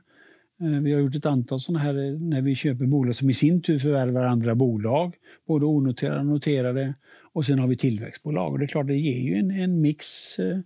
Eh, 0.60 0.82
vi 0.82 0.92
har 0.92 1.00
gjort 1.00 1.14
ett 1.14 1.26
antal 1.26 1.60
såna 1.60 1.78
här 1.78 2.18
när 2.30 2.40
vi 2.42 2.54
köper 2.54 2.86
bolag 2.86 3.14
som 3.14 3.30
i 3.30 3.34
sin 3.34 3.62
tur 3.62 3.78
förvärvar 3.78 4.24
andra 4.24 4.54
bolag. 4.54 5.14
Både 5.46 5.66
onoterade 5.66 6.20
och 6.20 6.26
noterade. 6.26 6.94
Och 7.32 7.46
sen 7.46 7.58
har 7.58 7.68
vi 7.68 7.76
tillväxtbolag. 7.76 8.52
Och 8.52 8.58
det 8.58 8.64
är 8.64 8.68
klart, 8.68 8.86
det 8.86 8.96
ger 8.96 9.20
ju 9.20 9.34
en, 9.34 9.50
en 9.50 9.80
mix 9.80 10.06
Eh, 10.38 10.58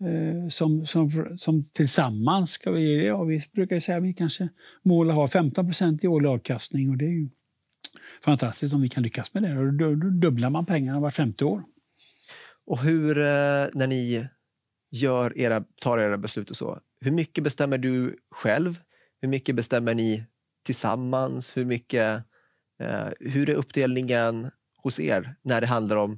Eh, 0.00 0.48
som, 0.48 0.86
som, 0.86 1.10
som 1.36 1.64
tillsammans 1.72 2.50
ska 2.50 2.70
vi, 2.70 3.06
ja, 3.06 3.24
vi 3.24 3.42
brukar 3.52 3.80
säga 3.80 3.98
att 3.98 4.04
vi 4.04 4.12
kanske 4.12 4.48
målar 4.82 5.14
ha 5.14 5.26
15% 5.26 6.04
i 6.04 6.08
årlig 6.08 6.28
avkastning 6.28 6.90
och 6.90 6.96
det 6.96 7.04
är 7.04 7.10
ju 7.10 7.28
fantastiskt 8.24 8.74
om 8.74 8.80
vi 8.80 8.88
kan 8.88 9.02
lyckas 9.02 9.34
med 9.34 9.42
det. 9.42 9.54
Då, 9.78 9.94
då 9.94 10.10
dubblar 10.10 10.50
man 10.50 10.66
pengarna 10.66 11.00
vart 11.00 11.14
femte 11.14 11.44
år. 11.44 11.62
Och 12.66 12.78
hur, 12.78 13.18
eh, 13.18 13.66
när 13.74 13.86
ni 13.86 14.28
gör 14.90 15.38
era, 15.38 15.64
tar 15.80 15.98
era 15.98 16.18
beslut 16.18 16.50
och 16.50 16.56
så, 16.56 16.80
hur 17.00 17.12
mycket 17.12 17.44
bestämmer 17.44 17.78
du 17.78 18.16
själv? 18.30 18.80
Hur 19.20 19.28
mycket 19.28 19.56
bestämmer 19.56 19.94
ni 19.94 20.24
tillsammans? 20.64 21.56
Hur, 21.56 21.64
mycket, 21.64 22.22
eh, 22.80 23.08
hur 23.20 23.50
är 23.50 23.54
uppdelningen 23.54 24.50
hos 24.76 25.00
er 25.00 25.34
när 25.42 25.60
det 25.60 25.66
handlar 25.66 25.96
om 25.96 26.12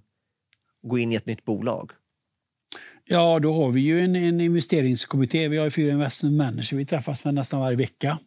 att 0.82 0.90
gå 0.90 0.98
in 0.98 1.12
i 1.12 1.14
ett 1.14 1.26
nytt 1.26 1.44
bolag? 1.44 1.92
Ja, 3.12 3.38
då 3.38 3.52
har 3.52 3.70
vi 3.70 3.80
ju 3.80 4.00
en, 4.00 4.16
en 4.16 4.40
investeringskommitté. 4.40 5.48
Vi 5.48 5.56
har 5.56 5.70
fyra 5.70 5.92
investment 5.92 6.36
managers. 6.36 6.72
Vi 6.72 6.86
träffas 6.86 7.24
nästan 7.24 7.60
varje 7.60 7.76
vecka 7.76 8.18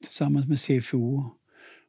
tillsammans 0.00 0.46
med 0.48 0.60
CFO 0.60 1.24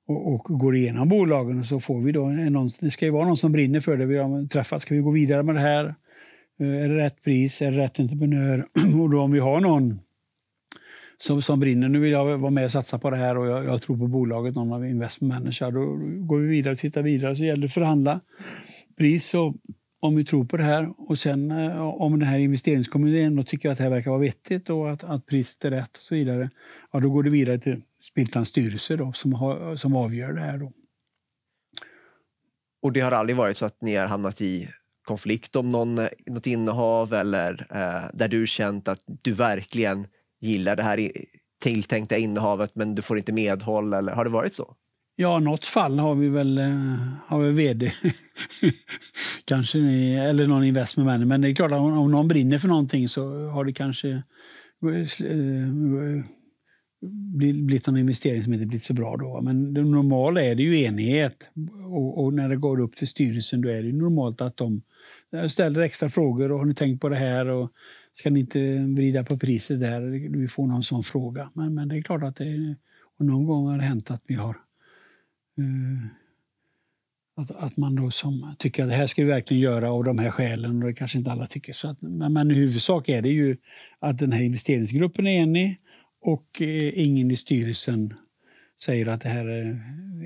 och, 0.07 0.33
och, 0.33 0.59
går 0.59 0.75
igenom 0.75 1.09
bolagen. 1.09 1.59
Och 1.59 1.65
så 1.65 1.79
får 1.79 2.01
vi 2.01 2.11
då 2.11 2.27
någon, 2.27 2.69
det 2.79 2.91
ska 2.91 3.05
ju 3.05 3.11
vara 3.11 3.27
någon 3.27 3.37
som 3.37 3.51
brinner 3.51 3.79
för 3.79 3.97
det. 3.97 4.05
Vi 4.05 4.17
har 4.17 4.47
träffat. 4.47 4.81
Ska 4.81 4.95
vi 4.95 5.01
gå 5.01 5.11
vidare 5.11 5.43
med 5.43 5.55
det 5.55 5.61
här? 5.61 5.95
Eh, 6.59 6.67
är 6.67 6.89
det 6.89 6.95
rätt 6.95 7.23
pris? 7.23 7.61
Är 7.61 7.71
det 7.71 7.77
rätt 7.77 7.99
entreprenör? 7.99 8.67
och 9.01 9.09
då 9.09 9.21
om 9.21 9.31
vi 9.31 9.39
har 9.39 9.59
någon 9.59 9.99
som, 11.17 11.41
som 11.41 11.59
brinner, 11.59 11.89
nu 11.89 11.99
vill 11.99 12.11
jag 12.11 12.37
vara 12.37 12.51
med 12.51 12.65
och 12.65 12.71
satsa 12.71 12.99
på 12.99 13.09
det 13.09 13.17
här 13.17 13.37
och 13.37 13.47
jag, 13.47 13.65
jag 13.65 13.81
tror 13.81 13.97
på 13.97 14.07
bolaget, 14.07 14.55
någon 14.55 14.73
av 14.73 14.85
investment 14.85 15.33
manager, 15.33 15.71
då 15.71 15.85
går 16.25 16.37
vi 16.37 16.47
vidare 16.47 16.73
och 16.73 16.79
tittar 16.79 17.01
vidare. 17.01 17.35
Så 17.35 17.43
gäller 17.43 17.61
det 17.61 17.65
att 17.65 17.73
förhandla 17.73 18.21
pris 18.97 19.33
och 19.33 19.55
om 20.03 20.15
vi 20.15 20.25
tror 20.25 20.45
på 20.45 20.57
det 20.57 20.63
här 20.63 20.93
och 20.97 21.19
sen 21.19 21.51
eh, 21.51 21.81
om 21.81 22.19
den 22.19 22.27
här 22.27 22.39
investeringskommittén 22.39 23.45
tycker 23.45 23.71
att 23.71 23.77
det 23.77 23.83
här 23.83 23.91
verkar 23.91 24.11
vara 24.11 24.21
vettigt 24.21 24.69
och 24.69 24.91
att, 24.91 25.03
att 25.03 25.25
priset 25.25 25.65
är 25.65 25.71
rätt 25.71 25.97
och 25.97 26.03
så 26.03 26.15
vidare, 26.15 26.49
ja, 26.91 26.99
då 26.99 27.09
går 27.09 27.23
det 27.23 27.29
vidare 27.29 27.59
till 27.59 27.81
Spiltans 28.01 28.49
styrelse 28.49 28.95
då, 28.95 29.13
som, 29.13 29.33
har, 29.33 29.75
som 29.75 29.95
avgör 29.95 30.33
det 30.33 30.41
här. 30.41 30.57
Då. 30.57 30.71
Och 32.81 32.93
det 32.93 32.99
har 33.01 33.11
aldrig 33.11 33.35
varit 33.35 33.57
så 33.57 33.65
att 33.65 33.81
ni 33.81 33.95
har 33.95 34.07
hamnat 34.07 34.41
i 34.41 34.69
konflikt 35.03 35.55
om 35.55 35.69
någon, 35.69 35.99
något 36.25 36.47
innehav 36.47 37.13
eller 37.13 37.67
eh, 37.69 38.09
där 38.13 38.27
du 38.27 38.47
känt 38.47 38.87
att 38.87 39.01
du 39.21 39.33
verkligen 39.33 40.07
gillar 40.41 40.75
det 40.75 40.83
här 40.83 41.11
tilltänkta 41.61 42.17
innehavet 42.17 42.75
men 42.75 42.95
du 42.95 43.01
får 43.01 43.17
inte 43.17 43.33
medhåll? 43.33 43.93
Eller, 43.93 44.13
har 44.13 44.23
det 44.23 44.31
varit 44.31 44.53
så? 44.53 44.75
Ja, 45.15 45.39
något 45.39 45.65
fall 45.65 45.99
har 45.99 46.15
vi 46.15 46.29
väl, 46.29 46.57
eh, 46.57 46.97
har 47.27 47.39
vi 47.39 47.51
vd, 47.51 47.91
kanske, 49.45 49.79
eller 49.79 50.47
någon 50.47 50.63
investment 50.63 51.05
manager. 51.05 51.25
Men 51.25 51.41
det 51.41 51.49
är 51.49 51.55
klart 51.55 51.71
om, 51.71 52.11
någon 52.11 52.27
brinner 52.27 52.57
för 52.57 52.67
någonting 52.67 53.09
så 53.09 53.47
har 53.49 53.65
det 53.65 53.73
kanske 53.73 54.09
eh, 54.09 54.23
blivit 57.35 57.87
en 57.87 57.97
investering 57.97 58.43
som 58.43 58.53
inte 58.53 58.65
blivit 58.65 58.83
så 58.83 58.93
bra 58.93 59.17
då. 59.17 59.41
Men 59.41 59.73
det 59.73 59.83
normala 59.83 60.43
är 60.43 60.55
det 60.55 60.63
ju 60.63 60.81
enighet. 60.81 61.49
Och, 61.89 62.23
och, 62.23 62.33
när 62.33 62.49
det 62.49 62.55
går 62.55 62.79
upp 62.79 62.95
till 62.95 63.07
styrelsen 63.07 63.61
då 63.61 63.69
är 63.69 63.83
det 63.83 63.93
normalt 63.93 64.41
att 64.41 64.57
de 64.57 64.81
ställer 65.49 65.81
extra 65.81 66.09
frågor. 66.09 66.51
Och 66.51 66.59
har 66.59 66.65
ni 66.65 66.73
tänkt 66.73 67.01
på 67.01 67.09
det 67.09 67.15
här? 67.15 67.45
Och 67.45 67.71
ska 68.13 68.29
ni 68.29 68.39
inte 68.39 68.59
vrida 68.95 69.23
på 69.23 69.37
priset 69.37 69.79
där? 69.79 70.01
Vi 70.37 70.47
får 70.47 70.67
någon 70.67 70.83
sån 70.83 71.03
fråga. 71.03 71.49
Men, 71.53 71.73
men 71.73 71.87
det 71.87 71.97
är 71.97 72.01
klart 72.01 72.23
att 72.23 72.35
det, 72.35 72.75
och 73.19 73.25
någon 73.25 73.45
gång 73.45 73.67
har 73.67 73.77
det 73.77 73.83
hänt 73.83 74.11
att 74.11 74.21
vi 74.27 74.35
har 74.35 74.57
Eh, 75.57 76.07
att, 77.35 77.51
att 77.51 77.77
man 77.77 77.95
då 77.95 78.11
som 78.11 78.55
tycker 78.59 78.83
att 78.83 78.89
det 78.89 78.95
här 78.95 79.07
ska 79.07 79.21
vi 79.23 79.29
verkligen 79.29 79.63
göra 79.63 79.91
av 79.91 80.03
de 80.03 80.19
här 80.19 80.29
skälen 80.29 80.81
och 80.81 80.87
det 80.87 80.93
kanske 80.93 81.17
inte 81.17 81.31
alla 81.31 81.47
tycker. 81.47 81.73
Så 81.73 81.87
att, 81.87 82.01
men, 82.01 82.33
men 82.33 82.51
i 82.51 82.53
huvudsak 82.53 83.09
är 83.09 83.21
det 83.21 83.29
ju 83.29 83.57
att 83.99 84.17
den 84.17 84.31
här 84.31 84.43
investeringsgruppen 84.43 85.27
är 85.27 85.41
enig 85.41 85.79
och 86.21 86.61
eh, 86.61 86.99
ingen 86.99 87.31
i 87.31 87.35
styrelsen 87.35 88.13
säger 88.81 89.07
att 89.07 89.21
det 89.21 89.29
här 89.29 89.45
är 89.45 89.73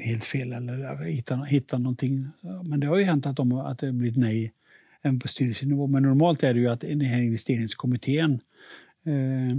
helt 0.01 0.23
fel 0.23 0.53
eller 0.53 0.91
eh, 0.91 1.07
hittar, 1.07 1.45
hittar 1.45 1.79
någonting. 1.79 2.27
Men 2.63 2.79
det 2.79 2.87
har 2.87 2.97
ju 2.97 3.03
hänt 3.03 3.25
att, 3.25 3.35
de, 3.35 3.51
att 3.51 3.79
det 3.79 3.85
har 3.85 3.93
blivit 3.93 4.17
nej 4.17 4.53
även 5.01 5.19
på 5.19 5.27
styrelsenivå. 5.27 5.87
Men 5.87 6.03
normalt 6.03 6.43
är 6.43 6.53
det 6.53 6.59
ju 6.59 6.69
att 6.69 6.81
den 6.81 7.01
här 7.01 7.21
investeringskommittén 7.21 8.39
eh, 9.05 9.57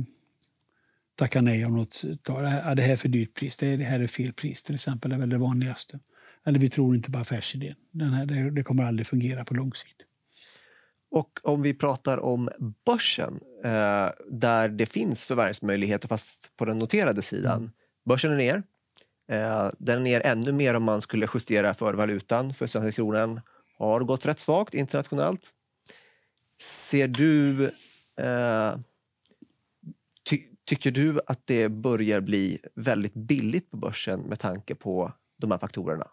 tacka 1.19 1.41
nej 1.41 1.65
om 1.65 1.77
något. 1.77 2.03
Ja, 2.27 2.75
det 2.75 2.83
här 2.83 2.93
är 2.93 2.97
för 2.97 3.09
dyrt 3.09 3.35
pris, 3.35 3.57
det 3.57 3.77
här 3.77 4.01
är 4.01 4.07
fel 4.07 4.33
pris 4.33 4.63
till 4.63 4.75
exempel. 4.75 5.11
Det 5.11 5.17
är 5.17 5.21
väl 5.21 5.31
det 5.31 5.39
vanligaste. 5.39 5.99
Eller 6.47 6.59
vi 6.59 6.71
tror 6.71 6.95
inte 6.95 7.13
på 7.13 7.19
affärsidén. 7.19 7.75
Den 7.91 8.13
här, 8.13 8.27
det, 8.27 8.51
det 8.51 8.63
kommer 8.63 8.85
aldrig 8.85 9.07
fungera 9.07 9.45
på 9.45 9.55
lång 9.55 9.75
sikt. 9.75 10.03
Och 11.11 11.41
om 11.43 11.63
vi 11.63 11.75
pratar 11.75 12.19
om 12.19 12.51
börsen, 12.87 13.41
eh, 13.65 14.09
där 14.31 14.69
det 14.69 14.87
finns 14.87 15.25
förvärvsmöjligheter 15.25 16.09
fast 16.09 16.51
på 16.57 16.65
den 16.65 16.79
noterade 16.79 17.23
sidan. 17.23 17.59
Mm. 17.59 17.71
Börsen 18.09 18.33
är 18.33 18.37
ner. 18.37 18.63
Eh, 19.29 19.71
den 19.79 19.99
är 19.99 20.03
ner 20.03 20.27
ännu 20.27 20.53
mer 20.53 20.75
om 20.75 20.83
man 20.83 21.01
skulle 21.01 21.29
justera 21.35 21.75
för 21.75 21.95
valutan. 21.95 22.55
För 22.55 22.67
svenska 22.67 22.93
kronan 22.93 23.41
har 23.79 24.01
gått 24.01 24.27
rätt 24.27 24.39
svagt 24.39 24.75
internationellt. 24.75 25.51
Ser 26.61 27.09
du 27.09 27.65
eh, 28.17 28.77
Tycker 30.69 30.91
du 30.91 31.21
att 31.27 31.47
det 31.47 31.69
börjar 31.69 32.21
bli 32.21 32.59
väldigt 32.75 33.15
billigt 33.15 33.71
på 33.71 33.77
börsen 33.77 34.21
med 34.21 34.39
tanke 34.39 34.75
på 34.75 35.13
de 35.41 35.51
här 35.51 35.59
faktorerna? 35.59 36.07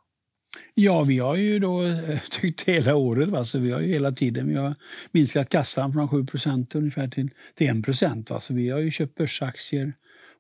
Ja, 0.74 1.04
vi 1.04 1.20
har 1.20 1.36
ju 1.36 1.60
då 1.60 1.84
eh, 1.84 2.20
tyckt 2.30 2.62
hela 2.62 2.96
året. 2.96 3.30
Va? 3.30 3.46
Så 3.46 3.60
vi 3.60 3.72
har 3.72 3.80
ju 3.80 3.88
hela 3.88 4.12
tiden 4.12 4.48
vi 4.48 4.56
har 4.56 4.76
minskat 5.12 5.50
kassan 5.50 5.94
från 5.94 6.10
7% 6.10 6.78
ungefär 6.78 7.08
till, 7.08 7.30
till 7.56 7.80
1 7.80 7.86
procent. 7.86 8.32
Så 8.40 8.54
vi 8.54 8.70
har 8.70 8.80
ju 8.80 8.92
köpt 8.92 9.16
börsaktier 9.16 9.94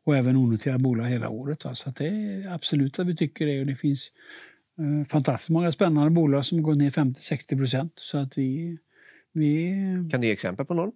och 0.04 0.18
även 0.18 0.36
onoterade 0.36 0.84
bolag 0.84 1.06
hela 1.06 1.30
året. 1.30 1.66
Va? 1.66 1.76
Så 1.76 1.90
det 1.90 2.08
är 2.08 2.54
absolut 2.54 2.98
vad 2.98 3.08
vi 3.08 3.16
tycker 3.16 3.46
det. 3.46 3.60
Och 3.60 3.66
det 3.66 3.76
finns 3.76 4.12
eh, 4.80 5.08
fantastiskt 5.08 5.50
många 5.50 5.72
spännande 5.72 6.10
bolag 6.10 6.46
som 6.46 6.64
går 6.64 6.76
ner 6.76 6.90
50-60 6.90 7.58
procent. 7.58 7.94
Så 7.96 8.18
att 8.18 8.38
vi, 8.38 8.78
vi... 9.34 9.74
Kan 10.12 10.22
du 10.22 10.28
ge 10.28 10.34
exempel 10.34 10.66
på 10.66 10.74
någon? 10.74 10.92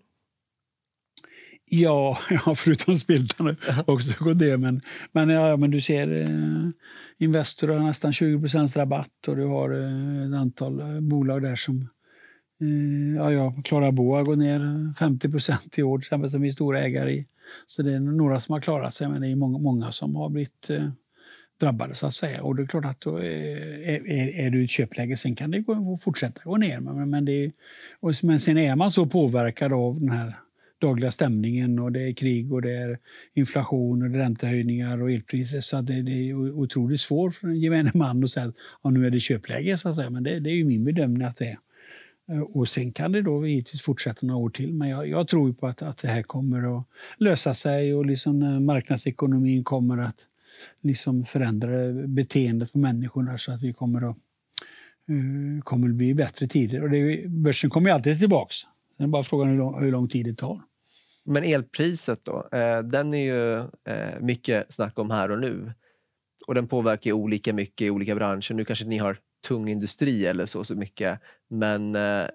Ja, 1.70 2.18
ja 2.30 2.56
förutom 2.56 3.00
spiltarna 3.00 3.56
också 3.86 4.24
går 4.24 4.34
det. 4.34 4.58
Men, 4.58 4.82
men, 5.12 5.30
ja, 5.30 5.58
men 5.58 5.72
du 5.72 5.82
ser 5.82 6.22
eh, 6.22 6.70
Investor 7.18 7.68
har 7.68 7.80
nästan 7.80 8.12
20% 8.12 8.78
rabatt 8.78 9.28
och 9.28 9.36
du 9.36 9.46
har 9.46 9.70
eh, 9.70 10.28
ett 10.28 10.36
antal 10.36 10.80
eh, 10.80 11.00
bolag 11.00 11.42
där 11.42 11.56
som 11.56 11.90
eh, 12.62 13.16
ja, 13.16 13.32
ja, 13.32 13.56
Klara 13.64 13.92
Boa 13.92 14.24
går 14.24 14.36
ner 14.36 14.60
eh, 14.60 15.08
50% 15.08 15.80
i 15.80 15.84
år, 15.84 16.00
till 16.00 16.32
som 16.32 16.42
vi 16.42 16.48
är 16.48 16.54
stora 16.54 16.80
ägare 16.80 17.12
i. 17.12 17.26
Så 17.68 17.84
det 17.84 17.94
är 17.94 18.00
några 18.00 18.40
som 18.40 18.54
har 18.54 18.62
klarat 18.62 18.94
sig, 18.94 19.08
men 19.08 19.22
det 19.22 19.28
är 19.28 19.36
många, 19.36 19.58
många 19.58 19.92
som 19.92 20.16
har 20.16 20.30
blivit 20.30 20.70
eh, 20.70 20.90
drabbade 21.60 21.96
så 21.96 22.08
att 22.08 22.14
säga. 22.14 22.44
Och 22.44 22.56
det 22.56 22.64
är 22.64 22.68
klart 22.68 22.86
att 22.86 23.02
då 23.02 23.18
eh, 23.18 23.26
är, 23.90 24.10
är, 24.10 24.46
är 24.46 24.50
du 24.50 24.62
i 24.62 24.64
ett 24.64 24.70
köpläge, 24.70 25.18
sen 25.18 25.36
kan 25.36 25.52
det 25.52 25.60
gå, 25.60 25.98
fortsätta 25.98 26.42
gå 26.44 26.58
ner. 26.58 26.80
Men, 26.80 27.10
men, 27.10 27.26
det, 27.26 27.52
och, 28.00 28.14
men 28.24 28.40
sen 28.40 28.58
är 28.58 28.76
man 28.76 28.92
så 28.92 29.06
påverkad 29.06 29.74
av 29.74 30.00
den 30.00 30.10
här 30.10 30.36
dagliga 30.80 31.12
stämningen 31.12 31.80
och 31.80 31.92
det 31.92 32.02
är 32.02 32.14
krig 32.14 32.54
och 32.54 32.62
det 32.62 32.72
är 32.72 33.00
inflation 33.34 34.04
och 34.04 34.10
det 34.10 34.18
är 34.18 34.20
räntehöjningar 34.20 35.02
och 35.02 35.12
elpriser. 35.12 35.62
Så 35.62 35.82
det, 35.82 36.02
det 36.02 36.12
är 36.12 36.34
otroligt 36.34 37.02
svårt 37.02 37.36
för 37.36 37.48
en 37.48 37.60
gemene 37.60 37.92
man 37.94 38.24
att 38.24 38.32
säga 38.32 38.46
att 38.46 38.56
ja, 38.84 38.90
nu 38.90 39.08
är 39.08 39.12
det 39.12 39.20
köpläge. 39.20 39.78
Så 39.78 39.90
att 39.90 39.96
säga. 39.96 40.10
Men 40.10 40.24
det, 40.24 40.40
det 40.40 40.50
är 40.50 40.56
ju 40.56 40.66
min 40.66 40.84
bedömning 40.84 41.28
att 41.28 41.38
det 41.38 41.48
är. 41.48 41.58
Eh, 42.32 42.42
och 42.42 42.70
sen 42.70 42.92
kan 42.92 43.12
det 43.12 43.22
då 43.22 43.48
givetvis 43.48 43.82
fortsätta 43.82 44.26
några 44.26 44.40
år 44.40 44.50
till. 44.50 44.74
Men 44.74 44.90
jag, 44.90 45.08
jag 45.08 45.28
tror 45.28 45.54
på 45.54 45.68
att, 45.68 45.82
att 45.82 45.98
det 45.98 46.08
här 46.08 46.24
kommer 46.24 46.78
att 46.78 46.86
lösa 47.18 47.54
sig 47.54 47.94
och 47.94 48.06
liksom 48.06 48.44
eh, 48.44 48.60
marknadsekonomin 48.60 49.64
kommer 49.64 49.98
att 49.98 50.26
liksom 50.82 51.26
förändra 51.26 51.92
beteendet 52.08 52.72
på 52.72 52.78
människorna 52.78 53.38
så 53.38 53.52
att 53.52 53.62
vi 53.62 53.74
kommer 53.74 54.10
att 54.10 54.18
uh, 55.10 55.62
kommer 55.62 55.90
att 55.90 55.96
bli 55.96 56.14
bättre 56.14 56.48
tider. 56.48 56.84
Och 56.84 56.90
det, 56.90 57.30
börsen 57.30 57.70
kommer 57.70 57.90
ju 57.90 57.94
alltid 57.94 58.20
tillbaka. 58.20 58.54
Det 59.00 59.04
är 59.06 59.08
bara 59.08 59.24
frågan 59.24 59.50
hur 59.50 59.58
lång, 59.58 59.84
hur 59.84 59.92
lång 59.92 60.08
tid 60.08 60.26
det 60.26 60.36
tar. 60.36 60.62
Men 61.26 61.44
elpriset 61.44 62.26
då, 62.26 62.50
eh, 62.52 62.80
den 62.80 63.14
är 63.14 63.26
ju 63.26 63.58
eh, 63.94 64.22
mycket 64.22 64.74
snack 64.74 65.00
om 65.00 65.12
här 65.12 65.32
och 65.32 65.40
nu. 65.40 65.74
Och 66.48 66.56
den 66.56 66.68
påverkar 66.68 67.12
olika 67.12 67.54
mycket 67.54 67.82
i 67.86 67.90
olika 67.90 68.16
branscher. 68.16 68.54
Nu 68.54 68.66
kanske 68.66 68.86
ni 68.86 68.98
har 68.98 69.18
tung 69.48 69.70
industri 69.70 70.26
eller 70.26 70.46
så, 70.46 70.64
så 70.64 70.76
mycket. 70.76 71.20
Men 71.50 71.96
eh, 71.96 72.26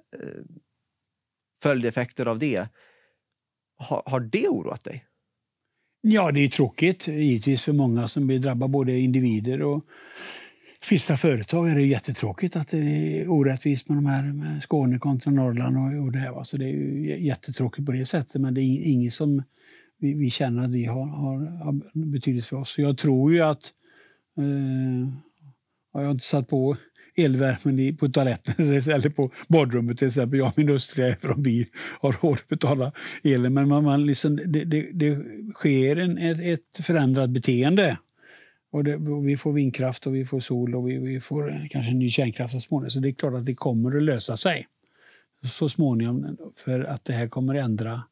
följdeffekter 1.62 2.26
av 2.26 2.38
det, 2.38 2.68
har, 3.76 4.02
har 4.06 4.20
det 4.20 4.48
oroat 4.48 4.84
dig? 4.84 5.04
Ja, 6.00 6.32
det 6.32 6.40
är 6.40 6.48
tråkigt 6.48 7.08
givetvis 7.08 7.62
för 7.62 7.72
många 7.72 8.08
som 8.08 8.26
blir 8.26 8.38
drabbade, 8.38 8.70
både 8.72 8.98
individer 8.98 9.62
och 9.62 9.84
vissa 10.90 11.16
företag. 11.16 11.70
är 11.70 11.74
det 11.74 11.82
jättetråkigt 11.82 12.56
att 12.56 12.68
det 12.68 12.78
är 13.20 13.28
orättvist 13.28 13.88
med 13.88 13.98
de 13.98 14.06
här 14.06 14.22
med 14.22 14.62
Skåne 14.62 14.98
kontra 14.98 15.30
Norrland 15.30 15.76
och, 15.76 16.04
och 16.04 16.12
det 16.12 16.18
här. 16.18 16.32
Va? 16.32 16.44
Så 16.44 16.56
det 16.56 16.64
är 16.64 16.68
ju 16.68 17.26
jättetråkigt 17.26 17.86
på 17.86 17.92
det 17.92 18.06
sättet, 18.06 18.40
men 18.40 18.54
det 18.54 18.60
är 18.60 18.92
inget 18.92 19.14
som 19.14 19.42
vi, 19.98 20.14
vi 20.14 20.30
känner 20.30 20.64
att 20.64 20.74
vi 20.74 20.84
har, 20.84 21.06
har, 21.06 21.64
har 21.64 22.10
betydelse 22.12 22.48
för 22.48 22.56
oss. 22.56 22.74
Så 22.74 22.80
jag 22.80 22.98
tror 22.98 23.32
ju 23.32 23.40
att 23.40 23.72
eh, 24.38 25.08
jag 25.92 26.00
har 26.00 26.10
inte 26.10 26.24
satt 26.24 26.48
på 26.48 26.76
elvärmen 27.16 27.96
på 27.96 28.08
toaletten 28.08 28.54
eller 28.68 29.08
på 29.08 29.30
badrummet 29.48 29.98
till 29.98 30.08
exempel. 30.08 30.38
Jag 30.38 30.48
och 30.48 30.58
min 30.58 30.68
hustru, 30.68 31.04
även 31.04 31.30
om 31.30 31.42
vi 31.42 31.66
har 32.00 32.12
råd 32.12 32.32
att 32.32 32.48
betala 32.48 32.92
elen. 33.22 33.54
Men 33.54 33.68
man, 33.68 33.84
man 33.84 34.06
liksom, 34.06 34.36
det, 34.36 34.64
det, 34.64 34.90
det 34.92 35.24
sker 35.54 35.96
en, 35.96 36.18
ett, 36.18 36.40
ett 36.40 36.84
förändrat 36.86 37.30
beteende. 37.30 37.98
Och, 38.74 38.84
det, 38.84 38.96
och 38.96 39.28
vi 39.28 39.36
får 39.36 39.52
vindkraft 39.52 40.06
och 40.06 40.14
vi 40.14 40.24
får 40.24 40.40
sol 40.40 40.74
och 40.74 40.88
vi, 40.88 40.98
vi 40.98 41.20
får 41.20 41.50
eh, 41.50 41.56
kanske 41.70 41.92
ny 41.92 42.10
kärnkraft 42.10 42.52
så 42.52 42.60
småningom. 42.60 42.90
Så 42.90 43.00
det 43.00 43.08
är 43.08 43.12
klart 43.12 43.34
att 43.34 43.46
det 43.46 43.54
kommer 43.54 43.96
att 43.96 44.02
lösa 44.02 44.36
sig 44.36 44.68
så 45.44 45.68
småningom. 45.68 46.36
För 46.56 46.84
att 46.84 47.04
det 47.04 47.12
här 47.12 47.28
kommer 47.28 47.54
att 47.54 47.64
ändra 47.64 48.02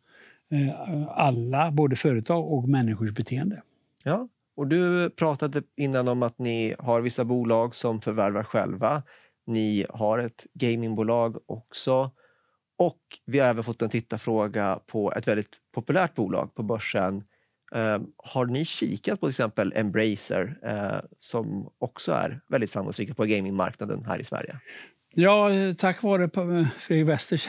eh, 0.50 1.08
alla, 1.08 1.70
både 1.70 1.96
företag 1.96 2.52
och 2.52 2.68
människors 2.68 3.10
beteende. 3.10 3.62
Ja, 4.04 4.28
och 4.56 4.66
du 4.66 5.10
pratade 5.10 5.62
innan 5.76 6.08
om 6.08 6.22
att 6.22 6.38
ni 6.38 6.74
har 6.78 7.00
vissa 7.00 7.24
bolag 7.24 7.74
som 7.74 8.00
förvärvar 8.00 8.44
själva. 8.44 9.02
Ni 9.46 9.86
har 9.88 10.18
ett 10.18 10.46
gamingbolag 10.54 11.36
också. 11.46 12.10
Och 12.78 13.00
vi 13.26 13.38
har 13.38 13.48
även 13.48 13.64
fått 13.64 13.82
en 13.82 13.90
tittarfråga 13.90 14.80
på 14.86 15.12
ett 15.12 15.28
väldigt 15.28 15.56
populärt 15.74 16.14
bolag 16.14 16.54
på 16.54 16.62
börsen. 16.62 17.24
Eh, 17.74 18.00
har 18.16 18.46
ni 18.46 18.64
kikat 18.64 19.20
på 19.20 19.26
till 19.26 19.30
exempel 19.30 19.72
Embracer 19.76 20.58
eh, 20.62 21.00
som 21.18 21.70
också 21.78 22.12
är 22.12 22.40
väldigt 22.48 22.70
framgångsrika 22.70 23.14
på 23.14 23.24
gamingmarknaden 23.24 24.04
här 24.04 24.20
i 24.20 24.24
Sverige? 24.24 24.56
Ja, 25.14 25.52
eh, 25.52 25.74
tack 25.74 26.02
vare 26.02 26.24
eh, 26.24 26.68
Fredrik 26.78 27.08
Wester 27.08 27.42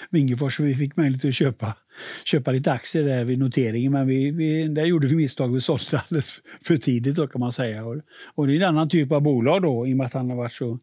Wingefors 0.10 0.60
vi 0.60 0.74
fick 0.74 0.96
möjlighet 0.96 1.24
att 1.24 1.34
köpa, 1.34 1.76
köpa 2.24 2.50
lite 2.50 2.72
aktier 2.72 3.04
där 3.04 3.24
vid 3.24 3.38
noteringen. 3.38 3.92
Men 3.92 4.06
vi, 4.06 4.30
vi, 4.30 4.68
där 4.68 4.84
gjorde 4.84 5.06
vi 5.06 5.16
misstag. 5.16 5.54
Vi 5.54 5.60
sålde 5.60 5.98
alldeles 5.98 6.40
för 6.62 6.76
tidigt 6.76 7.16
då 7.16 7.26
kan 7.26 7.40
man 7.40 7.52
säga. 7.52 7.84
Och, 7.84 7.96
och 8.34 8.46
det 8.46 8.52
är 8.52 8.56
en 8.56 8.68
annan 8.68 8.88
typ 8.88 9.12
av 9.12 9.22
bolag 9.22 9.62
då 9.62 9.86
i 9.86 9.92
och 9.92 9.96
med 9.96 10.06
att 10.06 10.14
han 10.14 10.30
har 10.30 10.36
varit 10.36 10.52
så 10.52 10.78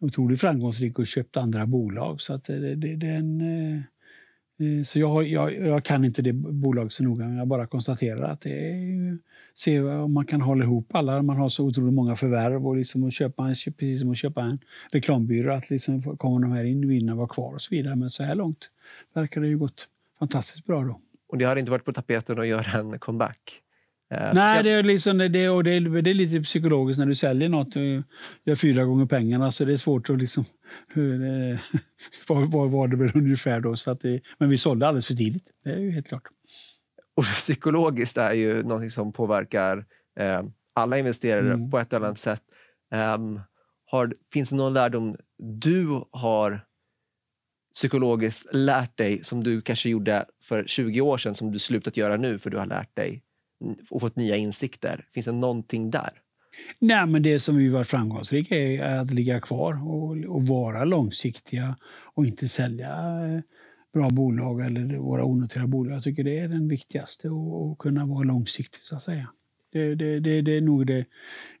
otroligt 0.00 0.40
framgångsrik 0.40 0.98
och 0.98 1.06
köpt 1.06 1.36
andra 1.36 1.66
bolag. 1.66 2.20
Så 2.20 2.34
att 2.34 2.48
eh, 2.48 2.56
det, 2.56 2.74
det, 2.74 2.96
det 2.96 3.06
är 3.06 3.16
en, 3.16 3.40
Eh, 3.40 3.82
Eh, 4.58 4.82
så 4.84 4.98
jag, 4.98 5.26
jag, 5.26 5.54
jag, 5.54 5.84
kan 5.84 6.04
inte 6.04 6.22
det 6.22 6.32
bolaget 6.32 6.92
så 6.92 7.04
noga, 7.04 7.24
men 7.24 7.36
jag 7.36 7.48
bara 7.48 7.66
konstaterar 7.66 8.22
att 8.22 8.40
det 8.40 8.70
är 8.70 9.18
se 9.54 9.80
om 9.80 10.12
man 10.12 10.26
kan 10.26 10.40
hålla 10.40 10.64
ihop 10.64 10.94
alla. 10.94 11.22
Man 11.22 11.36
har 11.36 11.48
så 11.48 11.64
otroligt 11.64 11.94
många 11.94 12.16
förvärv 12.16 12.66
och 12.66 12.76
liksom 12.76 13.04
att 13.04 13.12
köpa, 13.12 13.42
precis 13.46 14.00
som 14.00 14.10
att 14.10 14.16
köpa 14.16 14.42
en 14.42 14.58
reklambyrå, 14.92 15.54
att 15.54 15.70
liksom 15.70 16.16
kommer 16.16 16.40
de 16.40 16.52
här 16.52 16.64
individerna 16.64 17.14
vara 17.14 17.28
kvar 17.28 17.54
och 17.54 17.62
så 17.62 17.74
vidare. 17.74 17.96
Men 17.96 18.10
så 18.10 18.22
här 18.22 18.34
långt 18.34 18.70
verkar 19.14 19.40
det 19.40 19.48
ju 19.48 19.58
gått 19.58 19.86
fantastiskt 20.18 20.66
bra 20.66 20.84
då. 20.84 21.00
Och 21.28 21.38
det 21.38 21.44
har 21.44 21.56
inte 21.56 21.70
varit 21.70 21.84
på 21.84 21.92
tapeten 21.92 22.40
att 22.40 22.46
göra 22.46 22.78
en 22.78 22.98
comeback? 22.98 23.62
Uh, 24.14 24.34
Nej, 24.34 24.62
det 24.62 24.70
är, 24.70 24.82
liksom, 24.82 25.18
det, 25.18 25.48
och 25.48 25.64
det, 25.64 25.70
är, 25.70 26.02
det 26.02 26.10
är 26.10 26.14
lite 26.14 26.40
psykologiskt 26.40 26.98
när 26.98 27.06
du 27.06 27.14
säljer 27.14 27.48
nåt 27.48 27.76
och 27.76 27.82
gör 28.44 28.54
fyra 28.54 28.84
gånger 28.84 29.06
pengarna. 29.06 29.52
Så 29.52 29.64
det 29.64 29.72
är 29.72 29.76
svårt 29.76 30.10
att... 30.10 30.20
Liksom, 30.20 30.44
det, 30.94 31.58
var, 32.28 32.46
var, 32.46 32.68
var 32.68 32.88
det 32.88 32.96
väl 32.96 33.10
ungefär 33.14 33.60
då. 33.60 33.76
Så 33.76 33.90
att 33.90 34.00
det, 34.00 34.20
men 34.38 34.50
vi 34.50 34.58
sålde 34.58 34.86
alldeles 34.86 35.06
för 35.06 35.14
tidigt. 35.14 35.44
Det 35.64 35.70
är 35.70 35.78
ju 35.78 35.90
helt 35.90 36.08
klart. 36.08 36.22
Och 37.16 37.24
psykologiskt 37.34 38.16
är 38.16 38.32
ju 38.32 38.62
något 38.62 38.92
som 38.92 39.12
påverkar 39.12 39.84
eh, 40.20 40.42
alla 40.74 40.98
investerare 40.98 41.52
mm. 41.52 41.70
på 41.70 41.78
ett 41.78 41.92
eller 41.92 42.06
annat 42.06 42.18
sätt. 42.18 42.42
Um, 43.16 43.40
har, 43.84 44.14
finns 44.32 44.50
det 44.50 44.56
någon 44.56 44.74
lärdom 44.74 45.16
du 45.38 46.04
har 46.10 46.60
psykologiskt 47.74 48.54
lärt 48.54 48.96
dig 48.96 49.24
som 49.24 49.44
du 49.44 49.60
kanske 49.60 49.88
gjorde 49.88 50.24
för 50.42 50.64
20 50.64 51.00
år 51.00 51.18
sedan 51.18 51.34
som 51.34 51.52
du 51.52 51.58
slutat 51.58 51.96
göra 51.96 52.16
nu 52.16 52.38
för 52.38 52.50
du 52.50 52.56
har 52.56 52.66
lärt 52.66 52.96
dig 52.96 53.22
och 53.90 54.00
fått 54.00 54.16
nya 54.16 54.36
insikter? 54.36 55.06
Finns 55.10 55.26
det 55.26 55.32
någonting 55.32 55.90
där? 55.90 56.10
Nej, 56.78 57.06
men 57.06 57.22
det 57.22 57.40
som 57.40 57.56
vi 57.56 57.68
varit 57.68 57.86
framgångsrika 57.86 58.56
är 58.56 58.82
att 58.82 59.14
ligga 59.14 59.40
kvar 59.40 59.88
och, 59.88 60.16
och 60.34 60.46
vara 60.46 60.84
långsiktiga 60.84 61.76
och 62.14 62.26
inte 62.26 62.48
sälja 62.48 62.88
eh, 63.24 63.40
bra 63.92 64.10
bolag 64.10 64.66
eller 64.66 64.96
våra 64.96 65.24
onoterade 65.24 65.68
bolag. 65.68 65.96
Jag 65.96 66.02
tycker 66.02 66.24
det 66.24 66.38
är 66.38 66.48
den 66.48 66.68
viktigaste, 66.68 67.28
att 67.28 67.78
kunna 67.78 68.06
vara 68.06 68.22
långsiktig 68.22 68.80
så 68.80 68.96
att 68.96 69.02
säga. 69.02 69.28
Det, 69.72 69.94
det, 69.94 70.20
det, 70.20 70.42
det, 70.42 70.56
är 70.56 70.60
nog 70.60 70.86
det 70.86 71.04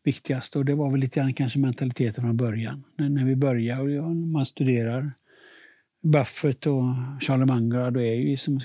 viktigaste 0.04 0.58
och 0.58 0.64
det 0.64 0.74
var 0.74 0.90
väl 0.90 1.00
lite 1.00 1.20
grann 1.20 1.34
kanske 1.34 1.58
mentaliteten 1.58 2.24
från 2.24 2.36
början. 2.36 2.84
När, 2.98 3.08
när 3.08 3.24
vi 3.24 3.36
börjar 3.36 3.98
och 4.00 4.16
man 4.16 4.46
studerar 4.46 5.12
Buffett 6.02 6.66
och 6.66 6.84
Charlie 7.20 7.44
Munger, 7.44 7.90
då 7.90 8.00
är 8.00 8.14
ju 8.14 8.36
som, 8.36 8.60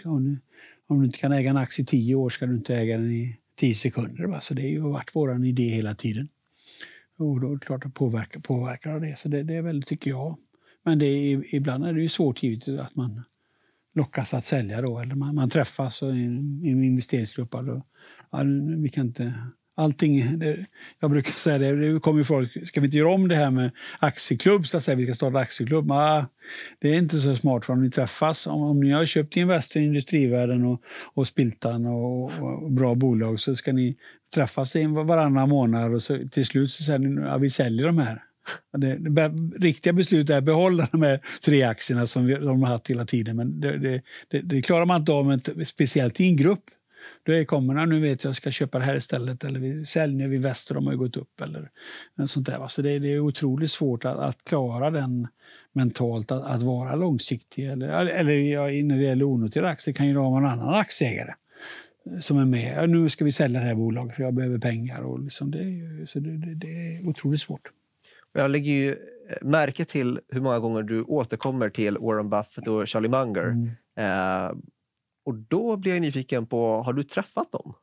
om 0.87 0.99
du 0.99 1.05
inte 1.05 1.19
kan 1.19 1.31
äga 1.31 1.49
en 1.49 1.57
aktie 1.57 1.83
i 1.83 1.85
tio 1.85 2.15
år 2.15 2.29
ska 2.29 2.45
du 2.45 2.55
inte 2.55 2.75
äga 2.75 2.97
den 2.97 3.11
i 3.11 3.37
tio 3.55 3.75
sekunder. 3.75 4.23
Va? 4.23 4.41
Så 4.41 4.53
det 4.53 4.77
har 4.77 4.89
varit 4.89 5.11
vår 5.13 5.45
idé 5.45 5.69
hela 5.69 5.95
tiden. 5.95 6.27
Och 7.17 7.41
då 7.41 7.49
är 7.49 7.53
det 7.53 7.65
klart 7.65 7.85
att 7.85 7.93
påverka, 7.93 8.39
påverkar 8.39 8.99
det. 8.99 9.19
Så 9.19 9.29
det, 9.29 9.43
det 9.43 9.53
är 9.53 9.61
väl, 9.61 9.83
tycker 9.83 10.11
jag. 10.11 10.37
Men 10.83 10.99
det 10.99 11.05
är, 11.05 11.55
ibland 11.55 11.85
är 11.85 11.93
det 11.93 12.01
ju 12.01 12.09
svårt 12.09 12.43
givetvis, 12.43 12.79
att 12.79 12.95
man 12.95 13.23
lockas 13.95 14.33
att 14.33 14.43
sälja 14.43 14.81
då. 14.81 14.99
Eller 14.99 15.15
man, 15.15 15.35
man 15.35 15.49
träffas 15.49 16.03
i 16.03 16.05
en, 16.05 16.65
i 16.65 16.69
en 16.69 16.83
investeringsgrupp. 16.83 17.55
Och, 17.55 17.85
ja, 18.31 18.43
vi 18.77 18.89
kan 18.89 19.07
inte 19.07 19.33
allting, 19.75 20.39
det, 20.39 20.65
jag 20.99 21.11
brukar 21.11 21.31
säga 21.31 21.57
det, 21.57 21.93
det 21.93 21.99
kommer 21.99 22.23
folk, 22.23 22.67
ska 22.67 22.81
vi 22.81 22.85
inte 22.85 22.97
göra 22.97 23.13
om 23.13 23.27
det 23.27 23.35
här 23.35 23.51
med 23.51 23.71
aktieklubb, 23.99 24.67
så 24.67 24.77
att 24.77 24.83
säga, 24.83 24.95
vi 24.95 25.05
ska 25.05 25.15
starta 25.15 25.37
aktieklubb? 25.37 25.91
Ah, 25.91 26.25
det 26.79 26.89
är 26.89 26.97
inte 26.97 27.19
så 27.19 27.35
smart 27.35 27.65
för 27.65 27.73
om 27.73 27.83
ni 27.83 27.91
träffas, 27.91 28.47
om, 28.47 28.61
om 28.63 28.79
ni 28.79 28.91
har 28.91 29.05
köpt 29.05 29.37
Investor, 29.37 29.81
Industrivärden 29.81 30.65
och, 30.65 30.81
och 31.13 31.27
Spiltan 31.27 31.85
och, 31.85 32.23
och, 32.23 32.71
bra 32.71 32.95
bolag 32.95 33.39
så 33.39 33.55
ska 33.55 33.73
ni 33.73 33.95
träffas 34.33 34.75
varannan 35.05 35.49
månad 35.49 35.93
och 35.93 36.03
så, 36.03 36.19
till 36.31 36.45
slut 36.45 36.71
så 36.71 36.83
säger 36.83 36.99
ni 36.99 37.21
att 37.21 37.27
ja, 37.27 37.37
vi 37.37 37.49
säljer 37.49 37.85
de 37.85 37.97
här. 37.97 38.23
Det, 38.77 38.95
det, 38.95 39.27
riktiga 39.59 39.93
beslutet 39.93 40.29
är 40.29 40.37
att 40.37 40.43
behålla 40.43 40.87
de 40.91 41.01
här 41.01 41.19
tre 41.45 41.63
aktierna 41.63 42.07
som 42.07 42.25
vi, 42.25 42.35
som 42.35 42.45
de 42.45 42.63
har 42.63 42.69
haft 42.69 42.89
hela 42.89 43.05
tiden. 43.05 43.35
Men 43.35 43.61
det, 43.61 44.01
det, 44.29 44.41
det 44.41 44.61
klarar 44.61 44.85
man 44.85 44.99
inte 44.99 45.11
av, 45.11 45.39
speciellt 45.65 46.19
i 46.19 46.27
en 46.27 46.35
grupp. 46.35 46.63
Då 47.23 47.45
kommer 47.45 47.75
han, 47.75 47.89
nu 47.89 47.99
vet 47.99 48.23
jag, 48.23 48.29
jag 48.29 48.35
ska 48.35 48.51
köpa 48.51 48.79
det 48.79 48.85
här 48.85 48.95
istället. 48.95 49.43
Eller 49.43 49.59
vi 49.59 49.85
säljer 49.85 50.27
vid 50.27 50.41
Väster, 50.41 50.75
de 50.75 50.85
har 50.85 50.93
ju 50.93 50.99
gått 50.99 51.17
upp. 51.17 51.41
Eller 51.41 51.69
sånt 52.27 52.45
där. 52.45 52.67
Så 52.67 52.81
det, 52.81 52.99
det 52.99 53.07
är 53.07 53.19
otroligt 53.19 53.71
svårt 53.71 54.05
att, 54.05 54.17
att 54.17 54.43
klara 54.43 54.91
den 54.91 55.27
mentalt, 55.73 56.31
att, 56.31 56.43
att, 56.43 56.63
vara 56.63 56.95
långsiktig. 56.95 57.69
Eller, 57.69 57.87
eller 58.05 58.33
ja, 58.33 58.61
när 58.61 58.97
det 58.97 59.03
gäller 59.03 59.25
onoterade 59.25 59.69
aktier 59.69 59.93
kan 59.93 60.07
ju 60.07 60.13
vara 60.13 60.37
en 60.37 60.45
annan 60.45 60.73
aktieägare 60.73 61.33
som 62.19 62.37
är 62.37 62.45
med. 62.45 62.89
Nu 62.89 63.09
ska 63.09 63.25
vi 63.25 63.31
sälja 63.31 63.59
det 63.59 63.65
här 63.65 63.75
bolaget 63.75 64.15
för 64.15 64.23
jag 64.23 64.33
behöver 64.33 64.57
pengar. 64.57 65.01
Och 65.01 65.19
liksom 65.19 65.51
det, 65.51 66.07
så 66.07 66.19
det, 66.19 66.37
det, 66.37 66.55
det 66.55 66.67
är 66.67 67.07
otroligt 67.09 67.41
svårt. 67.41 67.71
Jag 68.33 68.51
lägger 68.51 68.71
ju 68.71 68.91
eh, 68.91 68.95
märke 69.41 69.85
till 69.85 70.19
hur 70.29 70.41
många 70.41 70.59
gånger 70.59 70.83
du 70.83 71.03
återkommer 71.03 71.69
till 71.69 71.97
Warren 71.97 72.29
Buffett 72.29 72.67
och 72.67 72.89
Charlie 72.89 73.09
Munger. 73.09 73.43
Mm. 73.43 73.69
Eh, 73.95 74.51
och 75.25 75.35
då 75.35 75.77
blir 75.77 75.93
jag 75.93 76.01
nyfiken 76.01 76.45
på, 76.45 76.81
har 76.81 76.93
du 76.93 77.03
träffat 77.03 77.51
dem? 77.51 77.73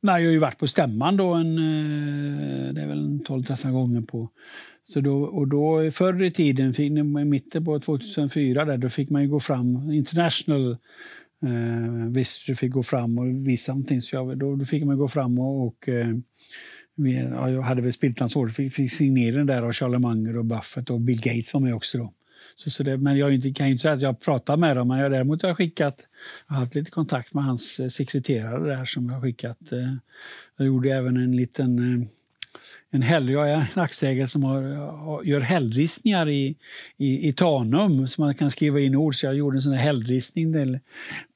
Nej, 0.00 0.22
jag 0.22 0.28
har 0.28 0.32
ju 0.32 0.38
varit 0.38 0.58
på 0.58 0.66
stämman 0.66 1.16
då 1.16 1.34
en, 1.34 1.58
eh, 1.58 2.72
det 2.74 2.82
är 2.82 2.86
väl 2.86 3.20
12-13 3.24 3.72
gånger 3.72 4.00
på. 4.00 4.30
Så 4.84 5.00
då, 5.00 5.22
och 5.22 5.48
då 5.48 5.90
förr 5.90 6.22
i 6.22 6.30
tiden, 6.30 6.80
i 6.80 7.24
mitten 7.24 7.64
på 7.64 7.80
2004, 7.80 8.64
där, 8.64 8.78
då 8.78 8.88
fick 8.88 9.10
man 9.10 9.22
ju 9.22 9.28
gå 9.28 9.40
fram, 9.40 9.90
International 9.92 10.70
eh, 11.42 12.10
visst, 12.10 12.58
fick 12.58 12.72
gå 12.72 12.82
fram 12.82 13.18
och 13.18 13.26
visa 13.26 13.72
någonting. 13.72 14.00
Så 14.00 14.16
jag, 14.16 14.38
då, 14.38 14.56
då 14.56 14.64
fick 14.64 14.84
man 14.84 14.98
gå 14.98 15.08
fram 15.08 15.38
och, 15.38 15.66
och 15.66 15.88
eh, 15.88 16.14
vi, 16.94 17.16
ja, 17.16 17.50
jag 17.50 17.62
hade 17.62 17.82
väl 17.82 17.92
Spiltans 17.92 18.34
fick, 18.56 18.72
fick 18.72 18.92
signera 18.92 19.36
den 19.36 19.46
där 19.46 19.62
av 19.62 19.72
Charlie 19.72 19.98
Munger 19.98 20.36
och 20.36 20.44
Buffett 20.44 20.90
och 20.90 21.00
Bill 21.00 21.20
Gates 21.20 21.54
var 21.54 21.60
med 21.60 21.74
också 21.74 21.98
då. 21.98 22.12
Så, 22.58 22.70
så 22.70 22.82
det, 22.82 22.96
men 22.96 23.16
jag 23.16 23.34
inte, 23.34 23.52
kan 23.52 23.66
ju 23.66 23.72
inte 23.72 23.82
säga 23.82 23.94
att 23.94 24.00
jag 24.00 24.20
pratar 24.20 24.56
med 24.56 24.76
dem, 24.76 24.88
men 24.88 24.98
jag 24.98 25.10
däremot 25.10 25.42
har 25.42 25.48
jag 25.48 25.56
skickat, 25.56 26.06
jag 26.48 26.54
har 26.54 26.60
haft 26.60 26.74
lite 26.74 26.90
kontakt 26.90 27.34
med 27.34 27.44
hans 27.44 27.80
eh, 27.80 27.88
sekreterare 27.88 28.76
där 28.76 28.84
som 28.84 29.06
jag 29.06 29.14
har 29.14 29.20
skickat. 29.20 29.72
Eh, 29.72 29.94
jag 30.56 30.66
gjorde 30.66 30.90
även 30.90 31.16
en 31.16 31.36
liten, 31.36 31.78
eh, 31.78 32.08
en 32.90 33.02
hell, 33.02 33.30
jag 33.30 33.50
är 33.50 33.54
en 33.54 33.82
aktieägare 33.82 34.26
som 34.26 34.42
har, 34.42 34.62
eh, 34.62 35.28
gör 35.28 35.40
hällristningar 35.40 36.28
i, 36.28 36.56
i, 36.96 37.28
i 37.28 37.32
Tanum 37.32 38.08
som 38.08 38.24
man 38.24 38.34
kan 38.34 38.50
skriva 38.50 38.80
in 38.80 38.96
ord. 38.96 39.14
Så 39.14 39.26
jag 39.26 39.34
gjorde 39.34 39.58
en 39.58 39.62
sån 39.62 39.72
här 39.72 39.78
hällristning. 39.78 40.52
Till 40.52 40.78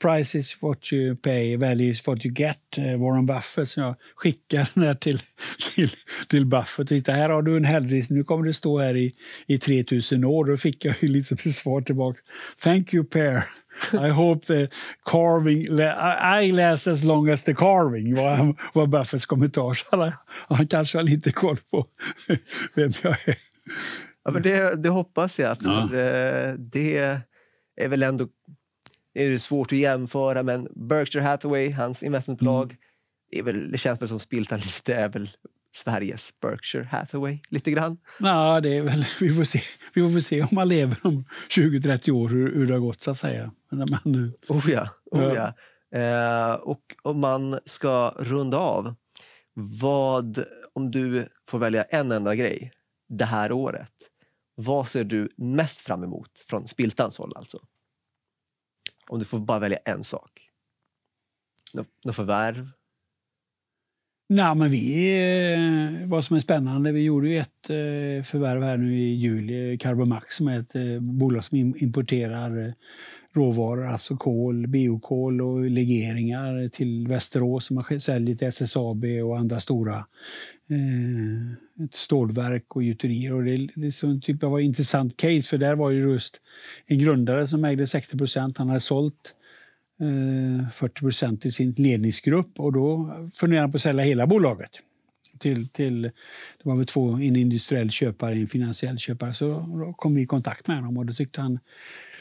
Price 0.03 0.39
is 0.39 0.57
what 0.61 0.93
you 0.93 1.17
pay, 1.17 1.57
value 1.57 1.91
is 1.91 2.07
what 2.07 2.27
you 2.27 2.35
get. 2.35 2.59
Eh, 2.77 3.01
Warren 3.01 3.27
Buffett. 3.27 3.69
Så 3.69 3.81
jag 3.81 3.95
skickade 4.17 4.67
den 4.75 4.85
där 4.85 4.95
till, 4.95 5.19
till, 5.75 5.91
till 6.29 6.47
Buffett. 6.47 6.89
Titta, 6.89 7.13
här 7.13 7.31
har 7.31 7.43
du 7.43 7.57
en 7.57 7.65
hällristning. 7.65 8.19
Nu 8.19 8.25
kommer 8.25 8.45
du 8.45 8.53
stå 8.53 8.79
här 8.79 8.97
i, 8.97 9.13
i 9.47 9.59
3000 9.59 10.25
år. 10.25 10.45
Då 10.45 10.57
fick 10.57 10.85
jag 10.85 10.97
liksom 11.01 11.39
ett 11.45 11.55
svar 11.55 11.81
tillbaka. 11.81 12.21
Thank 12.63 12.95
you, 12.95 13.05
Per. 13.05 13.43
I 13.93 14.11
hope 14.11 14.47
the 14.47 14.69
carving, 15.05 15.81
I 16.43 16.53
last 16.53 16.87
as 16.87 17.05
long 17.05 17.29
as 17.29 17.45
the 17.45 17.55
carving 17.55 18.15
var, 18.15 18.57
var 18.73 18.87
Buffetts 18.87 19.27
kommentar. 19.27 19.75
Så 19.75 20.13
han, 20.49 20.67
kanske 20.67 20.99
har 20.99 21.03
lite 21.03 21.33
koll 21.33 21.57
på 21.71 21.87
vem 22.75 22.91
jag 23.03 23.29
är. 23.29 23.39
Ja, 24.25 24.31
men 24.31 24.43
det, 24.43 24.83
det 24.83 24.89
hoppas 24.89 25.39
jag. 25.39 25.57
Ja. 25.61 25.89
Det, 25.93 26.57
det, 26.59 27.21
är 27.77 27.89
väl 27.89 28.03
ändå 28.03 28.29
det 29.15 29.25
är 29.25 29.39
svårt 29.39 29.73
att 29.73 29.79
jämföra, 29.79 30.43
men 30.43 30.69
Berkshire 30.89 31.23
Hathaway, 31.23 31.73
hans 31.73 32.03
investmentbolag, 32.03 32.65
mm. 32.65 32.77
det, 33.31 33.43
väl, 33.43 33.71
det 33.71 33.79
känns 33.79 34.03
väl 34.03 34.09
som 34.09 34.19
Spiltan 34.19 34.59
lite 34.59 34.95
är 34.95 35.09
väl 35.09 35.31
Sveriges 35.75 36.41
Berkshire 36.41 36.89
Hathaway 36.91 37.39
lite 37.49 37.71
grann. 37.71 37.97
Ja, 38.19 38.61
det 38.61 38.77
är 38.77 38.83
väl, 38.83 39.05
vi, 39.21 39.31
får 39.31 39.45
se, 39.45 39.61
vi 39.95 40.13
får 40.13 40.21
se 40.21 40.43
om 40.43 40.49
man 40.53 40.69
lever 40.69 40.97
om 41.03 41.25
20-30 41.49 42.11
år 42.11 42.29
hur, 42.29 42.55
hur 42.55 42.67
det 42.67 42.73
har 42.73 42.81
gått 42.81 43.01
så 43.01 43.11
att 43.11 43.19
säga. 43.19 43.53
Men, 43.73 44.33
oh 44.49 44.71
ja, 44.71 44.89
oh 45.11 45.35
ja. 45.35 45.55
Eh, 45.99 46.55
och 46.55 46.97
om 47.03 47.21
man 47.21 47.59
ska 47.65 48.15
runda 48.19 48.59
av, 48.59 48.95
vad, 49.81 50.45
om 50.73 50.91
du 50.91 51.29
får 51.49 51.59
välja 51.59 51.83
en 51.83 52.13
enda 52.13 52.35
grej 52.35 52.71
det 53.09 53.25
här 53.25 53.53
året, 53.53 53.93
vad 54.55 54.89
ser 54.89 55.05
du 55.05 55.29
mest 55.37 55.81
fram 55.81 56.05
emot 56.05 56.45
från 56.47 56.69
Spiltans 56.69 57.19
håll 57.19 57.33
alltså? 57.37 57.59
Om 59.09 59.19
du 59.19 59.25
får 59.25 59.39
bara 59.39 59.59
välja 59.59 59.79
en 59.85 60.03
sak. 60.03 60.49
Något 62.05 62.17
förvärv? 62.17 62.69
Nej, 64.29 64.55
men 64.55 64.71
vi, 64.71 65.23
eh, 65.53 66.09
vad 66.09 66.25
som 66.25 66.37
är 66.37 66.41
spännande, 66.41 66.93
vi 66.93 67.03
gjorde 67.03 67.29
ju 67.29 67.39
ett 67.39 67.71
eh, 67.71 68.25
förvärv 68.25 68.63
här 68.63 68.77
nu 68.77 68.99
i 68.99 69.15
juli, 69.15 69.79
Carbomax 69.79 70.37
som 70.37 70.49
är 70.49 70.61
ett 70.61 70.75
eh, 70.75 71.01
bolag 71.01 71.45
som 71.45 71.59
importerar 71.59 72.75
råvaror, 73.35 73.87
alltså 73.87 74.17
kol, 74.17 74.67
biokol 74.67 75.43
och 75.43 75.71
legeringar 75.71 76.69
till 76.69 77.09
Västerås 77.09 77.67
som 77.67 77.75
man 77.75 78.01
säljer 78.01 78.37
till 78.37 78.49
SSAB 78.49 79.05
och 79.05 79.39
andra 79.39 79.61
stora 79.61 80.07
eh, 80.71 81.85
ett 81.85 81.95
stålverk 81.95 82.77
och 82.77 82.83
gjuterier. 82.83 83.33
Och 83.33 83.45
det 83.45 83.53
är 83.53 83.69
liksom 83.75 84.21
typ 84.21 84.43
av 84.43 84.59
ett 84.59 84.65
intressant 84.65 85.17
case 85.17 85.43
för 85.43 85.59
där 85.59 85.75
var 85.75 85.91
ju 85.91 86.13
just 86.13 86.41
en 86.87 86.99
grundare 86.99 87.47
som 87.47 87.65
ägde 87.65 87.87
60 87.87 88.19
procent. 88.19 88.59
Han 88.59 88.69
hade 88.69 88.81
sålt 88.81 89.35
eh, 90.01 90.69
40 90.69 91.01
procent 91.01 91.43
till 91.43 91.53
sin 91.53 91.75
ledningsgrupp 91.79 92.61
och 92.61 92.73
då 92.73 93.15
funderade 93.35 93.63
han 93.63 93.73
på 93.73 93.77
att 93.77 93.83
sälja 93.83 94.05
hela 94.05 94.27
bolaget. 94.27 94.71
Till, 95.39 95.69
till, 95.69 96.03
det 96.03 96.13
var 96.63 96.77
väl 96.77 96.87
två, 96.87 97.13
en 97.13 97.37
industriell 97.37 97.91
köpare 97.91 98.35
och 98.35 98.41
en 98.41 98.47
finansiell 98.47 98.99
köpare. 98.99 99.35
Så 99.35 99.49
då 99.49 99.93
kom 99.93 100.15
vi 100.15 100.23
i 100.23 100.27
kontakt 100.27 100.67
med 100.67 100.77
honom 100.77 100.99
och 100.99 101.07
då 101.07 101.15
tyckte 101.15 101.41
han, 101.41 101.59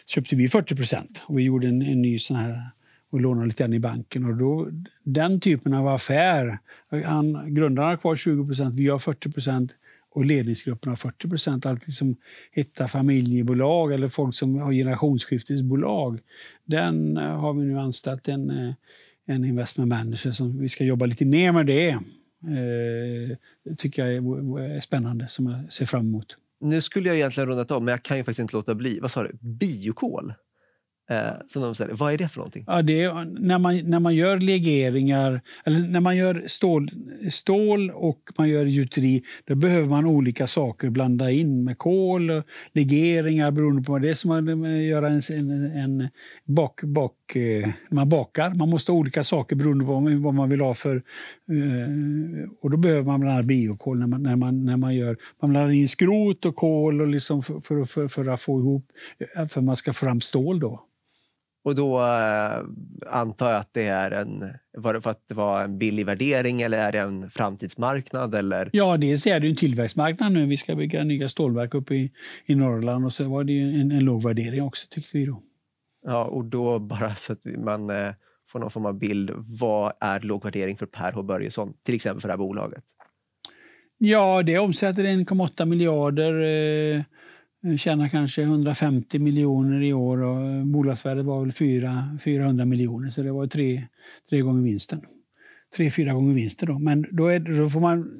köpte 0.07 0.35
vi 0.35 0.47
40 0.47 0.75
procent. 0.75 1.21
Och 1.25 1.37
vi 1.37 1.43
gjorde 1.43 1.67
en, 1.67 1.81
en 1.81 2.01
ny 2.01 2.19
sån 2.19 2.37
här 2.37 2.69
och 3.11 3.21
lånade 3.21 3.47
lite 3.47 3.63
grann 3.63 3.73
i 3.73 3.79
banken. 3.79 4.25
Och 4.25 4.35
då, 4.35 4.69
den 5.03 5.39
typen 5.39 5.73
av 5.73 5.87
affär, 5.87 6.59
han, 7.05 7.55
grundaren 7.55 7.89
har 7.89 7.97
kvar 7.97 8.15
20 8.15 8.47
procent, 8.47 8.75
vi 8.75 8.87
har 8.87 8.99
40 8.99 9.31
procent 9.31 9.75
och 10.11 10.25
ledningsgruppen 10.25 10.89
har 10.89 10.95
40 10.95 11.29
procent. 11.29 11.65
Alltid 11.65 11.93
som 11.93 12.15
hitta 12.51 12.87
familjebolag 12.87 13.93
eller 13.93 14.07
folk 14.07 14.35
som 14.35 14.55
har 14.55 14.73
generationsskiftesbolag. 14.73 16.19
Den 16.65 17.17
eh, 17.17 17.39
har 17.39 17.53
vi 17.53 17.65
nu 17.65 17.79
anställt 17.79 18.27
en, 18.27 18.49
eh, 18.49 18.73
en 19.25 19.45
investment 19.45 19.89
manager 19.89 20.31
som 20.31 20.59
vi 20.59 20.69
ska 20.69 20.83
jobba 20.83 21.05
lite 21.05 21.25
mer 21.25 21.51
med 21.51 21.65
det. 21.65 21.89
Eh, 21.89 23.37
det 23.65 23.75
tycker 23.77 24.05
jag 24.05 24.15
är 24.15 24.79
spännande, 24.79 25.27
som 25.27 25.45
jag 25.45 25.73
ser 25.73 25.85
fram 25.85 26.07
emot. 26.07 26.37
Nu 26.61 26.81
skulle 26.81 27.07
jag 27.07 27.17
egentligen 27.17 27.49
rundat 27.49 27.71
om, 27.71 27.85
men 27.85 27.91
jag 27.91 28.03
kan 28.03 28.17
ju 28.17 28.23
faktiskt 28.23 28.39
inte 28.39 28.55
låta 28.55 28.75
bli. 28.75 28.99
Vad 28.99 29.11
sa 29.11 29.23
du? 29.23 29.37
Biokol? 29.41 30.33
Eh, 31.11 31.33
som 31.45 31.61
de 31.61 31.75
säger. 31.75 31.93
Vad 31.93 32.13
är 32.13 32.17
det 32.17 32.27
för 32.27 32.37
någonting? 32.37 32.63
Ja, 32.67 32.81
det 32.81 33.01
är, 33.01 33.25
när, 33.39 33.59
man, 33.59 33.77
när 33.77 33.99
man 33.99 34.15
gör 34.15 34.39
legeringar, 34.39 35.41
eller 35.65 35.79
när 35.79 35.99
man 35.99 36.17
gör 36.17 36.43
stål, 36.47 36.91
stål 37.31 37.91
och 37.91 38.21
man 38.37 38.49
gör 38.49 38.65
gjuteri, 38.65 39.23
då 39.45 39.55
behöver 39.55 39.87
man 39.87 40.05
olika 40.05 40.47
saker 40.47 40.89
blanda 40.89 41.31
in 41.31 41.63
med 41.63 41.77
kol 41.77 42.31
och 42.31 42.43
legeringar 42.73 43.51
beroende 43.51 43.83
på 43.83 43.91
vad 43.91 44.01
det 44.01 44.09
är 44.09 44.13
som 44.13 44.29
man 44.29 44.85
gör 44.85 45.03
en, 45.03 45.21
en, 45.29 45.75
en 45.75 46.09
bak, 46.45 46.83
bak, 46.83 47.13
eh, 47.37 47.69
man 47.89 48.09
bakar. 48.09 48.49
Man 48.49 48.69
måste 48.69 48.91
ha 48.91 48.99
olika 48.99 49.23
saker 49.23 49.55
beroende 49.55 49.85
på 49.85 49.93
vad 50.19 50.33
man 50.33 50.49
vill 50.49 50.61
ha 50.61 50.73
för... 50.73 50.95
Eh, 50.95 52.49
och 52.61 52.69
då 52.69 52.77
behöver 52.77 53.03
man 53.03 53.19
bland 53.19 53.33
annat 53.33 53.45
biokol 53.45 53.99
när 53.99 54.07
man, 54.07 54.23
när 54.23 54.35
man, 54.35 54.65
när 54.65 54.77
man 54.77 54.95
gör... 54.95 55.17
Man 55.41 55.51
blandar 55.51 55.71
in 55.71 55.87
skrot 55.87 56.45
och 56.45 56.55
kol 56.55 57.01
och 57.01 57.07
liksom 57.07 57.43
för, 57.43 57.59
för, 57.59 57.85
för, 57.85 58.07
för 58.07 58.27
att 58.29 58.41
få 58.41 58.59
ihop, 58.59 58.85
för 59.35 59.59
att 59.59 59.63
man 59.63 59.75
ska 59.75 59.93
få 59.93 60.05
fram 60.05 60.21
stål 60.21 60.59
då. 60.59 60.83
Och 61.63 61.75
då 61.75 61.99
eh, 61.99 62.59
antar 63.09 63.51
jag 63.51 63.59
att 63.59 63.73
det 63.73 63.87
är 63.87 64.11
en... 64.11 64.43
Var 64.77 64.93
det 64.93 65.01
för 65.01 65.09
att 65.09 65.27
det 65.27 65.33
var 65.33 65.63
en 65.63 65.77
billig 65.77 66.05
värdering 66.05 66.61
eller 66.61 66.77
är 66.77 66.91
det 66.91 66.99
en 66.99 67.29
framtidsmarknad? 67.29 68.35
Eller? 68.35 68.69
Ja, 68.73 68.97
dels 68.97 69.27
är 69.27 69.39
det 69.39 69.47
en 69.47 69.55
tillväxtmarknad 69.55 70.31
nu. 70.31 70.45
Vi 70.45 70.57
ska 70.57 70.75
bygga 70.75 71.03
nya 71.03 71.29
stålverk 71.29 71.73
uppe 71.73 71.95
i, 71.95 72.11
i 72.45 72.55
Norrland 72.55 73.05
och 73.05 73.13
så 73.13 73.29
var 73.29 73.43
det 73.43 73.59
en, 73.59 73.91
en 73.91 74.05
låg 74.05 74.23
värdering 74.23 74.63
också 74.63 74.87
tyckte 74.89 75.17
vi 75.17 75.25
då. 75.25 75.41
Ja, 76.05 76.25
och 76.25 76.45
då 76.45 76.79
bara 76.79 77.15
så 77.15 77.33
att 77.33 77.45
man 77.45 77.89
eh, 77.89 78.13
får 78.47 78.59
någon 78.59 78.69
form 78.71 78.85
av 78.85 78.99
bild. 78.99 79.31
Vad 79.59 79.93
är 79.99 80.19
låg 80.19 80.43
värdering 80.43 80.77
för 80.77 80.85
Per 80.85 81.11
H 81.11 81.23
Börjesson, 81.23 81.73
till 81.85 81.95
exempel 81.95 82.21
för 82.21 82.27
det 82.27 82.33
här 82.33 82.37
bolaget? 82.37 82.83
Ja, 83.97 84.43
det 84.43 84.59
omsätter 84.59 85.03
1,8 85.03 85.65
miljarder. 85.65 86.33
Eh, 86.41 87.03
tjänar 87.77 88.07
kanske 88.07 88.41
150 88.41 89.19
miljoner 89.19 89.81
i 89.81 89.93
år 89.93 90.21
och 90.21 90.47
eh, 90.47 90.63
bolagsvärdet 90.63 91.25
var 91.25 91.41
väl 91.41 91.51
4, 91.51 92.17
400 92.23 92.65
miljoner 92.65 93.11
så 93.11 93.21
det 93.21 93.31
var 93.31 93.47
tre, 93.47 93.83
tre 94.29 94.41
gånger 94.41 94.63
vinsten. 94.63 95.01
Tre, 95.77 95.91
fyra 95.91 96.13
gånger 96.13 96.33
vinsten 96.33 96.67
då. 96.67 96.79
Men 96.79 97.05
då, 97.11 97.27
är, 97.27 97.39
då 97.39 97.69
får 97.69 97.79
man 97.79 98.19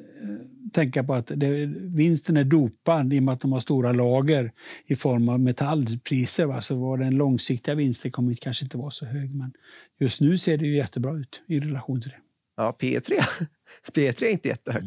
tänka 0.74 1.04
på 1.04 1.14
att 1.14 1.32
det, 1.36 1.66
vinsten 1.76 2.38
är 2.38 2.44
dopad 2.44 3.14
i 3.14 3.20
och 3.20 3.24
med 3.24 3.34
att 3.34 3.42
de 3.42 3.52
har 3.52 3.60
stora 3.60 3.92
lager 3.92 4.52
i 4.86 4.96
form 4.96 5.30
av 5.30 5.40
metallpriser. 5.40 6.46
Va? 6.46 6.62
Så 6.62 6.76
var 6.76 6.98
den 6.98 7.16
långsiktiga 7.16 7.76
vinsten 7.76 8.12
kommer 8.12 8.34
kanske 8.34 8.66
inte 8.66 8.78
vara 8.78 8.92
så 8.92 9.06
hög. 9.06 9.36
Men 9.36 9.54
just 10.00 10.22
nu 10.22 10.38
ser 10.38 10.58
det 10.58 10.66
ju 10.66 10.76
jättebra 10.76 11.14
ut 11.14 11.42
i 11.48 11.60
relation 11.60 12.02
till 12.02 12.10
det. 12.10 12.20
Ja, 12.58 12.78
P3, 12.80 13.12
P3 13.94 14.24
är 14.24 14.32
inte 14.32 14.48
jättehögt. 14.48 14.86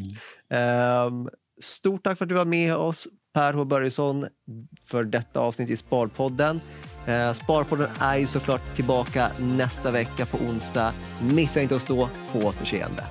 Mm. 0.48 1.06
Um, 1.06 1.28
stort 1.60 2.04
tack 2.04 2.18
för 2.18 2.24
att 2.24 2.28
du 2.28 2.34
var 2.34 2.44
med 2.44 2.76
oss 2.76 3.08
Per 3.34 3.52
H 3.52 3.64
Börjesson 3.64 4.26
för 4.84 5.04
detta 5.04 5.40
avsnitt 5.40 5.70
i 5.70 5.76
Sparpodden. 5.76 6.60
Eh, 7.06 7.32
Sparpodden 7.32 7.88
är 8.00 8.16
ju 8.16 8.26
såklart 8.26 8.74
tillbaka 8.74 9.30
nästa 9.40 9.90
vecka 9.90 10.26
på 10.26 10.36
onsdag. 10.36 10.94
Missa 11.22 11.62
inte 11.62 11.76
att 11.76 11.82
stå 11.82 12.08
på 12.32 12.38
återseende. 12.38 13.06